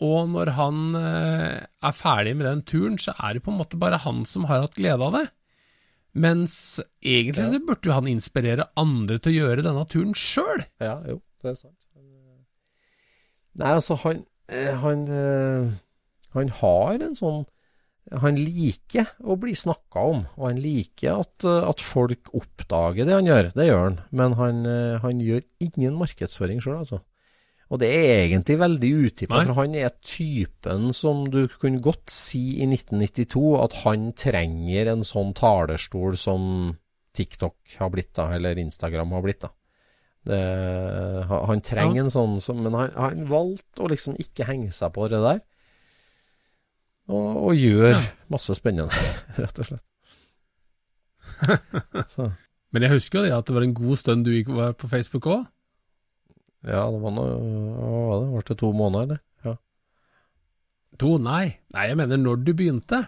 Og 0.00 0.30
når 0.32 0.54
han 0.56 0.84
eh, 0.96 1.58
er 1.66 1.96
ferdig 1.96 2.36
med 2.38 2.46
den 2.48 2.62
turen, 2.64 2.98
så 3.00 3.14
er 3.18 3.36
det 3.36 3.44
på 3.44 3.52
en 3.52 3.60
måte 3.60 3.80
bare 3.80 4.00
han 4.00 4.22
som 4.28 4.46
har 4.48 4.64
hatt 4.64 4.78
glede 4.78 5.06
av 5.10 5.18
det. 5.18 5.26
Mens 6.12 6.54
egentlig 7.04 7.44
ja. 7.44 7.52
så 7.52 7.60
burde 7.62 7.86
jo 7.86 7.94
han 7.94 8.08
inspirere 8.10 8.66
andre 8.80 9.20
til 9.22 9.32
å 9.32 9.38
gjøre 9.44 9.66
denne 9.66 9.84
turen 9.90 10.16
sjøl. 10.18 10.64
Ja, 10.82 10.98
jo, 11.06 11.20
det 11.42 11.52
er 11.52 11.60
sant. 11.60 11.76
Nei, 13.60 13.70
altså, 13.76 13.96
han, 14.04 14.24
eh, 14.50 14.74
han, 14.78 15.06
eh, 15.10 15.70
han 16.36 16.52
har 16.60 17.00
en 17.00 17.16
sånn 17.18 17.48
Han 18.24 18.38
liker 18.40 19.06
å 19.22 19.36
bli 19.38 19.52
snakka 19.54 20.02
om, 20.02 20.22
og 20.34 20.44
han 20.48 20.56
liker 20.58 21.20
at, 21.20 21.44
eh, 21.46 21.66
at, 21.68 21.82
folk 21.84 22.30
oppdager 22.34 23.06
det 23.06 23.14
han 23.14 23.28
gjør. 23.28 23.50
Det 23.54 23.66
gjør 23.68 23.82
han, 23.84 23.98
men 24.10 24.34
han, 24.34 24.64
han 25.04 25.20
gjør 25.22 25.44
ingen 25.62 25.98
markedsføring 26.00 26.58
sjøl, 26.64 26.80
altså. 26.80 26.98
Og 27.70 27.78
det 27.78 27.88
er 27.94 28.24
egentlig 28.24 28.56
veldig 28.58 28.90
utippa, 29.06 29.44
for 29.46 29.60
han 29.60 29.76
er 29.78 29.92
typen 30.02 30.88
som 30.96 31.22
du 31.30 31.44
kunne 31.60 31.78
godt 31.82 32.10
si 32.10 32.58
i 32.58 32.66
1992 32.66 33.44
at 33.62 33.76
han 33.84 34.08
trenger 34.18 34.90
en 34.90 35.04
sånn 35.06 35.30
talerstol 35.38 36.18
som 36.18 36.42
TikTok 37.14 37.76
har 37.78 37.92
blitt, 37.94 38.10
da, 38.18 38.26
eller 38.34 38.58
Instagram 38.58 39.14
har 39.14 39.22
blitt. 39.22 39.46
da. 39.46 39.52
Det, 40.26 40.40
han 41.30 41.62
trenger 41.64 42.02
ja. 42.02 42.02
en 42.04 42.12
sånn 42.12 42.34
som 42.44 42.58
Men 42.60 42.74
han, 42.76 42.90
han, 42.92 43.22
valgte 43.30 43.80
å 43.80 43.88
liksom 43.88 44.18
ikke 44.20 44.44
henge 44.50 44.68
seg 44.74 44.92
på 44.96 45.06
det 45.08 45.22
der. 45.22 45.40
Og, 47.10 47.30
og 47.46 47.54
gjør 47.56 47.94
ja. 47.94 48.02
masse 48.30 48.54
spennende, 48.58 49.06
rett 49.40 49.62
og 49.62 49.70
slett. 49.70 49.86
Men 52.74 52.86
jeg 52.86 52.98
husker 52.98 53.20
jo 53.20 53.24
det 53.26 53.34
at 53.38 53.46
det 53.48 53.54
var 53.56 53.64
en 53.66 53.78
god 53.78 53.98
stund 53.98 54.26
du 54.26 54.34
gikk 54.34 54.50
på 54.50 54.90
Facebook 54.90 55.30
òg. 55.30 55.46
Ja, 56.66 56.84
det 56.92 57.00
var 57.00 57.14
noe 57.16 57.36
Hva 57.40 57.90
var 57.90 58.20
det? 58.20 58.28
Var 58.34 58.46
det 58.50 58.56
to 58.60 58.70
måneder, 58.76 59.06
eller? 59.06 59.20
Ja. 59.46 59.56
To? 61.00 61.16
Nei. 61.24 61.44
Nei, 61.74 61.88
jeg 61.88 61.98
mener 62.00 62.20
når 62.20 62.44
du 62.44 62.52
begynte. 62.52 63.04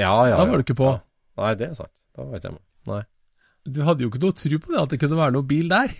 Ja, 0.00 0.14
ja. 0.28 0.36
Da 0.36 0.46
var 0.50 0.58
du 0.58 0.66
ikke 0.66 0.78
på. 0.82 0.90
Nei, 1.40 1.52
det 1.58 1.70
er 1.70 1.76
sant. 1.78 1.94
Da 2.14 2.26
vet 2.28 2.44
jeg 2.44 2.56
meg. 2.56 2.64
Nei. 2.90 3.02
Du 3.64 3.80
hadde 3.86 4.04
jo 4.04 4.10
ikke 4.10 4.20
noe 4.20 4.36
tro 4.36 4.58
på 4.60 4.74
det, 4.74 4.82
at 4.82 4.92
det 4.92 5.00
kunne 5.00 5.18
være 5.18 5.34
noe 5.38 5.48
bil 5.48 5.70
der. 5.72 5.94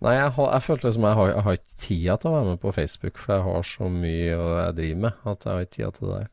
Nei, 0.00 0.14
jeg, 0.16 0.32
har, 0.38 0.52
jeg 0.54 0.64
følte 0.64 0.88
liksom 0.88 1.04
jeg 1.04 1.16
har, 1.18 1.30
jeg 1.34 1.44
har 1.44 1.56
ikke 1.58 1.80
tida 1.82 2.14
til 2.16 2.30
å 2.30 2.36
være 2.38 2.52
med 2.54 2.60
på 2.62 2.72
Facebook, 2.72 3.18
for 3.20 3.34
jeg 3.34 3.44
har 3.44 3.66
så 3.68 3.88
mye 3.92 4.20
jeg 4.30 4.76
driver 4.78 5.02
med, 5.04 5.18
at 5.28 5.44
jeg 5.44 5.52
har 5.52 5.66
ikke 5.66 5.74
tida 5.76 5.90
til 5.96 6.06
det 6.06 6.14
der. 6.14 6.30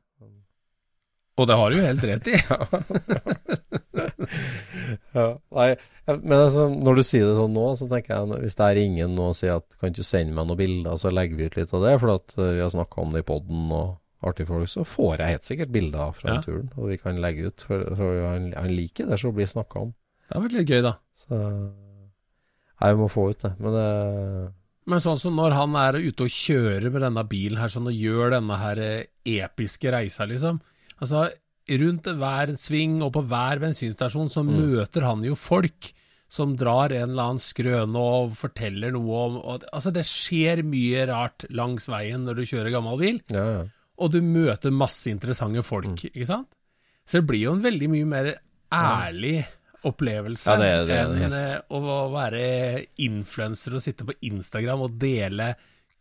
Og 1.38 1.46
det 1.46 1.58
har 1.60 1.70
du 1.70 1.78
jo 1.78 1.86
helt 1.86 2.06
rett 2.10 2.28
i. 2.32 2.38
ja. 5.18 5.28
Nei, 5.54 5.68
men 6.08 6.34
altså, 6.34 6.66
når 6.72 6.98
du 6.98 7.04
sier 7.06 7.28
det 7.28 7.36
sånn 7.38 7.54
nå, 7.54 7.66
så 7.78 7.88
tenker 7.92 8.16
jeg 8.16 8.42
hvis 8.42 8.58
det 8.58 8.66
er 8.68 8.80
ingen 8.82 9.14
nå 9.18 9.30
sier 9.38 9.60
at 9.60 9.78
kan 9.78 9.94
du 9.94 10.02
sende 10.08 10.34
meg 10.34 10.50
noen 10.50 10.60
bilder, 10.60 10.98
så 10.98 11.14
legger 11.14 11.38
vi 11.38 11.50
ut 11.50 11.58
litt 11.60 11.74
av 11.78 11.86
det, 11.86 11.94
for 12.02 12.16
at 12.16 12.38
eh, 12.40 12.54
vi 12.58 12.64
har 12.64 12.74
snakka 12.74 13.04
om 13.04 13.14
det 13.14 13.22
i 13.22 13.28
poden 13.28 13.70
og 13.70 13.88
artige 14.26 14.50
folk, 14.50 14.70
så 14.72 14.86
får 14.88 15.14
jeg 15.22 15.36
helt 15.36 15.50
sikkert 15.50 15.74
bilder 15.76 16.16
fra 16.18 16.32
ja. 16.32 16.44
turen, 16.46 16.72
og 16.74 16.90
vi 16.90 16.98
kan 17.02 17.22
legge 17.22 17.52
ut. 17.52 17.66
For, 17.70 17.86
for 18.00 18.22
han, 18.26 18.50
han, 18.58 18.72
liker 18.74 19.12
det 19.12 19.20
så 19.22 19.34
blir 19.36 19.50
snakka 19.52 19.84
om. 19.86 19.92
Det 20.26 20.34
har 20.34 20.46
vært 20.48 20.58
litt 20.58 20.72
gøy, 20.74 20.82
da. 20.88 20.96
Så 21.22 21.42
jeg 22.78 22.98
må 22.98 23.10
få 23.12 23.28
ut 23.30 23.44
det. 23.46 23.54
Men 23.62 23.78
det 23.78 23.90
men 24.88 25.02
sånn 25.04 25.18
som 25.20 25.36
når 25.36 25.52
han 25.52 25.74
er 25.76 25.98
ute 26.00 26.24
og 26.24 26.32
kjører 26.32 26.88
med 26.88 27.04
denne 27.04 27.24
bilen 27.28 27.60
her 27.60 27.72
sånn, 27.72 27.90
og 27.92 27.98
gjør 28.08 28.32
denne 28.38 28.56
her 28.62 28.80
eh, 28.80 29.10
episke 29.44 29.92
reisa, 29.92 30.24
liksom 30.30 30.62
Altså, 31.04 31.28
rundt 31.82 32.10
hver 32.20 32.54
sving 32.60 33.00
og 33.06 33.14
på 33.18 33.24
hver 33.28 33.62
bensinstasjon 33.64 34.32
så 34.34 34.44
mm. 34.46 34.54
møter 34.58 35.06
han 35.08 35.24
jo 35.26 35.38
folk 35.38 35.92
som 36.32 36.58
drar 36.60 36.92
en 36.92 37.14
eller 37.14 37.30
annen 37.32 37.42
skrøne 37.42 38.02
og 38.02 38.34
forteller 38.36 38.92
noe 38.92 39.20
om 39.28 39.38
og, 39.40 39.68
Altså, 39.72 39.94
det 39.96 40.04
skjer 40.08 40.64
mye 40.68 41.06
rart 41.08 41.48
langs 41.56 41.88
veien 41.92 42.26
når 42.28 42.42
du 42.42 42.50
kjører 42.50 42.74
gammel 42.76 43.00
bil, 43.00 43.22
ja, 43.32 43.46
ja. 43.54 43.62
og 43.98 44.12
du 44.16 44.20
møter 44.24 44.76
masse 44.76 45.08
interessante 45.12 45.64
folk, 45.66 45.94
mm. 45.96 46.12
ikke 46.12 46.28
sant? 46.28 46.52
Så 47.08 47.22
det 47.22 47.30
blir 47.30 47.46
jo 47.46 47.56
en 47.56 47.64
veldig 47.64 47.88
mye 47.94 48.10
mer 48.10 48.34
ærlig 48.76 49.38
opplevelse 49.88 50.52
ja, 50.52 50.60
det, 50.60 50.72
det, 50.90 50.98
enn 51.24 51.36
eh, 51.38 51.54
å 51.72 51.80
være 52.12 52.42
influenser 53.06 53.78
og 53.78 53.84
sitte 53.86 54.08
på 54.08 54.18
Instagram 54.28 54.84
og 54.88 54.98
dele 55.00 55.54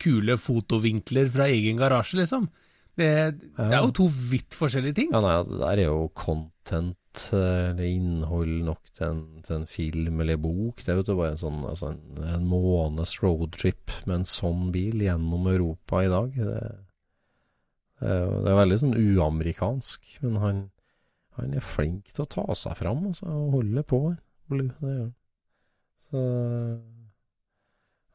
kule 0.02 0.34
fotovinkler 0.40 1.30
fra 1.32 1.46
egen 1.52 1.78
garasje, 1.78 2.18
liksom. 2.20 2.48
Det, 2.96 3.08
det, 3.36 3.66
er 3.66 3.82
jo 3.84 3.92
to 3.92 4.06
vidt 4.08 4.56
forskjellige 4.56 4.96
ting. 4.96 5.10
Ja, 5.12 5.20
nei, 5.20 5.34
det 5.44 5.58
der 5.60 5.82
er 5.82 5.90
jo 5.90 6.06
content, 6.16 7.26
eh, 7.36 7.66
eller 7.70 7.88
innhold 7.90 8.54
nok 8.70 8.88
til 8.96 9.04
en, 9.10 9.20
til 9.44 9.58
en 9.58 9.66
film 9.68 10.22
eller 10.24 10.40
bok. 10.40 10.80
Det 10.80 10.94
er 10.94 11.02
jo 11.02 11.18
bare 11.18 11.34
en 11.34 11.42
sånn 11.42 11.60
altså 11.68 11.90
en, 11.92 12.00
en 12.24 12.48
måneds 12.48 13.18
roadtrip 13.20 13.92
med 14.06 14.22
en 14.22 14.28
sånn 14.30 14.70
bil 14.72 15.04
gjennom 15.04 15.44
Europa 15.52 16.00
i 16.06 16.10
dag. 16.12 16.40
Det, 16.40 16.62
det 18.00 18.50
er 18.52 18.60
veldig 18.62 18.80
sånn 18.80 18.96
uamerikansk, 18.96 20.16
men 20.24 20.40
han, 20.40 20.64
han, 21.36 21.52
er 21.56 21.64
flink 21.64 22.10
til 22.12 22.24
å 22.24 22.30
ta 22.32 22.48
seg 22.56 22.80
fram 22.80 23.10
altså, 23.12 23.28
og 23.28 23.60
holde 23.60 23.84
på. 23.88 24.02
Blue, 24.48 24.72
det 24.80 24.96
gjør 24.96 25.04
han. 25.04 25.16
Så 26.06 26.20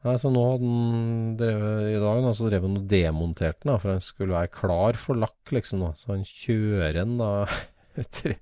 Nei, 0.02 0.16
så 0.18 0.32
nå 0.34 0.40
hadde 0.48 0.66
han 0.66 1.36
drevet, 1.38 1.84
I 1.94 1.98
dag 2.02 2.24
nå, 2.24 2.30
så 2.34 2.48
drev 2.50 2.64
han 2.66 2.80
og 2.80 2.88
demonterte 2.90 3.62
den, 3.62 3.70
da, 3.70 3.76
for 3.78 3.92
han 3.94 4.00
skulle 4.02 4.34
være 4.34 4.50
klar 4.56 4.98
for 4.98 5.14
lakk, 5.22 5.52
liksom. 5.54 5.84
da. 5.86 5.92
Så 6.00 6.10
han 6.10 6.24
kjører 6.26 6.96
den 6.98 7.12
da 7.20 7.28
tre- 8.18 8.40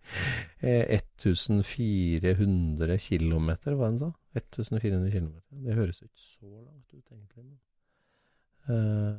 eh, 0.64 0.96
1400 0.96 2.96
km, 3.04 3.50
hva 3.76 3.90
han 3.90 3.98
sa? 4.00 4.08
1400 4.38 5.10
km. 5.12 5.28
Det 5.66 5.76
høres 5.76 6.00
ikke 6.00 6.16
så 6.22 6.48
langt 6.48 6.88
ut, 6.94 7.04
egentlig. 7.12 7.44
Men. 7.44 7.58
Eh, 8.70 9.14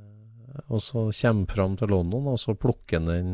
og 0.72 0.80
så 0.84 1.06
kommer 1.12 1.46
han 1.46 1.52
fram 1.54 1.78
til 1.80 1.92
London, 1.94 2.26
og 2.34 2.40
så 2.42 2.56
plukker 2.58 2.98
han 3.02 3.10
den 3.12 3.32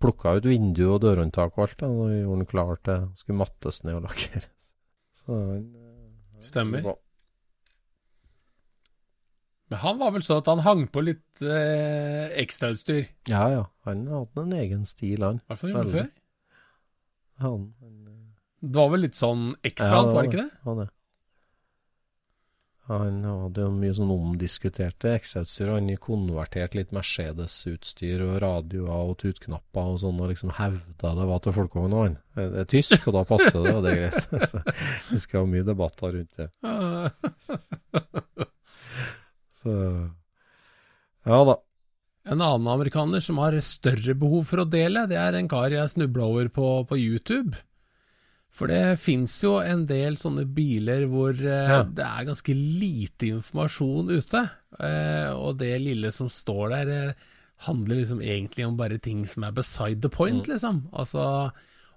Plukka 0.00 0.30
ut 0.38 0.46
vindu 0.48 0.86
og 0.94 1.02
dørhåndtak 1.02 1.58
og 1.58 1.62
alt, 1.66 1.74
da, 1.82 1.90
og 1.92 2.08
gjorde 2.08 2.38
den 2.40 2.48
klar 2.48 2.78
til 2.88 3.02
skulle 3.20 3.36
mattes 3.42 3.82
ned 3.84 3.98
og 3.98 4.06
lakkeres. 4.06 4.70
Så 5.20 5.28
han 5.36 5.66
eh, 5.76 6.46
Stemmer. 6.46 6.80
Men 9.72 9.78
han 9.80 9.96
var 10.00 10.10
vel 10.14 10.22
sånn 10.24 10.40
at 10.42 10.48
han 10.50 10.60
hang 10.64 10.82
på 10.92 11.00
litt 11.04 11.42
eh, 11.44 12.26
ekstrautstyr. 12.42 13.04
Ja, 13.30 13.44
ja. 13.52 13.62
Han 13.88 13.98
hadde 14.10 14.40
en 14.44 14.52
egen 14.58 14.84
stil, 14.88 15.20
han. 15.24 15.38
Hva 15.48 15.56
gjorde 15.60 15.80
han 15.80 15.94
før. 15.94 16.08
Han, 17.44 17.62
han 17.80 17.94
eh, 18.10 18.18
Det 18.60 18.76
var 18.76 18.88
vel 18.92 19.02
litt 19.06 19.18
sånn 19.18 19.42
ekstra, 19.64 19.96
Ja, 19.96 20.02
var 20.12 20.20
det 20.20 20.28
ikke 20.30 20.44
det? 20.44 20.52
Han, 20.68 20.76
han 22.90 23.14
hadde 23.24 23.64
jo 23.64 23.70
mye 23.72 23.94
sånn 23.96 24.12
omdiskuterte 24.12 25.08
ekstrautstyr. 25.16 25.72
Han 25.72 25.88
konverterte 25.96 26.76
litt 26.76 26.92
Mercedes-utstyr 26.92 28.20
og 28.26 28.34
radioer 28.44 29.00
og 29.14 29.16
tutknapper 29.24 29.84
og 29.94 29.98
sånn, 30.04 30.20
og 30.20 30.28
liksom 30.34 30.52
hevda 30.60 31.08
det 31.16 31.24
var 31.32 31.40
til 31.40 31.56
folkevogna, 31.56 31.96
og 31.96 32.04
han. 32.10 32.20
Det 32.36 32.60
er 32.66 32.68
tysk, 32.68 33.00
og 33.08 33.16
da 33.16 33.24
passer 33.32 33.58
det, 33.64 33.72
og 33.78 33.82
det 33.86 33.90
er 33.94 34.00
greit. 34.04 34.24
Så 34.52 34.58
vi 35.08 35.18
skal 35.24 35.40
ha 35.40 35.46
mye 35.56 35.64
debatter 35.72 36.08
rundt 36.18 36.34
det. 36.44 36.50
Så 39.64 39.74
Ja 41.26 41.38
da. 41.48 41.56
En 42.24 42.40
annen 42.40 42.68
amerikaner 42.72 43.20
som 43.20 43.36
har 43.42 43.52
større 43.60 44.14
behov 44.16 44.46
for 44.48 44.62
å 44.62 44.68
dele, 44.70 45.02
det 45.10 45.16
er 45.20 45.36
en 45.36 45.48
kar 45.48 45.68
jeg 45.74 45.90
snubla 45.92 46.24
over 46.24 46.48
på, 46.48 46.68
på 46.88 46.96
YouTube. 46.96 47.56
For 48.54 48.70
det 48.70 48.98
fins 49.02 49.34
jo 49.42 49.56
en 49.60 49.82
del 49.90 50.14
sånne 50.16 50.44
biler 50.56 51.04
hvor 51.10 51.34
eh, 51.34 51.68
Ja. 51.72 51.82
det 51.84 52.04
er 52.06 52.28
ganske 52.30 52.54
lite 52.54 53.28
informasjon 53.34 54.12
ute. 54.14 54.44
Eh, 54.78 55.32
og 55.34 55.58
det 55.60 55.72
lille 55.82 56.12
som 56.14 56.28
står 56.32 56.70
der, 56.76 56.92
eh, 56.94 57.12
handler 57.66 57.96
liksom 58.00 58.22
egentlig 58.22 58.66
om 58.68 58.76
bare 58.78 58.98
ting 59.02 59.24
som 59.26 59.44
er 59.44 59.52
beside 59.52 60.00
the 60.00 60.08
point, 60.08 60.46
liksom. 60.48 60.84
Altså 60.94 61.50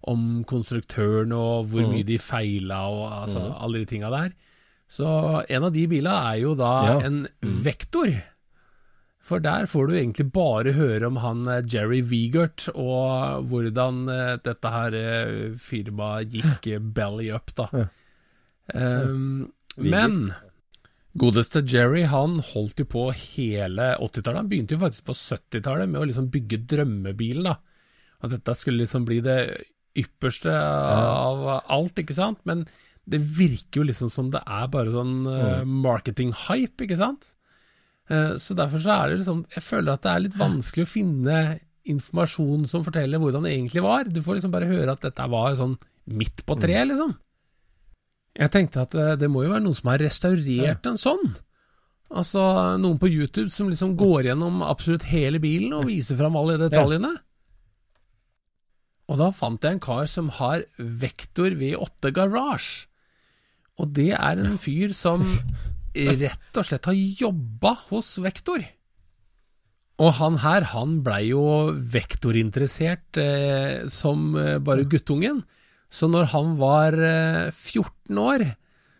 om 0.07 0.43
konstruktøren 0.49 1.31
og 1.33 1.67
hvor 1.71 1.85
Mm. 1.87 1.93
mye 1.93 2.05
de 2.05 2.17
feila 2.17 2.81
og 2.89 3.05
altså, 3.11 3.45
alle 3.63 3.79
de 3.79 3.85
tinga 3.85 4.09
der. 4.11 4.33
Så 4.89 5.05
en 5.51 5.67
av 5.67 5.73
de 5.75 5.83
bilene 5.91 6.33
er 6.33 6.41
jo 6.45 6.55
da 6.55 6.71
Ja. 6.87 6.97
en 7.05 7.27
Vektor. 7.41 8.13
For 9.27 9.43
der 9.43 9.65
får 9.67 9.87
du 9.89 9.93
egentlig 9.97 10.31
bare 10.31 10.71
høre 10.77 11.07
om 11.09 11.17
han 11.19 11.41
eh, 11.51 11.61
Jerry 11.67 11.99
Vigert, 12.01 12.69
og 12.73 13.43
hvordan 13.51 14.07
eh, 14.07 14.37
dette 14.39 14.71
her 14.71 14.95
eh, 14.95 15.55
firmaet 15.59 16.31
gikk 16.31 16.69
belly 16.95 17.27
up, 17.35 17.51
da. 17.57 17.67
Ja. 17.73 17.87
Um, 18.73 19.51
men 19.75 20.31
godeste 21.17 21.61
Jerry, 21.67 22.05
han 22.07 22.39
holdt 22.53 22.79
jo 22.79 22.87
på 22.87 23.05
hele 23.11 23.93
80-tallet. 23.99 24.41
Han 24.45 24.49
begynte 24.51 24.75
jo 24.77 24.83
faktisk 24.85 25.07
på 25.09 25.15
70-tallet 25.19 25.91
med 25.91 26.01
å 26.01 26.07
liksom 26.07 26.31
bygge 26.31 26.63
drømmebilen, 26.71 27.47
da. 27.51 27.57
At 28.23 28.31
dette 28.33 28.55
skulle 28.57 28.85
liksom 28.85 29.05
bli 29.05 29.19
det 29.25 29.39
ypperste 29.97 30.53
av 30.55 31.43
alt, 31.67 31.99
ikke 31.99 32.15
sant? 32.15 32.39
Men 32.47 32.63
det 33.07 33.21
virker 33.37 33.81
jo 33.81 33.87
liksom 33.87 34.11
som 34.11 34.31
det 34.33 34.41
er 34.43 34.67
bare 34.71 34.91
sånn 34.91 35.21
uh, 35.27 35.63
marketing-hype, 35.63 36.83
ikke 36.83 36.99
sant? 36.99 37.29
Uh, 38.11 38.35
Så 38.39 38.55
derfor 38.55 38.83
så 38.83 38.93
er 38.93 39.09
det 39.09 39.21
liksom 39.21 39.41
Jeg 39.51 39.63
føler 39.65 39.93
at 39.93 40.03
det 40.05 40.11
er 40.11 40.21
litt 40.25 40.37
vanskelig 40.39 40.85
å 40.85 40.91
finne 40.91 41.37
informasjon 41.87 42.67
som 42.67 42.83
forteller 42.83 43.19
hvordan 43.19 43.47
det 43.47 43.53
egentlig 43.55 43.83
var. 43.85 44.09
Du 44.11 44.19
får 44.23 44.37
liksom 44.37 44.51
bare 44.51 44.67
høre 44.67 44.91
at 44.91 45.05
dette 45.07 45.27
var 45.31 45.55
sånn 45.55 45.77
midt 46.11 46.43
på 46.47 46.55
treet, 46.59 46.89
liksom. 46.89 47.13
Jeg 48.37 48.51
tenkte 48.53 48.83
at 48.83 48.95
uh, 48.99 49.13
det 49.19 49.29
må 49.31 49.45
jo 49.45 49.53
være 49.53 49.63
noen 49.63 49.77
som 49.77 49.91
har 49.93 50.03
restaurert 50.03 50.91
en 50.91 50.99
sånn. 50.99 51.31
Altså 52.07 52.41
noen 52.79 52.99
på 52.99 53.09
YouTube 53.11 53.51
som 53.51 53.71
liksom 53.71 53.95
går 53.99 54.29
gjennom 54.29 54.61
absolutt 54.63 55.07
hele 55.11 55.39
bilen 55.43 55.73
og 55.75 55.87
viser 55.89 56.19
fram 56.19 56.37
alle 56.39 56.59
detaljene. 56.61 57.15
Og 59.07 59.19
da 59.19 59.31
fant 59.35 59.63
jeg 59.63 59.77
en 59.77 59.83
kar 59.83 60.07
som 60.11 60.29
har 60.37 60.63
Vektor 60.77 61.55
V8 61.59 62.11
Garage. 62.15 62.87
Og 63.77 63.91
det 63.93 64.11
er 64.17 64.41
en 64.41 64.57
fyr 64.61 64.93
som 64.97 65.23
rett 66.23 66.57
og 66.59 66.67
slett 66.67 66.89
har 66.89 66.97
jobba 66.97 67.75
hos 67.89 68.15
Vektor. 68.21 68.65
Og 69.97 70.13
han 70.19 70.37
her, 70.43 70.67
han 70.75 70.99
blei 71.05 71.31
jo 71.31 71.43
vektorinteressert 71.73 73.17
eh, 73.21 73.87
som 73.89 74.35
eh, 74.37 74.57
bare 74.61 74.85
guttungen. 74.89 75.41
Så 75.89 76.09
når 76.11 76.29
han 76.35 76.53
var 76.59 76.93
eh, 77.01 77.49
14 77.49 78.19
år, 78.21 78.45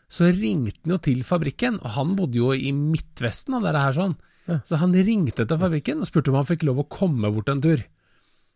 så 0.09 0.31
ringte 0.31 0.79
han 0.87 0.95
jo 0.95 1.01
til 1.03 1.21
fabrikken, 1.27 1.77
og 1.83 1.93
han 1.97 2.15
bodde 2.17 2.39
jo 2.39 2.49
i 2.55 2.71
Midtvesten, 2.73 3.57
han 3.57 3.65
det 3.65 3.75
er 3.75 3.81
her 3.83 3.97
sånn. 3.97 4.17
Så 4.63 4.79
han 4.79 4.95
ringte 4.95 5.43
til 5.43 5.59
fabrikken 5.59 6.01
og 6.01 6.07
spurte 6.07 6.31
om 6.31 6.37
han 6.39 6.47
fikk 6.47 6.63
lov 6.65 6.79
å 6.79 6.89
komme 6.89 7.29
bort 7.35 7.49
en 7.51 7.61
tur. 7.61 7.81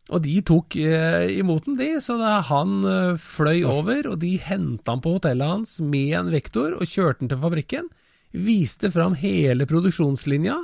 Og 0.10 0.24
de 0.26 0.40
tok 0.42 0.76
eh, 0.82 1.30
imot 1.38 1.68
den, 1.68 1.78
de, 1.80 1.92
så 2.02 2.18
da 2.20 2.40
han 2.48 2.82
eh, 2.88 3.20
fløy 3.22 3.62
over, 3.70 4.10
og 4.10 4.18
de 4.24 4.34
henta 4.42 4.96
han 4.96 5.04
på 5.04 5.14
hotellet 5.18 5.54
hans 5.54 5.78
med 5.86 6.16
en 6.18 6.32
vektor 6.34 6.74
og 6.80 6.90
kjørte 6.90 7.22
den 7.22 7.32
til 7.32 7.42
fabrikken. 7.44 7.92
Viste 8.32 8.90
fram 8.92 9.14
hele 9.20 9.68
produksjonslinja, 9.70 10.58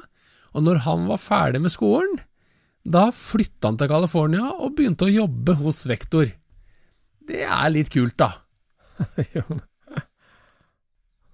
og 0.58 0.66
når 0.66 0.82
han 0.88 1.06
var 1.12 1.22
ferdig 1.22 1.62
med 1.64 1.76
skolen, 1.76 2.18
da 2.88 3.10
flytta 3.14 3.70
han 3.70 3.80
til 3.80 3.92
California 3.92 4.50
og 4.56 4.78
begynte 4.78 5.08
å 5.08 5.12
jobbe 5.14 5.58
hos 5.60 5.84
Vektor. 5.90 6.32
Det 7.28 7.44
er 7.44 7.74
litt 7.74 7.92
kult, 7.94 8.16
da. 8.18 8.32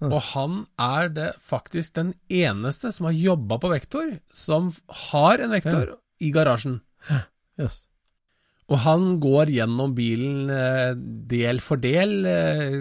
Og 0.12 0.20
han 0.34 0.64
er 0.80 1.10
det 1.14 1.30
faktisk 1.40 1.94
den 1.96 2.12
eneste 2.28 2.92
som 2.92 3.08
har 3.08 3.16
jobba 3.16 3.58
på 3.62 3.70
Vektor, 3.72 4.16
som 4.34 4.72
har 5.08 5.40
en 5.40 5.54
Vektor 5.54 5.96
i 6.20 6.32
garasjen. 6.34 6.80
Yes. 7.60 7.84
Og 8.72 8.80
han 8.80 9.08
går 9.20 9.50
gjennom 9.52 9.92
bilen 9.96 10.48
eh, 10.52 10.92
del 11.28 11.58
for 11.60 11.80
del, 11.82 12.14
eh, 12.24 12.76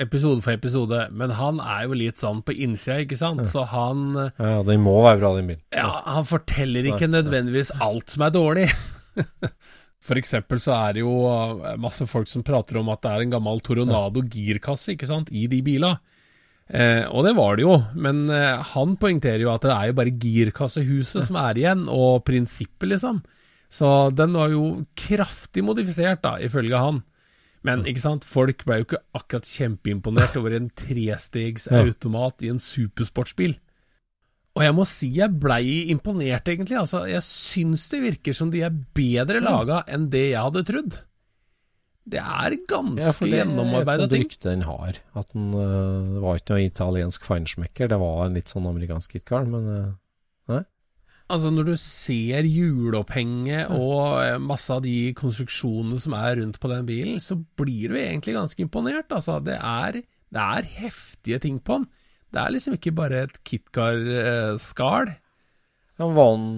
episode 0.00 0.40
for 0.44 0.54
episode, 0.54 1.02
men 1.12 1.34
han 1.36 1.58
er 1.60 1.84
jo 1.84 1.98
litt 2.00 2.22
sånn 2.22 2.40
på 2.46 2.54
innsida, 2.54 3.00
ikke 3.02 3.18
sant, 3.20 3.42
så 3.50 3.66
han 3.68 4.06
eh, 4.16 4.30
Ja, 4.40 4.62
den 4.64 4.84
må 4.86 4.94
være 5.04 5.20
bra, 5.20 5.34
den 5.36 5.50
bilen. 5.50 5.64
ja, 5.74 5.90
han 6.06 6.28
forteller 6.28 6.88
ikke 6.92 7.10
nødvendigvis 7.10 7.74
alt 7.84 8.08
som 8.14 8.24
er 8.24 8.32
dårlig. 8.38 8.68
For 10.08 10.16
eksempel 10.16 10.60
så 10.62 10.72
er 10.78 10.94
det 10.96 11.02
jo 11.02 11.12
masse 11.82 12.06
folk 12.08 12.30
som 12.30 12.44
prater 12.46 12.78
om 12.80 12.88
at 12.94 13.02
det 13.04 13.10
er 13.10 13.24
en 13.26 13.32
gammel 13.34 13.58
Toronado 13.66 14.22
girkasse, 14.24 14.94
ikke 14.94 15.08
sant, 15.10 15.28
i 15.34 15.44
de 15.50 15.58
bilene. 15.66 15.98
Eh, 16.68 17.02
og 17.10 17.26
det 17.26 17.34
var 17.36 17.58
det 17.58 17.66
jo, 17.66 17.74
men 17.98 18.30
han 18.30 18.94
poengterer 19.00 19.42
jo 19.44 19.50
at 19.52 19.66
det 19.66 19.74
er 19.74 19.90
jo 19.90 19.98
bare 19.98 20.14
girkassehuset 20.22 21.26
som 21.28 21.36
er 21.42 21.60
igjen, 21.60 21.84
og 21.92 22.22
prinsippet, 22.24 22.88
liksom. 22.94 23.20
Så 23.68 24.10
den 24.16 24.32
var 24.36 24.52
jo 24.52 24.84
kraftig 24.96 25.64
modifisert, 25.66 26.22
da, 26.24 26.38
ifølge 26.40 26.80
han. 26.80 27.02
Men 27.66 27.82
ikke 27.90 28.02
sant, 28.04 28.24
folk 28.24 28.62
ble 28.64 28.80
jo 28.80 28.86
ikke 28.86 29.00
akkurat 29.18 29.48
kjempeimponert 29.48 30.36
over 30.40 30.54
en 30.56 30.70
trestegs 30.78 31.66
automat 31.74 32.46
i 32.46 32.52
en 32.52 32.62
supersportsbil. 32.62 33.58
Og 34.58 34.64
jeg 34.64 34.74
må 34.74 34.86
si 34.88 35.10
jeg 35.14 35.36
blei 35.38 35.90
imponert, 35.92 36.48
egentlig. 36.50 36.78
Altså, 36.80 37.04
jeg 37.10 37.22
syns 37.26 37.84
det 37.92 38.00
virker 38.02 38.34
som 38.34 38.50
de 38.50 38.64
er 38.66 38.74
bedre 38.96 39.42
laga 39.44 39.84
enn 39.86 40.08
det 40.10 40.30
jeg 40.32 40.46
hadde 40.48 40.64
trodd. 40.66 40.98
Det 42.08 42.22
er 42.22 42.56
ganske 42.64 43.04
Ja, 43.04 43.12
for 43.12 43.28
det 43.28 43.42
er 43.42 43.50
et 43.52 44.00
sånt 44.00 44.12
ting. 44.14 44.24
rykte 44.24 44.48
den 44.48 44.64
har. 44.64 44.98
At 45.18 45.32
den 45.34 45.50
uh, 45.52 46.18
var 46.24 46.40
ikke 46.40 46.56
noe 46.56 46.64
italiensk 46.64 47.26
feinschmecker, 47.28 47.90
det 47.92 47.98
var 48.00 48.22
en 48.24 48.38
litt 48.38 48.48
sånn 48.48 48.66
amerikansk 48.70 49.18
gitkar, 49.18 49.44
men 49.44 49.68
øh, 49.74 50.64
Altså, 51.28 51.50
når 51.52 51.66
du 51.68 51.74
ser 51.76 52.46
hjulopphenget 52.48 53.68
og 53.76 54.22
eh, 54.22 54.38
masse 54.40 54.72
av 54.72 54.80
de 54.84 55.12
konstruksjonene 55.16 55.98
som 56.00 56.14
er 56.16 56.38
rundt 56.40 56.56
på 56.62 56.70
den 56.72 56.86
bilen, 56.88 57.18
så 57.20 57.36
blir 57.36 57.92
du 57.92 57.98
egentlig 58.00 58.36
ganske 58.38 58.64
imponert. 58.64 59.12
Altså, 59.12 59.36
det 59.44 59.58
er, 59.60 60.00
det 60.32 60.46
er 60.56 60.70
heftige 60.78 61.42
ting 61.44 61.60
på 61.60 61.82
den. 61.82 61.86
Det 62.32 62.40
er 62.40 62.54
liksom 62.54 62.78
ikke 62.78 62.94
bare 62.96 63.22
et 63.26 63.36
KitKar-skall. 63.44 65.12
ja, 65.98 66.08
var, 66.08 66.32
han, 66.32 66.48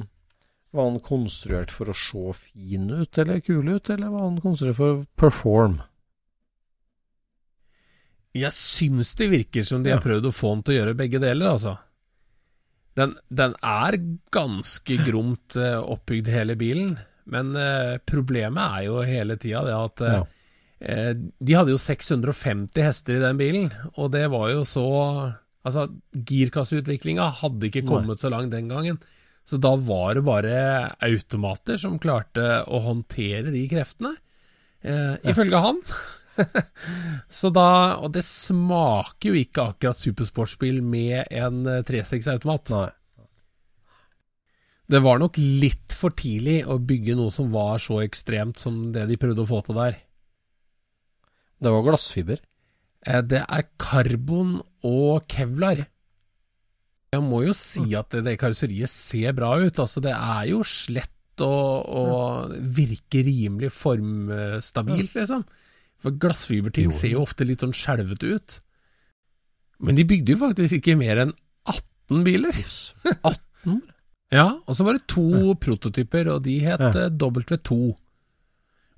var 0.71 0.89
han 0.89 1.03
konstruert 1.03 1.75
for 1.75 1.91
å 1.91 1.99
se 2.07 2.39
fin 2.39 2.91
ut 2.91 3.19
eller 3.19 3.43
kul 3.43 3.75
ut, 3.75 3.91
eller 3.91 4.11
var 4.15 4.27
han 4.29 4.41
konstruert 4.43 4.79
for 4.79 4.97
å 4.97 5.05
perform? 5.19 5.81
Jeg 8.39 8.55
syns 8.55 9.17
det 9.19 9.33
virker 9.33 9.67
som 9.67 9.83
de 9.83 9.91
har 9.91 10.03
prøvd 10.03 10.31
å 10.31 10.35
få 10.35 10.55
den 10.55 10.67
til 10.67 10.77
å 10.77 10.79
gjøre 10.81 10.99
begge 10.99 11.19
deler, 11.23 11.57
altså. 11.57 11.81
Den, 13.01 13.15
den 13.33 13.55
er 13.65 13.97
ganske 14.35 14.99
gromt 15.07 15.57
eh, 15.57 15.79
oppbygd, 15.81 16.29
hele 16.31 16.57
bilen, 16.61 16.99
men 17.31 17.55
eh, 17.57 17.97
problemet 18.11 18.61
er 18.81 18.87
jo 18.89 19.01
hele 19.07 19.37
tida 19.41 19.63
det 19.67 19.77
at 19.79 20.03
eh, 20.07 20.17
Ja. 20.19 20.23
eh, 20.81 21.13
De 21.41 21.57
hadde 21.57 21.73
jo 21.75 21.81
650 21.81 22.83
hester 22.85 23.17
i 23.17 23.23
den 23.23 23.39
bilen, 23.41 23.71
og 23.97 24.11
det 24.17 24.27
var 24.33 24.51
jo 24.55 24.65
så 24.69 24.87
Altså, 25.61 25.83
girkasseutviklinga 26.25 27.27
hadde 27.43 27.69
ikke 27.69 27.83
kommet 27.85 28.17
så 28.23 28.31
langt 28.33 28.49
den 28.55 28.71
gangen. 28.71 28.97
Så 29.45 29.59
da 29.61 29.75
var 29.77 30.15
det 30.17 30.23
bare 30.25 30.55
automater 31.05 31.77
som 31.77 31.99
klarte 32.01 32.63
å 32.65 32.81
håndtere 32.81 33.53
de 33.53 33.67
kreftene, 33.69 34.15
eh, 34.83 35.19
ifølge 35.29 35.61
han. 35.61 35.83
så 37.41 37.51
da 37.53 37.67
Og 38.01 38.13
det 38.15 38.23
smaker 38.27 39.33
jo 39.33 39.41
ikke 39.41 39.65
akkurat 39.73 39.99
supersportsbil 39.99 40.81
med 40.83 41.27
en 41.31 41.65
3.6-automat. 41.87 42.73
Nei. 42.77 42.89
Det 44.91 44.99
var 45.05 45.21
nok 45.23 45.39
litt 45.39 45.95
for 45.95 46.15
tidlig 46.19 46.65
å 46.67 46.81
bygge 46.83 47.15
noe 47.19 47.31
som 47.35 47.51
var 47.53 47.79
så 47.83 48.01
ekstremt 48.03 48.59
som 48.59 48.89
det 48.95 49.05
de 49.11 49.19
prøvde 49.21 49.45
å 49.45 49.51
få 49.51 49.61
til 49.67 49.79
der. 49.79 50.01
Det 51.61 51.71
var 51.71 51.85
glassfiber. 51.87 52.41
Eh, 53.07 53.23
Det 53.23 53.45
er 53.45 53.69
karbon 53.79 54.57
og 54.83 55.29
kevlar. 55.31 55.85
Jeg 57.11 57.23
må 57.27 57.45
jo 57.45 57.55
si 57.55 57.85
at 57.99 58.11
det, 58.15 58.25
det 58.27 58.39
karosseriet 58.41 58.91
ser 58.91 59.35
bra 59.37 59.53
ut. 59.59 59.79
Altså, 59.83 60.03
det 60.03 60.13
er 60.15 60.51
jo 60.51 60.63
slett 60.67 61.43
og, 61.43 61.87
og 61.87 62.53
virker 62.77 63.25
rimelig 63.27 63.71
formstabilt, 63.73 65.15
liksom. 65.17 65.47
For 66.01 66.11
glassfiberting 66.17 66.93
ser 66.97 67.13
jo 67.15 67.23
ofte 67.27 67.45
litt 67.45 67.61
sånn 67.61 67.75
skjelvete 67.77 68.35
ut. 68.37 68.59
Men 69.81 69.97
de 69.97 70.05
bygde 70.09 70.33
jo 70.35 70.41
faktisk 70.41 70.79
ikke 70.81 70.97
mer 71.01 71.21
enn 71.27 71.33
18 71.69 72.25
biler. 72.27 72.57
18? 73.23 73.81
Ja, 74.31 74.45
og 74.63 74.77
så 74.79 74.85
var 74.87 74.95
det 74.95 75.09
to 75.11 75.57
prototyper, 75.59 76.29
og 76.37 76.45
de 76.45 76.53
het 76.63 76.79
Ja. 76.79 76.91
eh, 77.09 77.11
W2. 77.19 77.79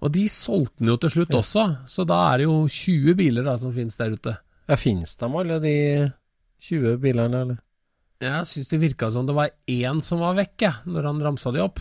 Og 0.04 0.10
de 0.12 0.26
solgte 0.28 0.76
den 0.82 0.90
jo 0.90 0.96
til 1.00 1.08
slutt 1.14 1.30
også, 1.38 1.62
så 1.88 2.04
da 2.04 2.18
er 2.34 2.42
det 2.42 2.44
jo 2.50 2.58
20 2.68 3.14
biler 3.16 3.42
da 3.46 3.54
som 3.56 3.72
finnes 3.72 3.96
der 3.96 4.12
ute. 4.12 4.34
Ja, 4.68 4.76
Fins 4.76 5.16
de 5.16 5.24
alle 5.24 5.56
de 5.64 5.72
20 6.60 6.98
bilene, 7.00 7.40
eller? 7.46 7.58
Jeg 8.20 8.44
syns 8.50 8.68
det 8.68 8.80
virka 8.82 9.08
som 9.10 9.24
det 9.26 9.34
var 9.34 9.48
én 9.66 10.02
som 10.04 10.20
var 10.20 10.34
vekk, 10.36 10.56
jeg, 10.66 10.74
når 10.84 11.02
han 11.08 11.22
ramsa 11.24 11.50
de 11.56 11.64
opp. 11.64 11.80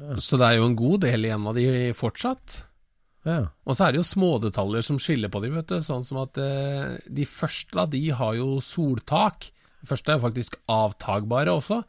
Jaha. 0.00 0.16
Så 0.22 0.38
det 0.40 0.46
er 0.48 0.56
jo 0.58 0.66
en 0.70 0.76
god 0.78 1.00
del 1.04 1.28
igjen 1.28 1.46
av 1.50 1.54
de 1.58 1.66
fortsatt. 1.96 2.62
Ja. 3.28 3.38
Og 3.68 3.76
så 3.76 3.84
er 3.86 3.92
det 3.92 4.00
jo 4.00 4.08
smådetaljer 4.08 4.84
som 4.86 4.98
skiller 5.02 5.28
på 5.32 5.42
de, 5.44 5.50
vet 5.52 5.68
du. 5.68 5.76
Sånn 5.84 6.06
som 6.08 6.22
at 6.22 6.38
eh, 6.40 6.96
de 7.06 7.26
første 7.28 7.76
da, 7.76 7.84
de 7.92 8.00
har 8.16 8.34
jo 8.38 8.54
soltak. 8.64 9.50
De 9.82 9.88
første 9.90 10.08
er 10.12 10.16
jo 10.18 10.24
faktisk 10.24 10.56
avtagbare 10.72 11.52
også. 11.52 11.82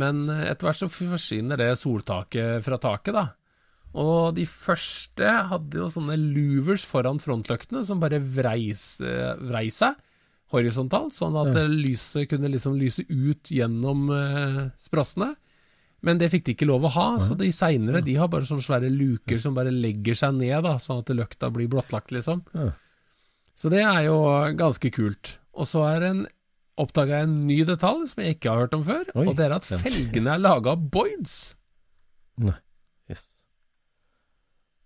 Men 0.00 0.24
eh, 0.32 0.46
etter 0.52 0.70
hvert 0.70 0.80
så 0.80 0.88
forsvinner 0.92 1.60
det 1.60 1.74
soltaket 1.80 2.64
fra 2.64 2.78
taket, 2.80 3.12
da. 3.18 3.26
Og 4.00 4.32
de 4.38 4.46
første 4.48 5.28
hadde 5.50 5.76
jo 5.82 5.90
sånne 5.92 6.16
louvers 6.16 6.86
foran 6.88 7.20
frontløktene 7.20 7.82
som 7.84 8.00
bare 8.00 8.22
vreis, 8.24 8.86
eh, 9.04 9.34
vrei 9.44 9.66
seg 9.68 9.98
horisontalt, 10.52 11.12
sånn 11.16 11.36
at 11.40 11.54
Ja. 11.54 11.62
eh, 11.66 11.68
lyset 11.68 12.28
kunne 12.32 12.48
liksom 12.48 12.78
lyse 12.80 13.04
ut 13.08 13.44
gjennom 13.52 14.08
eh, 14.16 14.70
sprossene. 14.80 15.34
Men 16.02 16.18
det 16.18 16.32
fikk 16.32 16.44
de 16.48 16.54
ikke 16.56 16.66
lov 16.66 16.82
å 16.88 16.90
ha, 16.96 17.08
så 17.22 17.36
de 17.38 17.46
seinere 17.54 18.00
de 18.02 18.16
har 18.18 18.30
bare 18.30 18.46
sånne 18.48 18.64
svære 18.64 18.88
luker 18.90 19.38
som 19.38 19.54
bare 19.54 19.70
legger 19.70 20.16
seg 20.18 20.34
ned, 20.34 20.56
da, 20.66 20.72
sånn 20.82 21.02
at 21.04 21.12
løkta 21.14 21.50
blir 21.54 21.68
blottlagt, 21.70 22.10
liksom. 22.14 22.40
Ja. 22.58 22.72
Så 23.54 23.70
det 23.70 23.84
er 23.86 24.00
jo 24.08 24.16
ganske 24.58 24.90
kult. 24.94 25.36
Og 25.54 25.68
så 25.70 25.84
er 25.86 26.08
en 26.08 26.24
oppdaga 26.82 27.20
jeg 27.20 27.28
en 27.28 27.36
ny 27.46 27.60
detalj 27.68 28.08
som 28.10 28.22
jeg 28.24 28.34
ikke 28.38 28.50
har 28.50 28.64
hørt 28.64 28.74
om 28.74 28.82
før, 28.86 29.04
Oi, 29.14 29.26
og 29.28 29.36
det 29.38 29.46
er 29.46 29.54
at 29.60 29.68
felgene 29.68 30.34
er 30.34 30.42
laga 30.42 30.72
av 30.74 30.82
Boyds. 30.90 31.36
Yes. 33.10 33.24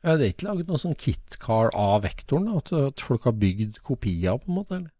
Ja, 0.04 0.18
det 0.18 0.26
er 0.26 0.34
ikke 0.34 0.48
laget 0.50 0.68
noe 0.68 0.82
sånn 0.82 0.98
kitcar 1.00 1.72
av 1.72 2.04
vektoren, 2.04 2.50
da? 2.52 2.82
At 2.90 3.00
folk 3.06 3.24
har 3.30 3.38
bygd 3.40 3.80
kopier, 3.86 4.36
på 4.42 4.50
en 4.52 4.58
måte? 4.58 4.82
Eller? 4.82 4.92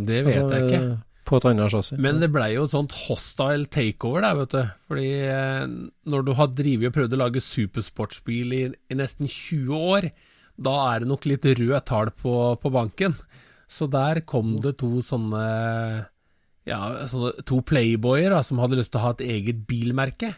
Det 0.00 0.24
vet 0.24 0.40
Altså, 0.40 0.56
jeg 0.56 0.70
ikke. 0.70 0.98
På 1.30 1.38
et 1.38 1.46
annet 1.46 1.70
chassis? 1.70 1.98
Men 2.02 2.18
det 2.18 2.32
blei 2.34 2.52
jo 2.56 2.66
et 2.66 2.74
sånt 2.74 2.94
hostile 3.06 3.68
takeover 3.70 4.26
der, 4.26 4.38
vet 4.40 4.56
du. 4.56 4.74
Fordi 4.90 5.08
eh, 5.30 5.74
når 6.10 6.26
du 6.26 6.32
har 6.34 6.50
drevet 6.58 6.90
og 6.90 6.96
prøvd 6.96 7.14
å 7.14 7.20
lage 7.22 7.44
supersportsbil 7.44 8.56
i, 8.56 8.64
i 8.90 8.98
nesten 8.98 9.30
20 9.30 9.84
år, 9.94 10.10
da 10.60 10.74
er 10.90 11.02
det 11.02 11.10
nok 11.12 11.28
litt 11.30 11.46
røde 11.46 11.80
tall 11.86 12.10
på, 12.18 12.34
på 12.60 12.72
banken. 12.74 13.14
Så 13.70 13.86
der 13.86 14.24
kom 14.26 14.56
det 14.62 14.74
to 14.82 14.98
sånne 15.06 15.44
ja, 16.68 16.80
sånne, 17.08 17.44
to 17.46 17.60
playboyer 17.66 18.34
da, 18.34 18.42
som 18.46 18.60
hadde 18.62 18.80
lyst 18.80 18.92
til 18.94 19.00
å 19.00 19.06
ha 19.06 19.14
et 19.16 19.26
eget 19.38 19.64
bilmerke. 19.68 20.34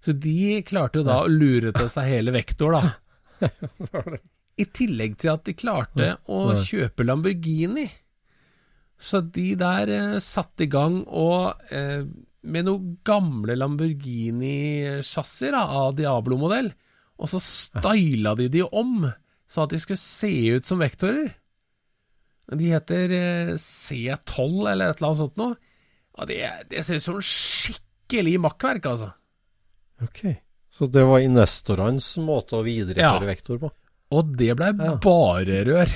Så 0.00 0.16
de 0.16 0.62
klarte 0.66 1.02
jo 1.02 1.06
da 1.06 1.20
å 1.22 1.30
lure 1.30 1.74
til 1.76 1.90
seg 1.92 2.08
hele 2.08 2.32
Vektor, 2.34 2.78
da. 2.78 3.48
I 4.60 4.66
tillegg 4.72 5.18
til 5.20 5.34
at 5.34 5.44
de 5.46 5.56
klarte 5.56 6.14
å 6.28 6.40
kjøpe 6.56 7.04
Lamborghini. 7.06 7.86
Så 9.00 9.22
de 9.32 9.54
der 9.56 9.88
eh, 9.94 10.18
satte 10.20 10.64
i 10.66 10.70
gang 10.70 11.00
og 11.08 11.56
eh, 11.72 12.04
med 12.42 12.64
noen 12.68 12.98
gamle 13.04 13.56
Lamborghini-chassier 13.56 15.56
av 15.56 15.94
Diablo-modell, 15.98 16.70
og 17.20 17.28
så 17.28 17.40
styla 17.44 18.32
de 18.38 18.46
de 18.52 18.62
om, 18.64 19.04
så 19.50 19.64
at 19.66 19.72
de 19.74 19.80
skulle 19.82 20.00
se 20.00 20.30
ut 20.56 20.68
som 20.68 20.80
vektorer. 20.80 21.32
De 22.50 22.70
heter 22.72 23.12
eh, 23.14 23.50
C12 23.60 24.70
eller 24.72 24.90
et 24.90 24.96
eller 25.00 25.08
annet 25.10 25.20
sånt 25.22 25.36
noe. 25.40 25.56
Ja, 26.18 26.26
det, 26.26 26.38
det 26.72 26.84
ser 26.86 26.98
ut 27.00 27.04
som 27.06 27.20
skikkelig 27.24 28.36
makkverk, 28.42 28.88
altså. 28.90 29.10
Ok. 30.02 30.24
Så 30.70 30.86
det 30.90 31.02
var 31.06 31.22
investorenes 31.22 32.08
måte 32.24 32.58
å 32.58 32.64
videreføre 32.66 33.24
Ja. 33.24 33.28
vektor 33.32 33.60
på? 33.62 33.70
Og 34.16 34.32
det 34.38 34.52
blei 34.58 34.72
Ja. 34.74 34.96
bare 35.02 35.60
rør. 35.68 35.92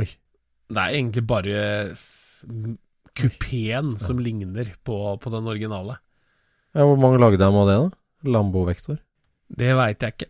Oi. 0.00 0.06
Det 0.66 0.82
er 0.82 0.96
egentlig 0.96 1.22
bare 1.26 1.60
kupeen 3.16 3.94
som 4.02 4.20
ligner 4.20 4.72
på, 4.84 4.96
på 5.22 5.32
den 5.32 5.48
originale. 5.48 5.98
Ja, 6.76 6.84
hvor 6.84 6.98
mange 7.00 7.20
lagde 7.22 7.40
de 7.40 7.48
av 7.48 7.68
det, 7.68 7.76
da? 7.80 8.30
Lambo-vektor? 8.36 8.98
Det 9.46 9.70
veit 9.78 10.02
jeg 10.02 10.16
ikke. 10.16 10.28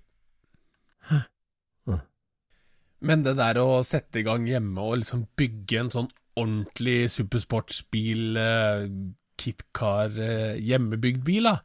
Hm. 1.08 1.24
Men 3.08 3.24
det 3.26 3.36
der 3.40 3.60
å 3.62 3.80
sette 3.86 4.20
i 4.20 4.26
gang 4.26 4.46
hjemme 4.48 4.84
og 4.84 5.00
liksom 5.00 5.26
bygge 5.38 5.80
en 5.80 5.92
sånn 5.94 6.10
ordentlig 6.36 7.08
supersportsbil, 7.14 8.38
uh, 8.38 8.86
kitcar, 9.40 10.12
uh, 10.12 10.54
hjemmebygd 10.60 11.24
bil, 11.26 11.48
da. 11.48 11.58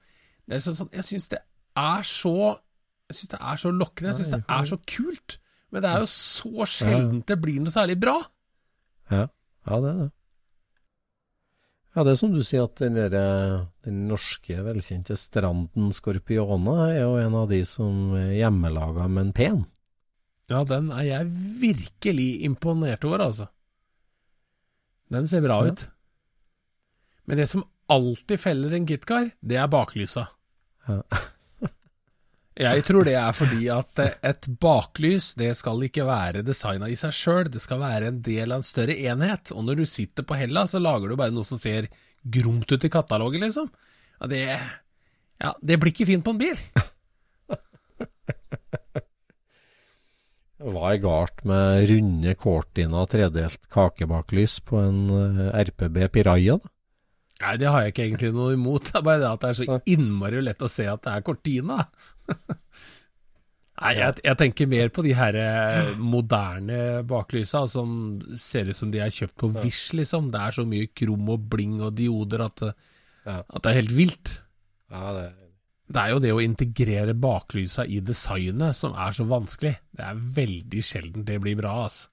Det 0.47 0.57
er 0.57 0.65
sånn, 0.65 0.79
sånn, 0.79 0.93
jeg 0.95 1.07
syns 1.07 1.31
det 1.31 1.41
er 1.79 2.03
så 2.07 2.35
Jeg 3.11 3.17
syns 3.17 3.31
det 3.31 3.37
er 3.43 3.59
så 3.59 3.69
lokkende, 3.75 4.11
jeg 4.11 4.17
syns 4.21 4.29
det 4.33 4.43
er 4.55 4.67
så 4.69 4.77
kult. 4.87 5.33
Men 5.71 5.83
det 5.83 5.89
er 5.89 6.03
jo 6.03 6.07
så 6.11 6.67
sjeldent 6.67 7.27
det 7.27 7.35
blir 7.43 7.59
noe 7.59 7.73
særlig 7.73 7.97
bra. 7.99 8.15
Ja. 9.11 9.27
ja, 9.67 9.79
det 9.83 9.89
er 9.91 9.99
det. 10.05 10.09
Ja, 11.91 12.03
det 12.07 12.11
er 12.13 12.19
som 12.21 12.31
du 12.31 12.39
sier, 12.47 12.63
at 12.69 12.79
den, 12.79 12.95
der, 13.11 13.65
den 13.83 14.05
norske 14.07 14.55
velkjente 14.63 15.17
Stranden 15.19 15.89
Skorpione 15.91 16.75
er 16.93 17.01
jo 17.01 17.17
en 17.19 17.35
av 17.35 17.49
de 17.51 17.59
som 17.67 18.13
er 18.15 18.29
hjemmelaga, 18.37 19.09
men 19.11 19.33
pen. 19.35 19.65
Ja, 20.51 20.61
den 20.67 20.87
er 20.95 21.03
jeg 21.03 21.27
virkelig 21.59 22.29
imponert 22.47 23.03
over, 23.07 23.25
altså. 23.27 23.49
Den 25.11 25.27
ser 25.27 25.43
bra 25.43 25.59
Ja. 25.65 25.71
ut. 25.75 25.89
Men 27.27 27.37
det 27.37 27.49
som 27.51 27.65
alltid 27.91 28.39
feller 28.39 28.73
en 28.73 28.87
kitcar, 28.87 29.31
det 29.43 29.59
er 29.59 29.67
baklysa. 29.67 30.29
Ja. 30.87 31.01
Jeg 32.59 32.83
tror 32.83 33.07
det 33.07 33.13
er 33.15 33.31
fordi 33.31 33.69
at 33.71 33.99
eh, 34.03 34.15
et 34.27 34.47
baklys, 34.59 35.33
det 35.39 35.53
skal 35.55 35.83
ikke 35.87 36.03
være 36.07 36.43
designa 36.43 36.89
i 36.91 36.97
seg 36.99 37.13
sjøl, 37.15 37.47
det 37.51 37.61
skal 37.63 37.79
være 37.79 38.07
en 38.11 38.19
del 38.25 38.51
av 38.51 38.57
en 38.59 38.67
større 38.67 38.95
enhet. 38.99 39.53
Og 39.55 39.63
når 39.67 39.75
du 39.79 39.85
sitter 39.87 40.23
på 40.27 40.35
hella, 40.35 40.67
så 40.67 40.81
lager 40.83 41.07
du 41.07 41.15
bare 41.19 41.31
noe 41.31 41.47
som 41.47 41.59
ser 41.61 41.87
gromt 42.21 42.71
ut 42.71 42.83
i 42.85 42.91
katalogen, 42.91 43.41
liksom. 43.47 43.71
Ja, 44.19 44.27
det, 44.29 44.59
ja, 45.41 45.53
det 45.63 45.79
blir 45.79 45.91
ikke 45.93 46.09
fint 46.11 46.25
på 46.27 46.33
en 46.35 46.41
bil. 46.43 46.59
Hva 50.61 50.91
er 50.91 50.99
galt 51.01 51.39
med 51.47 51.87
runde 51.89 52.35
Cortina 52.37 53.07
tredelt 53.09 53.63
kakebaklys 53.73 54.59
på 54.67 54.77
en 54.83 54.99
eh, 55.15 55.55
RPB 55.71 56.03
Piraya, 56.13 56.59
da? 56.59 56.67
Nei, 57.41 57.55
det 57.57 57.71
har 57.73 57.81
jeg 57.81 57.93
ikke 57.93 58.03
egentlig 58.05 58.31
noe 58.35 58.53
imot. 58.53 58.91
Det 58.91 58.99
er 58.99 59.05
bare 59.05 59.21
det 59.23 59.29
at 59.31 59.41
det 59.41 59.49
er 59.49 59.57
så 59.57 59.77
innmari 59.89 60.43
lett 60.45 60.61
å 60.61 60.69
se 60.69 60.85
at 60.85 61.01
det 61.07 61.13
er 61.15 61.23
Cortina. 61.25 61.77
Nei, 63.81 63.95
jeg, 63.97 64.21
jeg 64.27 64.37
tenker 64.37 64.69
mer 64.69 64.91
på 64.93 65.01
de 65.01 65.13
her 65.17 65.37
eh, 65.41 65.93
moderne 65.97 67.01
baklysa 67.09 67.63
som 67.71 68.19
ser 68.37 68.69
ut 68.69 68.77
som 68.77 68.91
de 68.93 69.01
er 69.01 69.13
kjøpt 69.13 69.39
på 69.41 69.49
Wish, 69.55 69.95
liksom. 69.97 70.29
Det 70.33 70.41
er 70.41 70.57
så 70.59 70.65
mye 70.69 70.91
krom 70.93 71.31
og 71.33 71.47
bling 71.49 71.79
og 71.81 71.95
dioder 71.97 72.45
at, 72.45 72.61
at 73.25 73.57
det 73.57 73.71
er 73.71 73.79
helt 73.79 73.95
vilt. 73.97 74.35
Ja, 74.93 75.15
det 75.17 75.29
Det 75.91 75.99
er 75.99 76.13
jo 76.13 76.21
det 76.23 76.31
å 76.31 76.43
integrere 76.43 77.17
baklysa 77.17 77.83
i 77.83 77.99
designet 78.05 78.77
som 78.77 78.93
er 78.93 79.17
så 79.17 79.25
vanskelig. 79.27 79.73
Det 79.91 80.05
er 80.07 80.21
veldig 80.37 80.83
sjelden 80.85 81.25
det 81.27 81.41
blir 81.41 81.57
bra, 81.59 81.73
altså. 81.87 82.07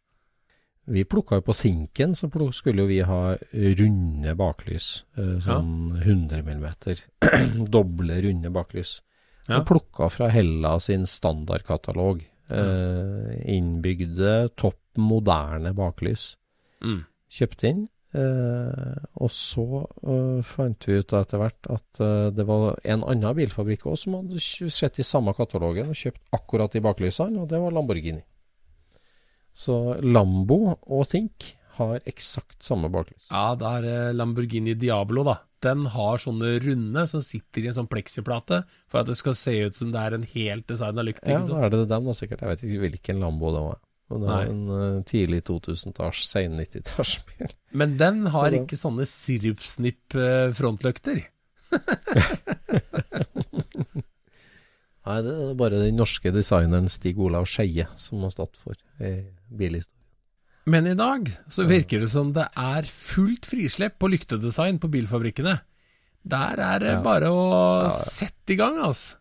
Vi 0.88 1.04
plukka 1.04 1.36
jo 1.36 1.44
på 1.44 1.52
Thinken, 1.52 2.14
så 2.16 2.30
skulle 2.56 2.80
jo 2.80 2.88
vi 2.88 3.02
ha 3.04 3.36
runde 3.78 4.34
baklys. 4.34 5.04
Sånn 5.14 5.42
Sånn 5.44 5.72
100 6.00 6.40
millimeter. 6.46 7.02
Doble 7.76 8.22
runde 8.24 8.48
baklys. 8.50 9.02
Ja. 9.48 9.60
Og 9.60 9.68
plukka 9.70 10.10
fra 10.12 10.28
Hella 10.32 10.76
sin 10.84 11.06
standardkatalog. 11.08 12.20
Eh, 12.48 13.30
innbygde 13.56 14.48
topp 14.56 14.80
moderne 14.98 15.72
baklys. 15.76 16.34
Mm. 16.84 17.06
Kjøpte 17.32 17.72
inn. 17.72 17.86
Uh, 18.08 18.96
og 19.20 19.28
så 19.28 19.82
uh, 19.84 20.38
fant 20.40 20.86
vi 20.88 20.94
ut 20.96 21.12
etter 21.12 21.42
hvert 21.42 21.68
at 21.68 22.00
uh, 22.00 22.30
det 22.32 22.46
var 22.48 22.78
en 22.88 23.02
annen 23.04 23.36
bilfabrikk 23.36 23.84
òg 23.90 23.98
som 24.00 24.14
hadde 24.16 24.40
sett 24.72 24.96
i 24.96 25.04
samme 25.04 25.34
katalogen 25.36 25.90
og 25.92 25.98
kjøpt 26.00 26.22
akkurat 26.32 26.72
de 26.72 26.80
baklysene, 26.86 27.42
og 27.42 27.50
det 27.52 27.60
var 27.60 27.76
Lamborghini. 27.76 28.24
Så 29.52 29.76
Lambo 30.00 30.72
og 30.72 31.04
Think 31.10 31.50
har 31.76 32.00
eksakt 32.08 32.64
samme 32.64 32.88
baklys. 32.88 33.28
Ja, 33.28 33.52
det 33.60 33.74
er 33.76 34.16
Lamborghini 34.16 34.72
Diablo, 34.80 35.26
da. 35.28 35.36
Den 35.64 35.80
har 35.90 36.18
sånne 36.22 36.48
runde 36.62 37.02
som 37.10 37.20
sitter 37.24 37.60
i 37.64 37.68
en 37.70 37.76
sånn 37.80 37.90
pleksiplate 37.90 38.56
for 38.90 38.96
at 39.02 39.08
det 39.10 39.16
skal 39.18 39.34
se 39.38 39.54
ut 39.66 39.74
som 39.78 39.88
det 39.94 40.00
er 40.00 40.12
en 40.14 40.28
helt 40.34 40.66
designa 40.70 41.02
lykt. 41.06 41.24
Ja, 41.26 41.30
da 41.46 41.54
er 41.66 41.70
det 41.74 41.90
den, 41.90 42.04
da 42.06 42.12
sikkert. 42.14 42.42
Jeg 42.44 42.50
vet 42.52 42.62
ikke 42.68 42.84
hvilken 42.86 43.22
Lambo 43.24 43.46
det 43.54 43.62
var. 43.66 43.78
Men 44.08 44.16
det 44.22 44.28
er 44.28 44.32
Nei. 44.32 44.46
en 44.52 44.62
uh, 44.72 45.02
tidlig 45.04 45.40
2000-talls, 45.50 46.18
sen 46.30 46.52
90-tallsbil. 46.60 47.50
Men 47.80 47.88
den 48.00 48.16
har 48.32 48.48
Så 48.48 48.54
ikke 48.62 48.80
sånne 48.80 49.04
sirupsnipp-frontløkter. 49.10 51.18
Nei, 55.08 55.22
det 55.24 55.32
er 55.32 55.54
bare 55.56 55.78
den 55.80 55.96
norske 55.96 56.28
designeren 56.32 56.88
Stig 56.92 57.16
Olav 57.20 57.44
Skeie 57.48 57.86
som 58.00 58.20
har 58.24 58.30
stått 58.32 58.56
for 58.60 58.74
eh, 59.00 59.24
bilhistorie. 59.48 59.96
Men 60.68 60.86
i 60.90 60.94
dag 60.98 61.30
så 61.48 61.64
virker 61.68 62.02
det 62.04 62.10
som 62.12 62.32
det 62.36 62.44
er 62.58 62.88
fullt 62.90 63.46
frislepp 63.48 63.96
på 64.02 64.10
lyktedesign 64.12 64.78
på 64.82 64.90
bilfabrikkene. 64.92 65.56
Der 66.28 66.60
er 66.60 66.78
det 66.82 66.92
Ja. 66.92 67.02
bare 67.02 67.30
å 67.32 67.44
ja. 67.86 67.90
sette 67.94 68.52
i 68.52 68.56
gang, 68.58 68.76
altså. 68.84 69.16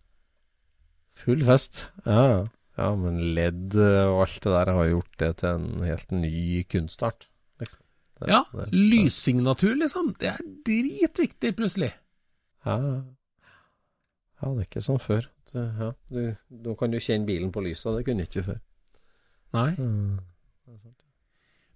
Full 1.24 1.42
fest. 1.46 1.90
Ja, 2.06 2.48
ja. 2.78 2.90
men 2.96 3.18
LED 3.34 3.76
og 3.80 4.22
alt 4.26 4.42
det 4.44 4.52
der 4.54 4.74
har 4.74 4.86
gjort 4.92 5.18
det 5.18 5.32
til 5.38 5.50
en 5.50 5.84
helt 5.88 6.12
ny 6.12 6.64
kunstart. 6.70 7.28
Liksom. 7.60 7.80
Det- 8.20 8.30
Ja, 8.30 8.44
det- 8.54 8.68
lyssignatur, 8.74 9.76
liksom. 9.76 10.14
Det 10.20 10.28
er 10.34 10.44
dritviktig, 10.66 11.56
plutselig. 11.56 11.94
Ja, 12.66 12.78
ja. 12.78 13.02
det 14.42 14.66
er 14.66 14.66
ikke 14.68 14.82
som 14.84 15.00
før. 15.00 15.26
Det, 15.54 15.64
ja, 15.80 15.92
du, 16.12 16.36
nå 16.52 16.78
kan 16.78 16.92
du 16.92 16.98
kjenne 17.00 17.26
bilen 17.26 17.52
på 17.52 17.62
lyset, 17.64 17.96
det 17.96 18.06
kunne 18.06 18.26
du 18.26 18.28
ikke 18.28 18.44
før. 18.46 18.60
Nei. 19.54 19.76
Mm. 19.76 20.20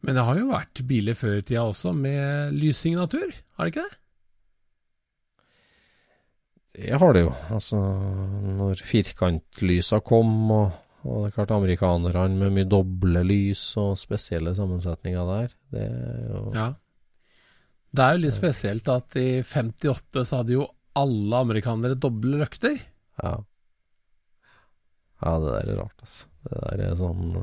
Men 0.01 0.17
det 0.17 0.25
har 0.25 0.39
jo 0.39 0.49
vært 0.49 0.81
biler 0.89 1.17
før 1.17 1.39
i 1.39 1.43
tida 1.45 1.63
også 1.69 1.93
med 1.93 2.55
lyssignatur, 2.57 3.33
har 3.57 3.67
det 3.67 3.73
ikke 3.73 3.83
det? 3.85 3.97
Det 6.71 6.97
har 7.01 7.13
det 7.13 7.25
jo. 7.25 7.33
Altså, 7.51 7.79
når 8.57 8.81
firkantlysa 8.87 9.99
kom, 10.07 10.31
og, 10.55 10.77
og 11.03 11.25
det 11.25 11.31
er 11.31 11.35
klart 11.35 11.53
amerikanerne 11.57 12.39
med 12.39 12.55
mye 12.55 12.69
doble 12.71 13.25
lys 13.27 13.65
og 13.81 13.97
spesielle 13.99 14.55
sammensetninger 14.57 15.31
der, 15.33 15.57
det 15.75 15.87
er 15.89 16.23
jo 16.31 16.45
Ja. 16.55 16.69
Det 17.91 18.03
er 18.05 18.15
jo 18.15 18.21
litt 18.23 18.37
spesielt 18.37 18.87
at 18.87 19.17
i 19.19 19.41
58 19.43 20.21
så 20.23 20.37
hadde 20.39 20.55
jo 20.55 20.65
alle 20.95 21.41
amerikanere 21.43 21.97
doble 21.99 22.37
løkter. 22.39 22.77
Ja. 23.19 23.33
Ja, 25.21 25.33
det 25.43 25.49
der 25.51 25.73
er 25.73 25.81
rart, 25.83 25.97
altså. 25.99 26.29
Det 26.47 26.61
der 26.63 26.83
er 26.87 26.95
sånn 26.97 27.33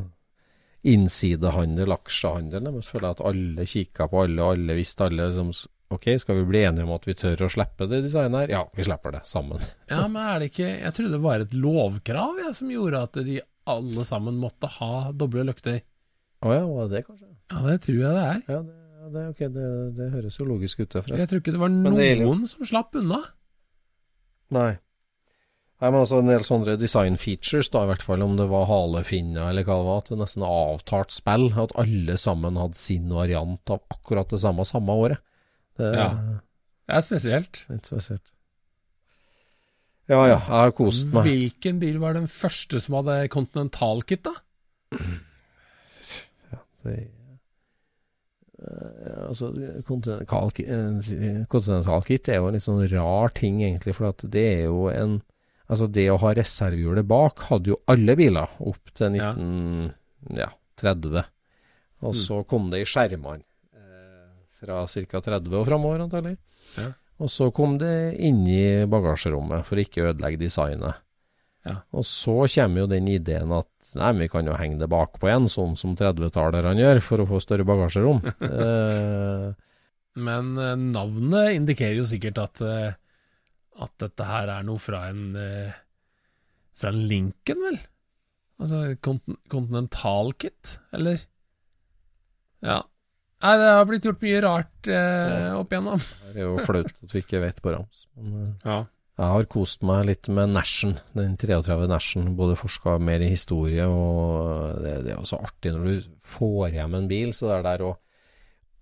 innsidehandel, 0.92 1.92
aksjehandel. 1.94 2.70
Jeg 2.70 2.86
føler 2.86 3.10
at 3.10 3.24
alle 3.30 3.66
kikka 3.68 4.08
på 4.10 4.22
alle, 4.24 4.40
og 4.44 4.56
alle 4.56 4.78
visste 4.78 5.08
alle 5.08 5.28
liksom 5.28 5.52
Ok, 5.88 6.04
skal 6.20 6.36
vi 6.36 6.48
bli 6.50 6.60
enige 6.68 6.84
om 6.84 6.90
at 6.92 7.06
vi 7.08 7.14
tør 7.16 7.46
å 7.46 7.48
slippe 7.48 7.86
det 7.88 8.02
designet 8.04 8.42
her? 8.42 8.50
Ja, 8.52 8.58
vi 8.76 8.84
slipper 8.84 9.14
det 9.14 9.22
sammen. 9.24 9.62
Ja, 9.88 10.02
men 10.04 10.20
er 10.20 10.42
det 10.42 10.50
ikke 10.50 10.66
Jeg 10.68 10.92
trodde 10.98 11.14
det 11.14 11.22
var 11.24 11.44
et 11.44 11.54
lovkrav 11.56 12.42
jeg, 12.42 12.56
som 12.58 12.74
gjorde 12.74 13.00
at 13.06 13.16
de 13.24 13.38
alle 13.68 14.04
sammen 14.04 14.36
måtte 14.40 14.68
ha 14.78 15.08
doble 15.16 15.46
løkter. 15.48 15.80
Å 16.44 16.52
ja, 16.54 16.66
var 16.68 16.90
det 16.90 16.98
det, 16.98 17.06
kanskje? 17.06 17.30
Ja, 17.48 17.62
det 17.64 17.78
tror 17.86 18.02
jeg 18.02 18.18
det 18.18 18.26
er. 18.26 18.42
Ja, 18.52 18.60
det, 18.66 18.76
ja, 18.98 19.08
det, 19.14 19.24
okay, 19.32 19.48
det, 19.54 19.70
det 19.96 20.10
høres 20.12 20.36
jo 20.38 20.46
logisk 20.48 20.84
ut, 20.84 20.92
Forresten. 20.92 21.22
Jeg 21.22 21.30
tror 21.32 21.42
ikke 21.42 21.56
det 21.56 21.62
var 21.64 21.72
noen 21.72 22.44
som 22.50 22.68
slapp 22.68 23.00
unna. 23.00 23.22
Nei. 24.54 24.70
Nei, 25.78 25.92
men 25.92 26.00
altså 26.00 26.18
en 26.18 26.30
del 26.30 26.42
sånne 26.42 26.74
design 26.80 27.14
features, 27.20 27.68
da, 27.70 27.84
i 27.84 27.90
hvert 27.92 28.02
fall 28.02 28.24
om 28.24 28.34
det 28.38 28.48
var 28.50 28.66
halefinner 28.66 29.52
eller 29.52 29.66
hva 29.66 29.76
det 29.78 29.86
var, 29.86 30.00
at 30.02 30.08
det 30.10 30.18
nesten 30.18 30.46
avtalt 30.46 31.14
spill, 31.14 31.52
at 31.54 31.74
alle 31.78 32.16
sammen 32.18 32.58
hadde 32.58 32.80
sin 32.80 33.12
variant 33.14 33.70
av 33.70 33.84
akkurat 33.94 34.34
det 34.34 34.40
samme 34.42 34.66
samme 34.66 34.96
året. 35.06 35.22
Det 35.78 35.92
Ja. 35.94 36.10
Det 36.88 36.96
er 36.96 37.04
spesielt. 37.04 37.64
litt 37.68 37.86
spesielt. 37.86 38.32
Ja 40.08 40.22
ja, 40.24 40.38
jeg 40.38 40.48
har 40.48 40.70
kost 40.72 41.06
meg. 41.12 41.26
Hvilken 41.28 41.78
bil 41.78 41.98
var 42.00 42.16
den 42.16 42.26
første 42.32 42.80
som 42.80 42.96
hadde 42.98 43.28
Continental-kit, 43.28 44.24
da? 44.24 44.32
Det, 46.82 46.94
eh, 48.64 49.26
altså, 49.28 49.52
Continental 49.86 50.50
Kit 50.56 50.70
kontinentalkit 51.52 52.28
er 52.32 52.40
jo 52.40 52.48
en 52.48 52.56
litt 52.56 52.64
sånn 52.64 52.86
rar 52.88 53.34
ting, 53.36 53.60
egentlig, 53.62 53.94
for 53.98 54.08
at 54.08 54.24
det 54.24 54.46
er 54.56 54.64
jo 54.70 54.88
en 54.88 55.20
Altså, 55.68 55.88
det 55.92 56.06
å 56.10 56.18
ha 56.22 56.30
reservehjulet 56.36 57.04
bak 57.08 57.42
hadde 57.50 57.74
jo 57.74 57.80
alle 57.92 58.14
biler 58.16 58.54
opp 58.60 58.92
til 58.96 59.18
Ja. 59.18 59.34
1930. 59.36 61.24
Og 62.06 62.14
så 62.14 62.40
kom 62.48 62.70
det 62.70 62.80
i 62.84 62.86
skjermene 62.88 63.42
eh, 63.74 64.30
fra 64.62 64.84
ca. 64.86 65.20
30 65.20 65.58
og 65.58 65.66
framover, 65.66 66.04
antagelig. 66.06 66.38
Ja. 66.78 66.92
Og 67.18 67.30
så 67.32 67.50
kom 67.50 67.76
det 67.80 68.14
inn 68.22 68.44
i 68.46 68.86
bagasjerommet 68.86 69.66
for 69.66 69.76
å 69.76 69.82
ikke 69.82 70.04
ødelegge 70.12 70.38
designet. 70.44 71.00
Ja. 71.66 71.80
Og 71.92 72.04
så 72.06 72.46
kommer 72.46 72.84
jo 72.84 72.90
den 72.90 73.08
ideen 73.10 73.50
at 73.52 73.90
nei, 73.98 74.12
vi 74.22 74.28
kan 74.30 74.46
jo 74.46 74.54
henge 74.56 74.78
det 74.80 74.88
bakpå 74.92 75.28
igjen, 75.28 75.48
sånn 75.50 75.74
som 75.76 75.96
30-tallerne 75.98 76.78
gjør, 76.78 77.00
for 77.04 77.24
å 77.24 77.26
få 77.28 77.40
større 77.42 77.66
bagasjerom. 77.68 78.22
eh, 78.46 79.48
Men 80.22 80.54
eh, 80.62 80.76
navnet 80.78 81.56
indikerer 81.58 81.98
jo 81.98 82.06
sikkert 82.08 82.38
at, 82.46 82.62
eh, 82.62 82.94
at 83.84 83.94
dette 84.02 84.26
her 84.26 84.50
er 84.56 84.66
noe 84.66 84.80
fra 84.82 85.04
en 85.12 85.36
eh, 85.38 85.76
Fra 86.78 86.92
en 86.94 87.06
Lincoln, 87.10 87.64
vel? 87.64 87.78
Altså 88.58 88.82
kontin 89.04 89.38
Continental-kit, 89.50 90.76
eller? 90.94 91.20
Ja. 92.64 92.82
Nei, 93.38 93.54
det 93.60 93.66
har 93.70 93.84
blitt 93.86 94.06
gjort 94.06 94.22
mye 94.24 94.38
rart 94.42 94.88
eh, 94.90 95.50
opp 95.54 95.74
igjennom. 95.74 96.02
det 96.34 96.40
er 96.42 96.48
jo 96.48 96.56
flaut 96.66 96.90
at 96.90 97.14
vi 97.14 97.22
ikke 97.22 97.42
vet 97.44 97.60
på 97.62 97.74
rams. 97.74 98.06
Men, 98.18 98.38
eh, 98.38 98.54
Ja. 98.66 98.78
Jeg 99.18 99.34
har 99.34 99.46
kost 99.50 99.80
meg 99.82 100.04
litt 100.06 100.28
med 100.30 100.52
Nashen, 100.54 100.92
den 101.18 101.32
33 101.34 101.88
Nashen. 101.90 102.28
Både 102.38 102.54
forska 102.54 103.00
mer 103.02 103.18
i 103.26 103.32
historie, 103.32 103.82
og 103.90 104.76
det, 104.84 104.92
det 105.08 105.10
er 105.10 105.18
også 105.18 105.40
artig 105.42 105.72
når 105.74 105.88
du 105.88 106.04
får 106.36 106.68
hjem 106.76 106.94
en 106.94 107.08
bil. 107.10 107.32
Så 107.34 107.48
det 107.48 107.56
er 107.56 107.64
der 107.66 107.82
å 107.88 107.96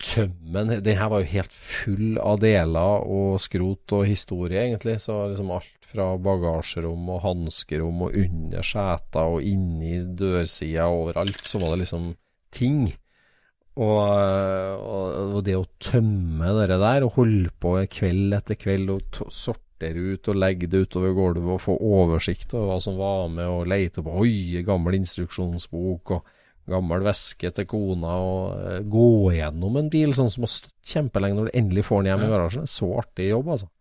tømme 0.02 0.64
den 0.84 0.98
her 0.98 1.08
var 1.12 1.22
jo 1.22 1.30
helt 1.30 1.54
full 1.54 2.18
av 2.20 2.40
deler 2.42 3.06
og 3.08 3.40
skrot 3.42 3.94
og 3.96 4.06
historie, 4.08 4.66
egentlig. 4.66 4.98
Så 5.02 5.16
liksom 5.30 5.52
alt 5.56 5.86
fra 5.86 6.12
bagasjerom 6.20 7.08
og 7.14 7.22
hanskerom 7.24 8.06
og 8.08 8.20
under 8.20 8.66
seter 8.66 9.34
og 9.36 9.46
inni 9.46 9.98
dørsida 10.18 10.88
og 10.90 11.06
overalt, 11.06 11.42
så 11.48 11.62
var 11.62 11.74
det 11.74 11.84
liksom 11.84 12.12
ting. 12.54 12.86
Og, 13.76 14.00
og, 14.00 15.42
det 15.44 15.56
å 15.58 15.66
tømme 15.82 16.54
det 16.62 16.78
der, 16.80 17.04
og 17.04 17.18
holde 17.18 17.50
på 17.60 17.74
kveld 17.92 18.32
etter 18.38 18.56
kveld 18.56 18.92
og 18.94 19.18
sortere 19.28 20.14
ut 20.14 20.30
og 20.32 20.38
legge 20.40 20.70
det 20.72 20.86
utover 20.86 21.12
gulvet 21.12 21.58
og 21.58 21.60
få 21.60 21.74
oversikt 21.84 22.54
over 22.56 22.70
hva 22.70 22.78
som 22.80 22.96
var 22.96 23.28
med, 23.34 23.44
og 23.52 23.68
lete 23.68 24.00
opp 24.00 24.08
oi, 24.22 24.62
gammel 24.64 24.96
instruksjonsbok 24.96 26.14
og 26.16 26.32
gammel 26.70 27.04
veske 27.06 27.50
til 27.54 27.66
kona, 27.70 28.12
og 28.18 28.60
eh, 28.60 28.84
gå 28.90 29.08
gjennom 29.36 29.80
en 29.80 29.90
bil 29.92 30.14
sånn 30.16 30.30
som 30.32 30.46
har 30.46 30.52
stått 30.52 30.92
kjempelenge 30.94 31.38
når 31.38 31.48
du 31.50 31.58
endelig 31.62 31.86
får 31.88 32.02
den 32.02 32.12
hjem 32.12 32.24
i 32.26 32.30
garasjen. 32.32 32.70
Så 32.70 32.90
artig 33.00 33.30
jobb, 33.30 33.50
altså. 33.56 33.72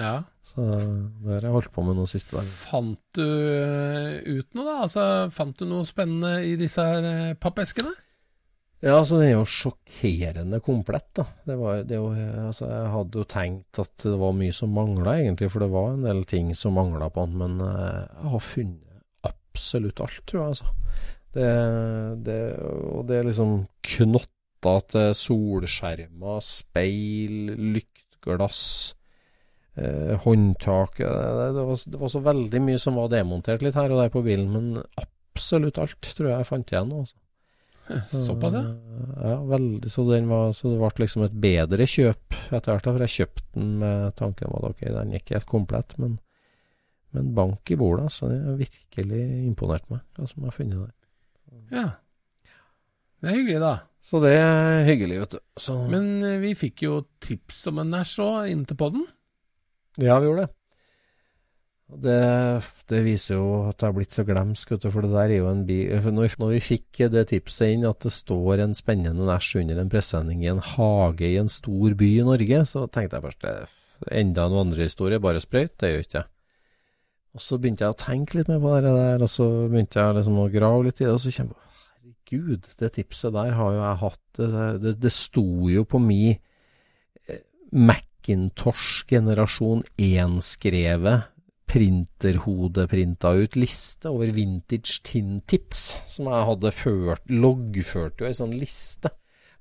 ja. 0.00 0.18
Så 0.50 0.64
det 0.66 1.36
har 1.36 1.44
jeg 1.46 1.54
holdt 1.54 1.70
på 1.70 1.82
med 1.86 1.94
noen 1.94 2.10
siste 2.10 2.34
dagen. 2.34 2.48
Fant 2.50 2.98
du 3.14 3.22
eh, 3.22 4.16
ut 4.26 4.48
noe, 4.58 4.64
da? 4.66 4.76
Altså, 4.82 5.02
Fant 5.30 5.54
du 5.60 5.68
noe 5.70 5.86
spennende 5.86 6.40
i 6.42 6.56
disse 6.58 6.82
her 6.82 7.06
eh, 7.06 7.36
pappeskene? 7.38 7.92
Ja, 8.80 8.96
altså 8.96 9.20
det 9.20 9.28
er 9.28 9.34
jo 9.36 9.44
sjokkerende 9.46 10.58
komplett, 10.64 11.10
da. 11.20 11.26
Det 11.46 11.54
var, 11.60 11.84
det 11.86 12.00
var, 12.00 12.18
altså, 12.48 12.66
jeg 12.66 12.92
hadde 12.96 13.20
jo 13.20 13.26
tenkt 13.28 13.82
at 13.84 13.94
det 14.08 14.16
var 14.24 14.34
mye 14.40 14.56
som 14.56 14.72
mangla, 14.74 15.18
egentlig, 15.20 15.50
for 15.52 15.62
det 15.62 15.70
var 15.70 15.92
en 15.92 16.06
del 16.08 16.24
ting 16.26 16.50
som 16.56 16.74
mangla 16.80 17.10
på 17.12 17.28
den, 17.28 17.36
men 17.44 17.60
jeg 17.60 18.30
har 18.32 18.46
funnet 18.48 19.28
absolutt 19.28 20.00
alt, 20.00 20.22
tror 20.26 20.40
jeg, 20.40 20.54
altså. 20.54 20.72
Det, 21.30 21.50
det, 22.26 22.40
og 22.90 23.04
det 23.06 23.20
er 23.20 23.28
liksom 23.28 23.52
knotta 23.86 24.72
til 24.90 25.12
solskjermer, 25.14 26.40
speil, 26.42 27.52
lyktglass, 27.76 28.62
eh, 29.78 30.16
håndtak 30.24 30.98
det, 30.98 31.14
det, 31.54 31.64
var, 31.68 31.84
det 31.94 32.00
var 32.02 32.12
så 32.12 32.22
veldig 32.24 32.62
mye 32.66 32.82
som 32.82 32.98
var 32.98 33.12
demontert 33.14 33.62
litt 33.62 33.78
her 33.78 33.94
og 33.94 34.02
der 34.02 34.12
på 34.12 34.24
bilen, 34.26 34.50
men 34.50 34.82
absolutt 34.98 35.78
alt 35.78 36.12
tror 36.16 36.32
jeg 36.32 36.36
jeg 36.36 36.50
fant 36.50 36.74
igjen 36.74 36.94
Også. 36.98 37.14
altså. 37.14 37.18
Såpass, 38.26 38.54
ja. 38.54 38.64
Ja, 39.30 39.36
veldig. 39.50 39.90
Så, 39.90 40.04
den 40.10 40.28
var, 40.30 40.52
så 40.54 40.70
det 40.70 40.78
ble 40.78 41.04
liksom 41.04 41.24
et 41.26 41.36
bedre 41.42 41.86
kjøp 41.90 42.36
etter 42.50 42.74
hvert. 42.74 42.86
For 42.86 43.04
jeg 43.06 43.14
kjøpte 43.16 43.46
den 43.56 43.72
med 43.82 44.14
tanken 44.18 44.50
om 44.50 44.58
at 44.60 44.68
ok, 44.70 44.84
den 44.86 45.14
er 45.14 45.22
ikke 45.22 45.38
helt 45.38 45.50
komplett, 45.50 45.96
men, 45.98 46.18
men 47.16 47.32
bank 47.34 47.72
i 47.72 47.78
bordet. 47.80 48.10
Så 48.14 48.30
det 48.30 48.40
har 48.44 48.60
virkelig 48.60 49.24
imponert 49.42 49.88
meg, 49.90 50.04
hva 50.14 50.28
som 50.30 50.44
jeg 50.44 50.52
har 50.52 50.58
funnet 50.58 50.84
der. 50.84 50.94
Ja. 51.70 51.86
Det 53.20 53.30
er 53.30 53.36
hyggelig, 53.36 53.60
da. 53.62 53.74
Så 54.00 54.20
det 54.22 54.32
er 54.38 54.86
hyggelig, 54.88 55.18
vet 55.24 55.34
du. 55.36 55.42
Så, 55.60 55.76
Men 55.90 56.22
eh, 56.24 56.38
vi 56.40 56.54
fikk 56.56 56.86
jo 56.86 57.02
tips 57.22 57.66
om 57.70 57.82
en 57.82 57.92
næsj 57.92 58.16
òg, 58.24 58.38
inn 58.52 58.64
til 58.68 58.78
podden. 58.80 59.04
ja, 60.00 60.16
vi 60.18 60.30
gjorde 60.30 60.46
det. 60.46 60.54
Det, 61.90 62.18
det 62.86 63.00
viser 63.02 63.34
jo 63.34 63.46
at 63.66 63.80
det 63.80 63.88
har 63.88 63.94
blitt 63.96 64.14
så 64.14 64.22
glemsk, 64.22 64.70
vet 64.70 64.84
du, 64.84 64.90
for 64.94 65.02
det 65.02 65.10
der 65.10 65.32
er 65.34 65.40
jo 65.40 65.48
en 65.50 65.64
bi... 65.66 65.80
når, 65.90 66.22
vi, 66.22 66.30
når 66.38 66.52
vi 66.54 66.60
fikk 66.62 67.00
det 67.10 67.26
tipset 67.32 67.74
inn 67.74 67.86
at 67.88 68.06
det 68.06 68.12
står 68.14 68.62
en 68.62 68.76
spennende 68.78 69.26
næsj 69.26 69.64
under 69.64 69.82
en 69.82 69.90
presenning 69.90 70.44
i 70.44 70.52
en 70.52 70.62
hage 70.62 71.26
i 71.26 71.38
en 71.40 71.50
stor 71.50 71.96
by 71.98 72.10
i 72.20 72.26
Norge, 72.28 72.62
så 72.70 72.86
tenkte 72.86 73.18
jeg 73.18 73.26
først 73.26 73.42
det 73.42 73.56
enda 74.22 74.46
en 74.46 74.54
vandrehistorie, 74.54 75.20
bare 75.20 75.42
sprøyt, 75.42 75.74
det 75.82 75.90
gjør 75.90 76.06
ikke 76.06 76.18
jeg. 76.20 76.30
Og 77.30 77.42
så 77.42 77.58
begynte 77.60 77.86
jeg 77.86 77.94
å 77.94 77.98
tenke 77.98 78.38
litt 78.38 78.48
mer 78.50 78.62
på 78.62 78.76
det 78.82 78.92
der, 78.96 79.22
og 79.22 79.30
så 79.30 79.46
begynte 79.70 80.00
jeg 80.00 80.16
liksom 80.16 80.38
å 80.42 80.48
grave 80.50 80.86
litt 80.88 81.02
i 81.02 81.06
det, 81.06 81.12
og 81.14 81.20
så 81.22 81.34
kjente 81.34 81.54
jeg 81.54 81.68
herregud, 81.70 82.70
det 82.80 82.92
tipset 82.96 83.34
der 83.36 83.52
har 83.58 83.74
jo 83.74 83.82
jeg 83.82 84.00
hatt, 84.04 84.22
det, 84.38 84.64
det, 84.82 84.94
det 85.04 85.12
sto 85.14 85.46
jo 85.70 85.84
på 85.86 86.00
mi 86.02 86.22
eh, 86.32 87.42
Macintosh 87.70 89.04
generasjon 89.10 89.84
1-skrevet 89.94 91.28
printerhodeprinta 91.70 93.30
ut 93.38 93.54
liste 93.54 94.10
over 94.10 94.32
vintage 94.34 94.98
tin-tips, 95.06 95.84
som 96.10 96.26
jeg 96.26 96.48
hadde 96.48 96.72
ført, 96.74 97.30
loggført 97.30 98.18
jo 98.18 98.26
ei 98.26 98.34
sånn 98.34 98.56
liste 98.58 99.12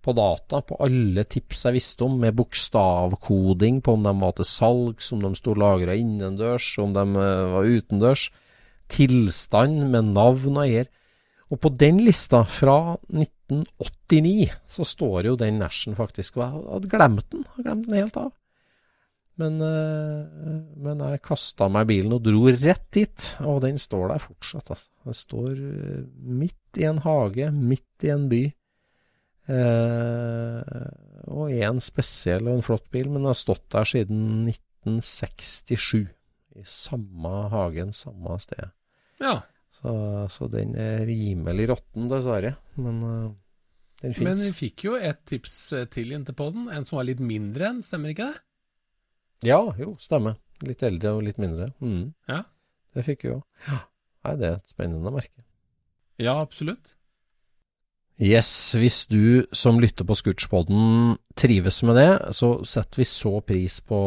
på 0.06 0.14
data 0.16 0.62
på 0.66 0.78
alle 0.86 1.26
tips 1.28 1.66
jeg 1.68 1.76
visste 1.76 2.06
om, 2.08 2.16
med 2.22 2.38
bokstavkoding 2.38 3.82
på 3.84 3.98
om 3.98 4.06
de 4.08 4.14
var 4.22 4.38
til 4.38 4.48
salgs, 4.48 5.12
om 5.16 5.26
de 5.26 5.34
sto 5.38 5.56
lagra 5.58 5.98
innendørs, 6.00 6.72
om 6.82 6.96
de 6.96 7.04
eh, 7.04 7.44
var 7.56 7.68
utendørs, 7.68 8.30
tilstand 8.90 9.90
med 9.92 10.14
navn 10.16 10.56
og 10.56 10.64
eier. 10.64 10.90
Og 11.50 11.58
på 11.64 11.72
den 11.82 12.04
lista, 12.06 12.44
fra 12.46 12.96
1989, 13.10 14.52
så 14.70 14.86
står 14.86 15.32
jo 15.32 15.38
den 15.40 15.58
Nashen 15.64 15.98
faktisk, 15.98 16.38
og 16.38 16.44
jeg 16.44 16.68
hadde 16.76 16.92
glemt 16.92 17.32
den, 17.32 17.46
jeg 17.46 17.56
hadde 17.56 17.66
glemt 17.66 17.90
den 17.90 17.98
helt 18.04 18.20
av. 18.22 18.30
Men, 19.40 19.56
eh, 19.64 20.56
men 20.84 21.02
jeg 21.06 21.22
kasta 21.24 21.70
meg 21.72 21.88
bilen 21.90 22.14
og 22.18 22.24
dro 22.26 22.50
rett 22.52 22.88
dit, 22.96 23.28
og 23.48 23.62
den 23.64 23.80
står 23.80 24.12
der 24.12 24.24
fortsatt. 24.24 24.72
Altså. 24.76 24.90
Den 25.08 25.18
står 25.18 25.52
eh, 25.56 26.02
midt 26.42 26.82
i 26.82 26.88
en 26.90 27.00
hage, 27.06 27.48
midt 27.56 28.06
i 28.06 28.12
en 28.14 28.28
by. 28.32 28.44
Eh, 29.50 30.90
og 31.30 31.50
én 31.50 31.66
en 31.72 31.82
spesiell 31.82 32.46
og 32.48 32.60
en 32.60 32.66
flott 32.66 32.90
bil, 32.94 33.10
men 33.10 33.24
den 33.24 33.32
har 33.32 33.38
stått 33.38 33.66
der 33.74 33.88
siden 33.88 34.50
1967. 34.50 36.08
I 36.60 36.66
samme 36.66 37.34
hagen, 37.54 37.94
samme 37.96 38.38
sted. 38.42 38.72
Ja. 39.22 39.40
Så, 39.80 39.92
så 40.34 40.50
den 40.52 40.74
er 40.80 41.06
rimelig 41.08 41.70
råtten, 41.72 42.10
dessverre. 42.12 42.56
Men 42.76 43.04
uh, 43.06 43.32
den 44.02 44.16
Men 44.24 44.40
vi 44.40 44.52
fikk 44.56 44.86
jo 44.88 44.98
et 45.00 45.22
tips 45.28 45.58
eh, 45.76 45.88
til 45.92 46.14
inntil 46.16 46.36
på 46.36 46.50
den. 46.56 46.70
en 46.72 46.88
som 46.88 47.00
var 47.00 47.08
litt 47.08 47.22
mindre 47.24 47.70
enn, 47.70 47.82
stemmer 47.86 48.14
ikke 48.14 48.30
det? 48.32 48.42
Ja, 49.50 49.60
jo, 49.80 49.94
stemmer. 50.00 50.38
Litt 50.68 50.84
eldre 50.84 51.16
og 51.16 51.24
litt 51.28 51.40
mindre. 51.40 51.70
Mm. 51.80 52.12
Ja. 52.28 52.44
Det 52.96 53.06
fikk 53.08 53.26
vi 53.28 53.34
òg. 53.38 53.44
Ja. 53.68 53.80
Nei, 54.28 54.34
det 54.40 54.48
er 54.50 54.58
et 54.58 54.72
spennende 54.72 55.14
merke. 55.16 55.46
Ja, 56.20 56.40
absolutt. 56.42 56.96
Yes, 58.20 58.76
hvis 58.76 59.06
du 59.08 59.46
som 59.56 59.78
lytter 59.80 60.04
på 60.04 60.16
Scootspodden 60.20 61.14
trives 61.40 61.78
med 61.88 61.96
det, 61.96 62.34
så 62.36 62.50
setter 62.68 63.00
vi 63.00 63.06
så 63.08 63.32
pris 63.48 63.78
på 63.88 64.00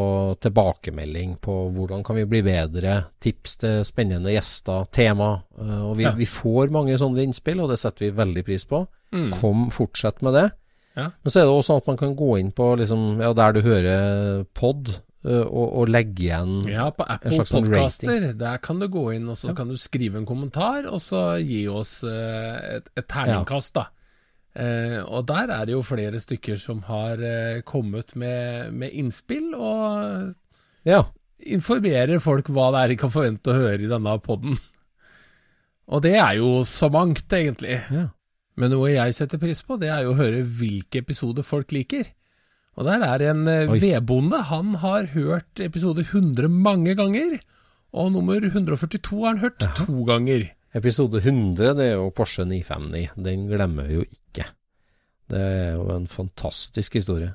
tilbakemelding 0.44 1.38
på 1.40 1.54
hvordan 1.72 2.02
kan 2.04 2.18
vi 2.20 2.26
bli 2.28 2.42
bedre, 2.44 2.98
tips 3.24 3.56
til 3.62 3.78
spennende 3.88 4.34
gjester, 4.34 4.84
tema. 4.92 5.30
eh, 5.58 5.80
Og 5.88 5.96
vi, 5.96 6.04
Ja. 6.04 6.12
vi 6.12 6.26
får 6.26 6.68
mange 6.70 6.98
sånne 7.00 7.24
innspill, 7.24 7.60
og 7.64 7.70
det 7.70 7.78
setter 7.78 8.04
vi 8.04 8.10
veldig 8.10 8.44
pris 8.44 8.64
på. 8.68 8.86
Mm. 9.12 9.32
Kom, 9.40 9.70
fortsett 9.70 10.20
med 10.22 10.34
det. 10.34 10.50
Ja. 10.94 11.08
Men 11.24 11.30
så 11.32 11.40
er 11.40 11.44
det 11.48 11.54
også 11.56 11.66
sånn 11.72 11.80
at 11.80 11.86
man 11.86 11.96
kan 11.96 12.14
gå 12.16 12.38
inn 12.38 12.52
på 12.52 12.76
liksom, 12.76 13.18
ja, 13.20 13.32
der 13.32 13.52
du 13.52 13.62
hører 13.62 14.44
pod, 14.52 14.90
eh, 15.24 15.40
og, 15.40 15.72
og 15.78 15.88
legge 15.88 16.26
igjen 16.28 16.68
Ja, 16.68 16.90
på 16.90 17.06
En 17.08 17.14
Apple 17.16 17.30
sånn 17.46 17.64
Podcaster, 17.64 18.32
der 18.36 18.58
kan 18.58 18.78
du 18.78 18.88
gå 18.88 19.14
inn 19.16 19.26
og 19.32 19.38
så 19.40 19.56
kan 19.56 19.68
du 19.68 19.74
skrive 19.80 20.16
en 20.20 20.26
kommentar, 20.26 20.84
og 20.92 21.00
så 21.00 21.40
gi 21.40 21.64
oss 21.66 22.02
eh, 22.04 22.76
et, 22.76 22.92
et 22.94 23.08
terningkast, 23.08 23.72
da. 23.80 23.86
Eh, 24.54 24.98
og 25.06 25.24
der 25.30 25.48
er 25.54 25.64
det 25.64 25.72
jo 25.72 25.82
flere 25.86 26.20
stykker 26.20 26.58
som 26.60 26.82
har 26.84 27.20
eh, 27.24 27.62
kommet 27.64 28.14
med, 28.20 28.72
med 28.76 28.92
innspill, 28.92 29.54
og 29.56 30.34
Ja. 30.84 31.04
informerer 31.40 32.20
folk 32.20 32.50
hva 32.52 32.70
det 32.74 32.80
er 32.82 32.88
de 32.92 32.96
kan 33.00 33.10
forvente 33.14 33.48
å 33.52 33.56
høre 33.62 33.80
i 33.82 33.88
denne 33.90 34.16
podden. 34.20 34.58
Og 35.92 36.02
det 36.04 36.14
er 36.20 36.36
jo 36.38 36.62
så 36.68 36.90
mangt, 36.92 37.26
egentlig. 37.32 37.80
ja. 37.90 38.08
Men 38.60 38.70
noe 38.74 38.90
jeg 38.92 39.14
setter 39.16 39.40
pris 39.40 39.62
på, 39.64 39.78
det 39.80 39.88
er 39.88 40.02
jo 40.04 40.12
å 40.12 40.18
høre 40.18 40.42
hvilke 40.44 41.00
episoder 41.00 41.42
folk 41.42 41.72
liker. 41.72 42.04
Og 42.76 42.84
der 42.84 43.00
er 43.04 43.24
en 43.30 43.46
eh, 43.48 43.68
Oi. 43.72 43.78
vedbonde. 43.80 44.38
Han 44.52 44.74
har 44.84 45.08
hørt 45.14 45.60
episode 45.64 46.04
100 46.04 46.48
mange 46.52 46.94
ganger. 46.96 47.38
Og 47.92 48.12
nummer 48.12 48.40
142 48.44 49.18
har 49.24 49.34
han 49.34 49.40
hørt 49.42 49.64
to 49.76 50.04
ganger. 50.08 50.50
Episode 50.72 51.20
100, 51.20 51.74
det 51.76 51.86
er 51.90 51.94
jo 51.98 52.10
Porsche 52.16 52.46
959. 52.48 53.12
Den 53.28 53.46
glemmer 53.50 53.88
vi 53.88 54.00
jo 54.00 54.04
ikke. 54.06 54.46
Det 55.32 55.40
er 55.40 55.72
jo 55.76 55.88
en 55.92 56.08
fantastisk 56.08 56.96
historie. 57.00 57.34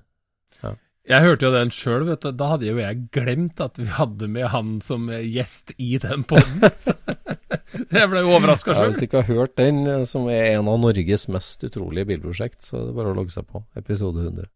Jeg 1.07 1.23
hørte 1.23 1.47
jo 1.47 1.53
den 1.53 1.69
sjøl, 1.71 2.03
vet 2.03 2.25
du. 2.25 2.33
Da 2.35 2.49
hadde 2.51 2.67
jo 2.67 2.79
jeg 2.81 3.05
glemt 3.15 3.61
at 3.63 3.77
vi 3.79 3.85
hadde 3.95 4.27
med 4.27 4.49
han 4.51 4.73
som 4.83 5.05
gjest 5.07 5.71
i 5.79 5.95
den 6.03 6.25
poden. 6.27 6.65
jeg 7.95 8.09
ble 8.11 8.23
jo 8.25 8.33
overraska 8.35 8.75
sjøl. 8.75 8.91
hvis 8.91 8.99
du 8.99 9.05
ikke 9.07 9.21
har 9.21 9.29
hørt 9.31 9.55
den, 9.59 9.85
eh, 9.87 10.03
som 10.09 10.27
er 10.31 10.57
en 10.57 10.67
av 10.67 10.81
Norges 10.83 11.27
mest 11.31 11.63
utrolige 11.67 12.09
bilprosjekt, 12.11 12.59
så 12.65 12.81
er 12.81 12.89
det 12.89 12.97
bare 12.99 13.13
å 13.13 13.17
logge 13.21 13.31
seg 13.37 13.47
på. 13.47 13.63
Episode 13.79 14.25
100. 14.25 14.51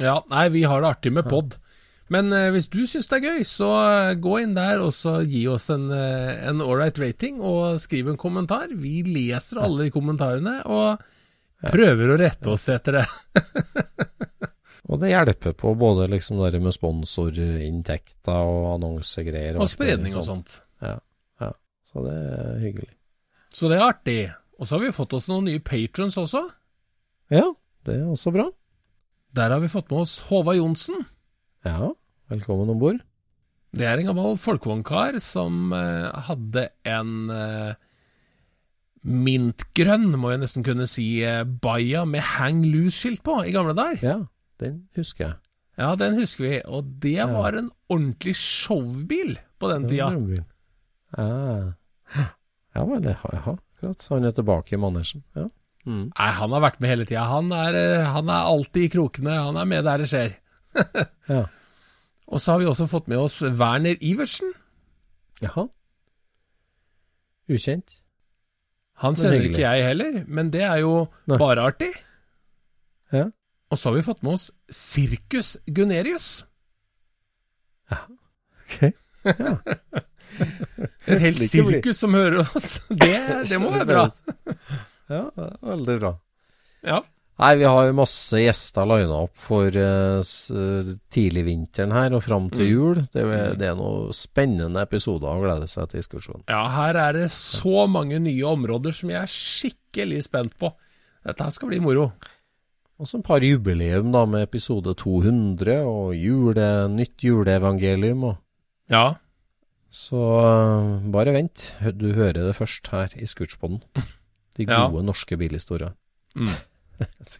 Ja, 0.00 0.16
nei, 0.32 0.46
vi 0.54 0.64
har 0.64 0.80
det 0.80 0.94
artig 0.94 1.12
med 1.12 1.28
pod. 1.28 1.58
Men 2.12 2.32
eh, 2.36 2.50
hvis 2.52 2.68
du 2.72 2.82
syns 2.88 3.08
det 3.08 3.20
er 3.20 3.32
gøy, 3.32 3.46
så 3.48 3.70
eh, 3.80 4.14
gå 4.20 4.36
inn 4.42 4.54
der 4.56 4.82
og 4.84 4.92
så 4.96 5.20
gi 5.24 5.46
oss 5.50 5.70
en, 5.72 5.88
uh, 5.92 6.32
en 6.50 6.60
ålreit 6.64 6.98
rating, 7.00 7.40
og 7.40 7.80
skriv 7.82 8.10
en 8.12 8.20
kommentar. 8.20 8.72
Vi 8.76 9.00
leser 9.06 9.62
alle 9.62 9.86
de 9.86 9.94
kommentarene, 9.94 10.58
og 10.68 11.00
prøver 11.72 12.12
å 12.12 12.18
rette 12.20 12.52
oss 12.52 12.68
etter 12.72 13.00
det. 13.00 13.06
Og 14.92 14.98
det 15.00 15.12
hjelper 15.12 15.54
på 15.56 15.70
både 15.78 16.08
liksom 16.10 16.40
det 16.42 16.58
med 16.60 16.74
sponsorinntekter 16.74 18.44
og 18.44 18.74
annonsegreier. 18.74 19.56
Og 19.56 19.64
alt 19.64 19.72
spredning 19.72 20.16
og 20.18 20.24
sånt. 20.26 20.58
Ja, 20.82 20.98
ja. 21.40 21.48
Så 21.86 22.02
det 22.04 22.12
er 22.12 22.58
hyggelig. 22.60 22.90
Så 23.54 23.70
det 23.70 23.78
er 23.78 23.86
artig. 23.86 24.18
Og 24.58 24.68
så 24.68 24.76
har 24.76 24.82
vi 24.82 24.92
fått 24.92 25.14
oss 25.16 25.30
noen 25.30 25.46
nye 25.48 25.62
patrons 25.64 26.18
også. 26.20 26.42
Ja, 27.32 27.46
det 27.86 27.94
er 28.02 28.10
også 28.10 28.34
bra. 28.34 28.50
Der 29.32 29.54
har 29.54 29.62
vi 29.62 29.70
fått 29.72 29.88
med 29.88 30.02
oss 30.02 30.18
Håvard 30.26 30.58
Johnsen. 30.58 31.06
Ja, 31.64 31.94
velkommen 32.32 32.70
om 32.72 32.80
bord. 32.80 33.00
Det 33.72 33.86
er 33.88 34.00
en 34.02 34.10
gammel 34.10 34.36
folkevognkar 34.40 35.16
som 35.24 35.72
eh, 35.76 36.08
hadde 36.28 36.66
en 36.88 37.12
eh, 37.32 37.72
mintgrønn, 39.02 40.10
må 40.20 40.34
jeg 40.34 40.42
nesten 40.42 40.66
kunne 40.66 40.86
si, 40.90 41.06
eh, 41.26 41.42
Baia 41.44 42.04
med 42.08 42.24
hang 42.36 42.62
loose-skilt 42.68 43.22
på 43.26 43.38
i 43.48 43.54
gamle 43.54 43.74
dager. 43.78 44.02
Ja, 44.04 44.18
den 44.62 44.82
husker 44.98 45.26
jeg. 45.26 45.38
Ja, 45.80 45.94
den 45.96 46.18
husker 46.20 46.44
vi, 46.44 46.58
og 46.68 46.90
det 47.00 47.16
Ja. 47.16 47.26
var 47.32 47.56
en 47.56 47.70
ordentlig 47.88 48.34
showbil 48.36 49.38
på 49.58 49.70
den 49.72 49.88
tida. 49.88 50.10
drømmebil. 50.12 50.44
Ja. 51.16 51.72
ja 52.76 52.84
vel, 52.88 53.08
ja, 53.08 53.16
ja, 53.32 53.40
akkurat. 53.56 54.04
Så 54.04 54.14
han 54.18 54.24
er 54.28 54.36
tilbake 54.36 54.76
i 54.76 54.80
manesjen. 54.80 55.24
Ja. 55.34 55.48
Mm. 55.86 56.12
Nei, 56.12 56.28
han 56.36 56.52
har 56.54 56.60
vært 56.62 56.78
med 56.78 56.92
hele 56.92 57.04
tida. 57.08 57.24
Han, 57.26 57.50
er, 57.56 57.74
eh, 57.74 58.04
han 58.04 58.28
er 58.28 58.46
alltid 58.52 58.84
i 58.84 58.92
krokene, 58.92 59.32
han 59.48 59.56
er 59.56 59.64
med 59.66 59.84
der 59.88 60.04
det 60.04 60.10
skjer. 60.12 60.36
ja. 61.32 61.42
Og 62.32 62.40
så 62.40 62.54
har 62.54 62.62
vi 62.62 62.68
også 62.70 62.88
fått 62.88 63.10
med 63.12 63.20
oss 63.20 63.42
Werner 63.42 63.98
Iversen. 64.00 64.54
Jaha. 65.42 65.66
Ukjent. 67.52 67.98
Han 69.02 69.16
kjenner 69.18 69.44
ikke 69.48 69.64
jeg 69.64 69.84
heller, 69.84 70.18
men 70.30 70.50
det 70.54 70.62
er 70.64 70.80
jo 70.84 70.94
Nei. 71.28 71.38
bare 71.40 71.66
artig. 71.72 71.90
Ja. 73.12 73.26
Og 73.72 73.80
så 73.80 73.90
har 73.90 73.96
vi 73.98 74.04
fått 74.06 74.22
med 74.24 74.36
oss 74.36 74.50
Sirkus 74.72 75.56
Gunerius. 75.66 76.44
Ja, 77.90 78.04
Ok. 78.62 78.92
Et 81.06 81.20
helt 81.20 81.42
sirkus 81.44 81.98
som 82.00 82.14
hører 82.16 82.40
oss. 82.56 82.78
Det, 83.02 83.12
det 83.50 83.58
må 83.60 83.72
være 83.74 83.86
bra. 83.88 84.04
Ja, 85.12 85.24
veldig 85.66 85.96
bra. 86.00 86.12
Ja. 86.86 87.00
Nei, 87.40 87.54
vi 87.56 87.64
har 87.64 87.92
masse 87.96 88.38
gjester 88.38 88.84
lina 88.86 89.16
opp 89.24 89.36
for 89.40 89.66
uh, 89.74 90.20
s- 90.22 90.52
tidlig 91.10 91.42
vinteren 91.46 91.90
her 91.96 92.12
og 92.14 92.22
fram 92.22 92.50
til 92.52 92.66
Mm. 92.66 92.70
jul. 92.70 92.94
Det, 93.12 93.22
er- 93.24 93.54
det 93.58 93.68
er 93.70 93.74
noen 93.78 94.12
spennende 94.14 94.82
episoder 94.84 95.32
å 95.32 95.40
glede 95.42 95.66
seg 95.68 95.88
til 95.90 96.00
diskusjonen. 96.02 96.44
ja, 96.48 96.60
her 96.68 96.94
er 96.96 97.12
det 97.12 97.30
så 97.32 97.88
mange 97.90 98.20
nye 98.20 98.44
områder 98.46 98.92
som 98.94 99.10
jeg 99.10 99.22
er 99.22 99.32
skikkelig 99.32 100.22
spent 100.28 100.54
på. 100.60 100.70
Dette 101.24 101.42
her 101.42 101.50
skal 101.50 101.68
bli 101.72 101.80
moro. 101.80 102.12
Og 103.00 103.06
så 103.08 103.18
et 103.18 103.24
par 103.26 103.40
jubileum 103.42 104.12
da 104.12 104.24
med 104.26 104.42
episode 104.46 104.94
200 104.94 105.80
og 105.88 106.14
jule, 106.14 106.68
nytt 106.92 107.16
juleevangelium. 107.24 108.24
Og. 108.24 108.36
Ja. 108.92 109.14
Så 109.90 110.14
uh, 110.20 111.00
bare 111.10 111.32
vent, 111.34 111.74
du 111.96 112.12
hører 112.14 112.44
det 112.46 112.54
først 112.56 112.86
her 112.92 113.08
i 113.16 113.26
Scootspoden. 113.26 113.82
De 114.56 114.64
Ja. 114.68 114.86
gode 114.88 115.02
norske 115.08 115.36
bilhistoriene. 115.40 115.94
Mm. 116.36 116.52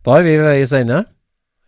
Da 0.00 0.16
er 0.16 0.24
vi 0.24 0.36
ved 0.38 0.46
veis 0.48 0.70
ende 0.72 1.02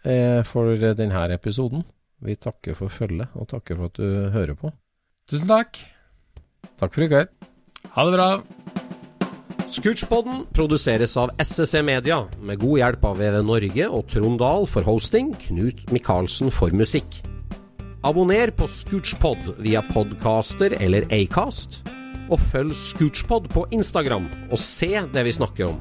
eh, 0.08 0.40
for 0.48 0.72
denne 0.72 1.24
episoden. 1.34 1.82
Vi 2.22 2.36
takker 2.40 2.76
for 2.78 2.88
følget, 2.88 3.28
og 3.34 3.48
takker 3.50 3.76
for 3.76 3.90
at 3.90 3.98
du 3.98 4.30
hører 4.32 4.54
på. 4.56 4.70
Tusen 5.28 5.50
takk. 5.50 5.76
Takk 6.80 6.94
for 6.94 7.04
i 7.04 7.10
kveld. 7.10 7.28
Ha 7.92 8.04
det 8.06 8.14
bra. 8.14 8.28
Scootchpoden 9.72 10.42
produseres 10.52 11.14
av 11.16 11.30
SSC 11.40 11.80
Media, 11.84 12.18
med 12.44 12.60
god 12.60 12.80
hjelp 12.80 13.04
av 13.08 13.20
VV 13.22 13.38
Norge 13.48 13.86
og 13.88 14.08
Trond 14.12 14.40
Dahl 14.40 14.66
for 14.68 14.84
hosting, 14.84 15.30
Knut 15.46 15.86
Micaelsen 15.92 16.52
for 16.52 16.74
musikk. 16.76 17.20
Abonner 18.04 18.52
på 18.52 18.68
Scootchpod 18.68 19.54
via 19.64 19.80
podcaster 19.88 20.76
eller 20.76 21.06
Acast, 21.14 21.80
og 22.28 22.40
følg 22.52 22.76
Scootchpod 22.76 23.48
på 23.54 23.64
Instagram 23.72 24.28
og 24.50 24.60
se 24.60 24.92
det 25.14 25.24
vi 25.24 25.36
snakker 25.40 25.70
om. 25.70 25.80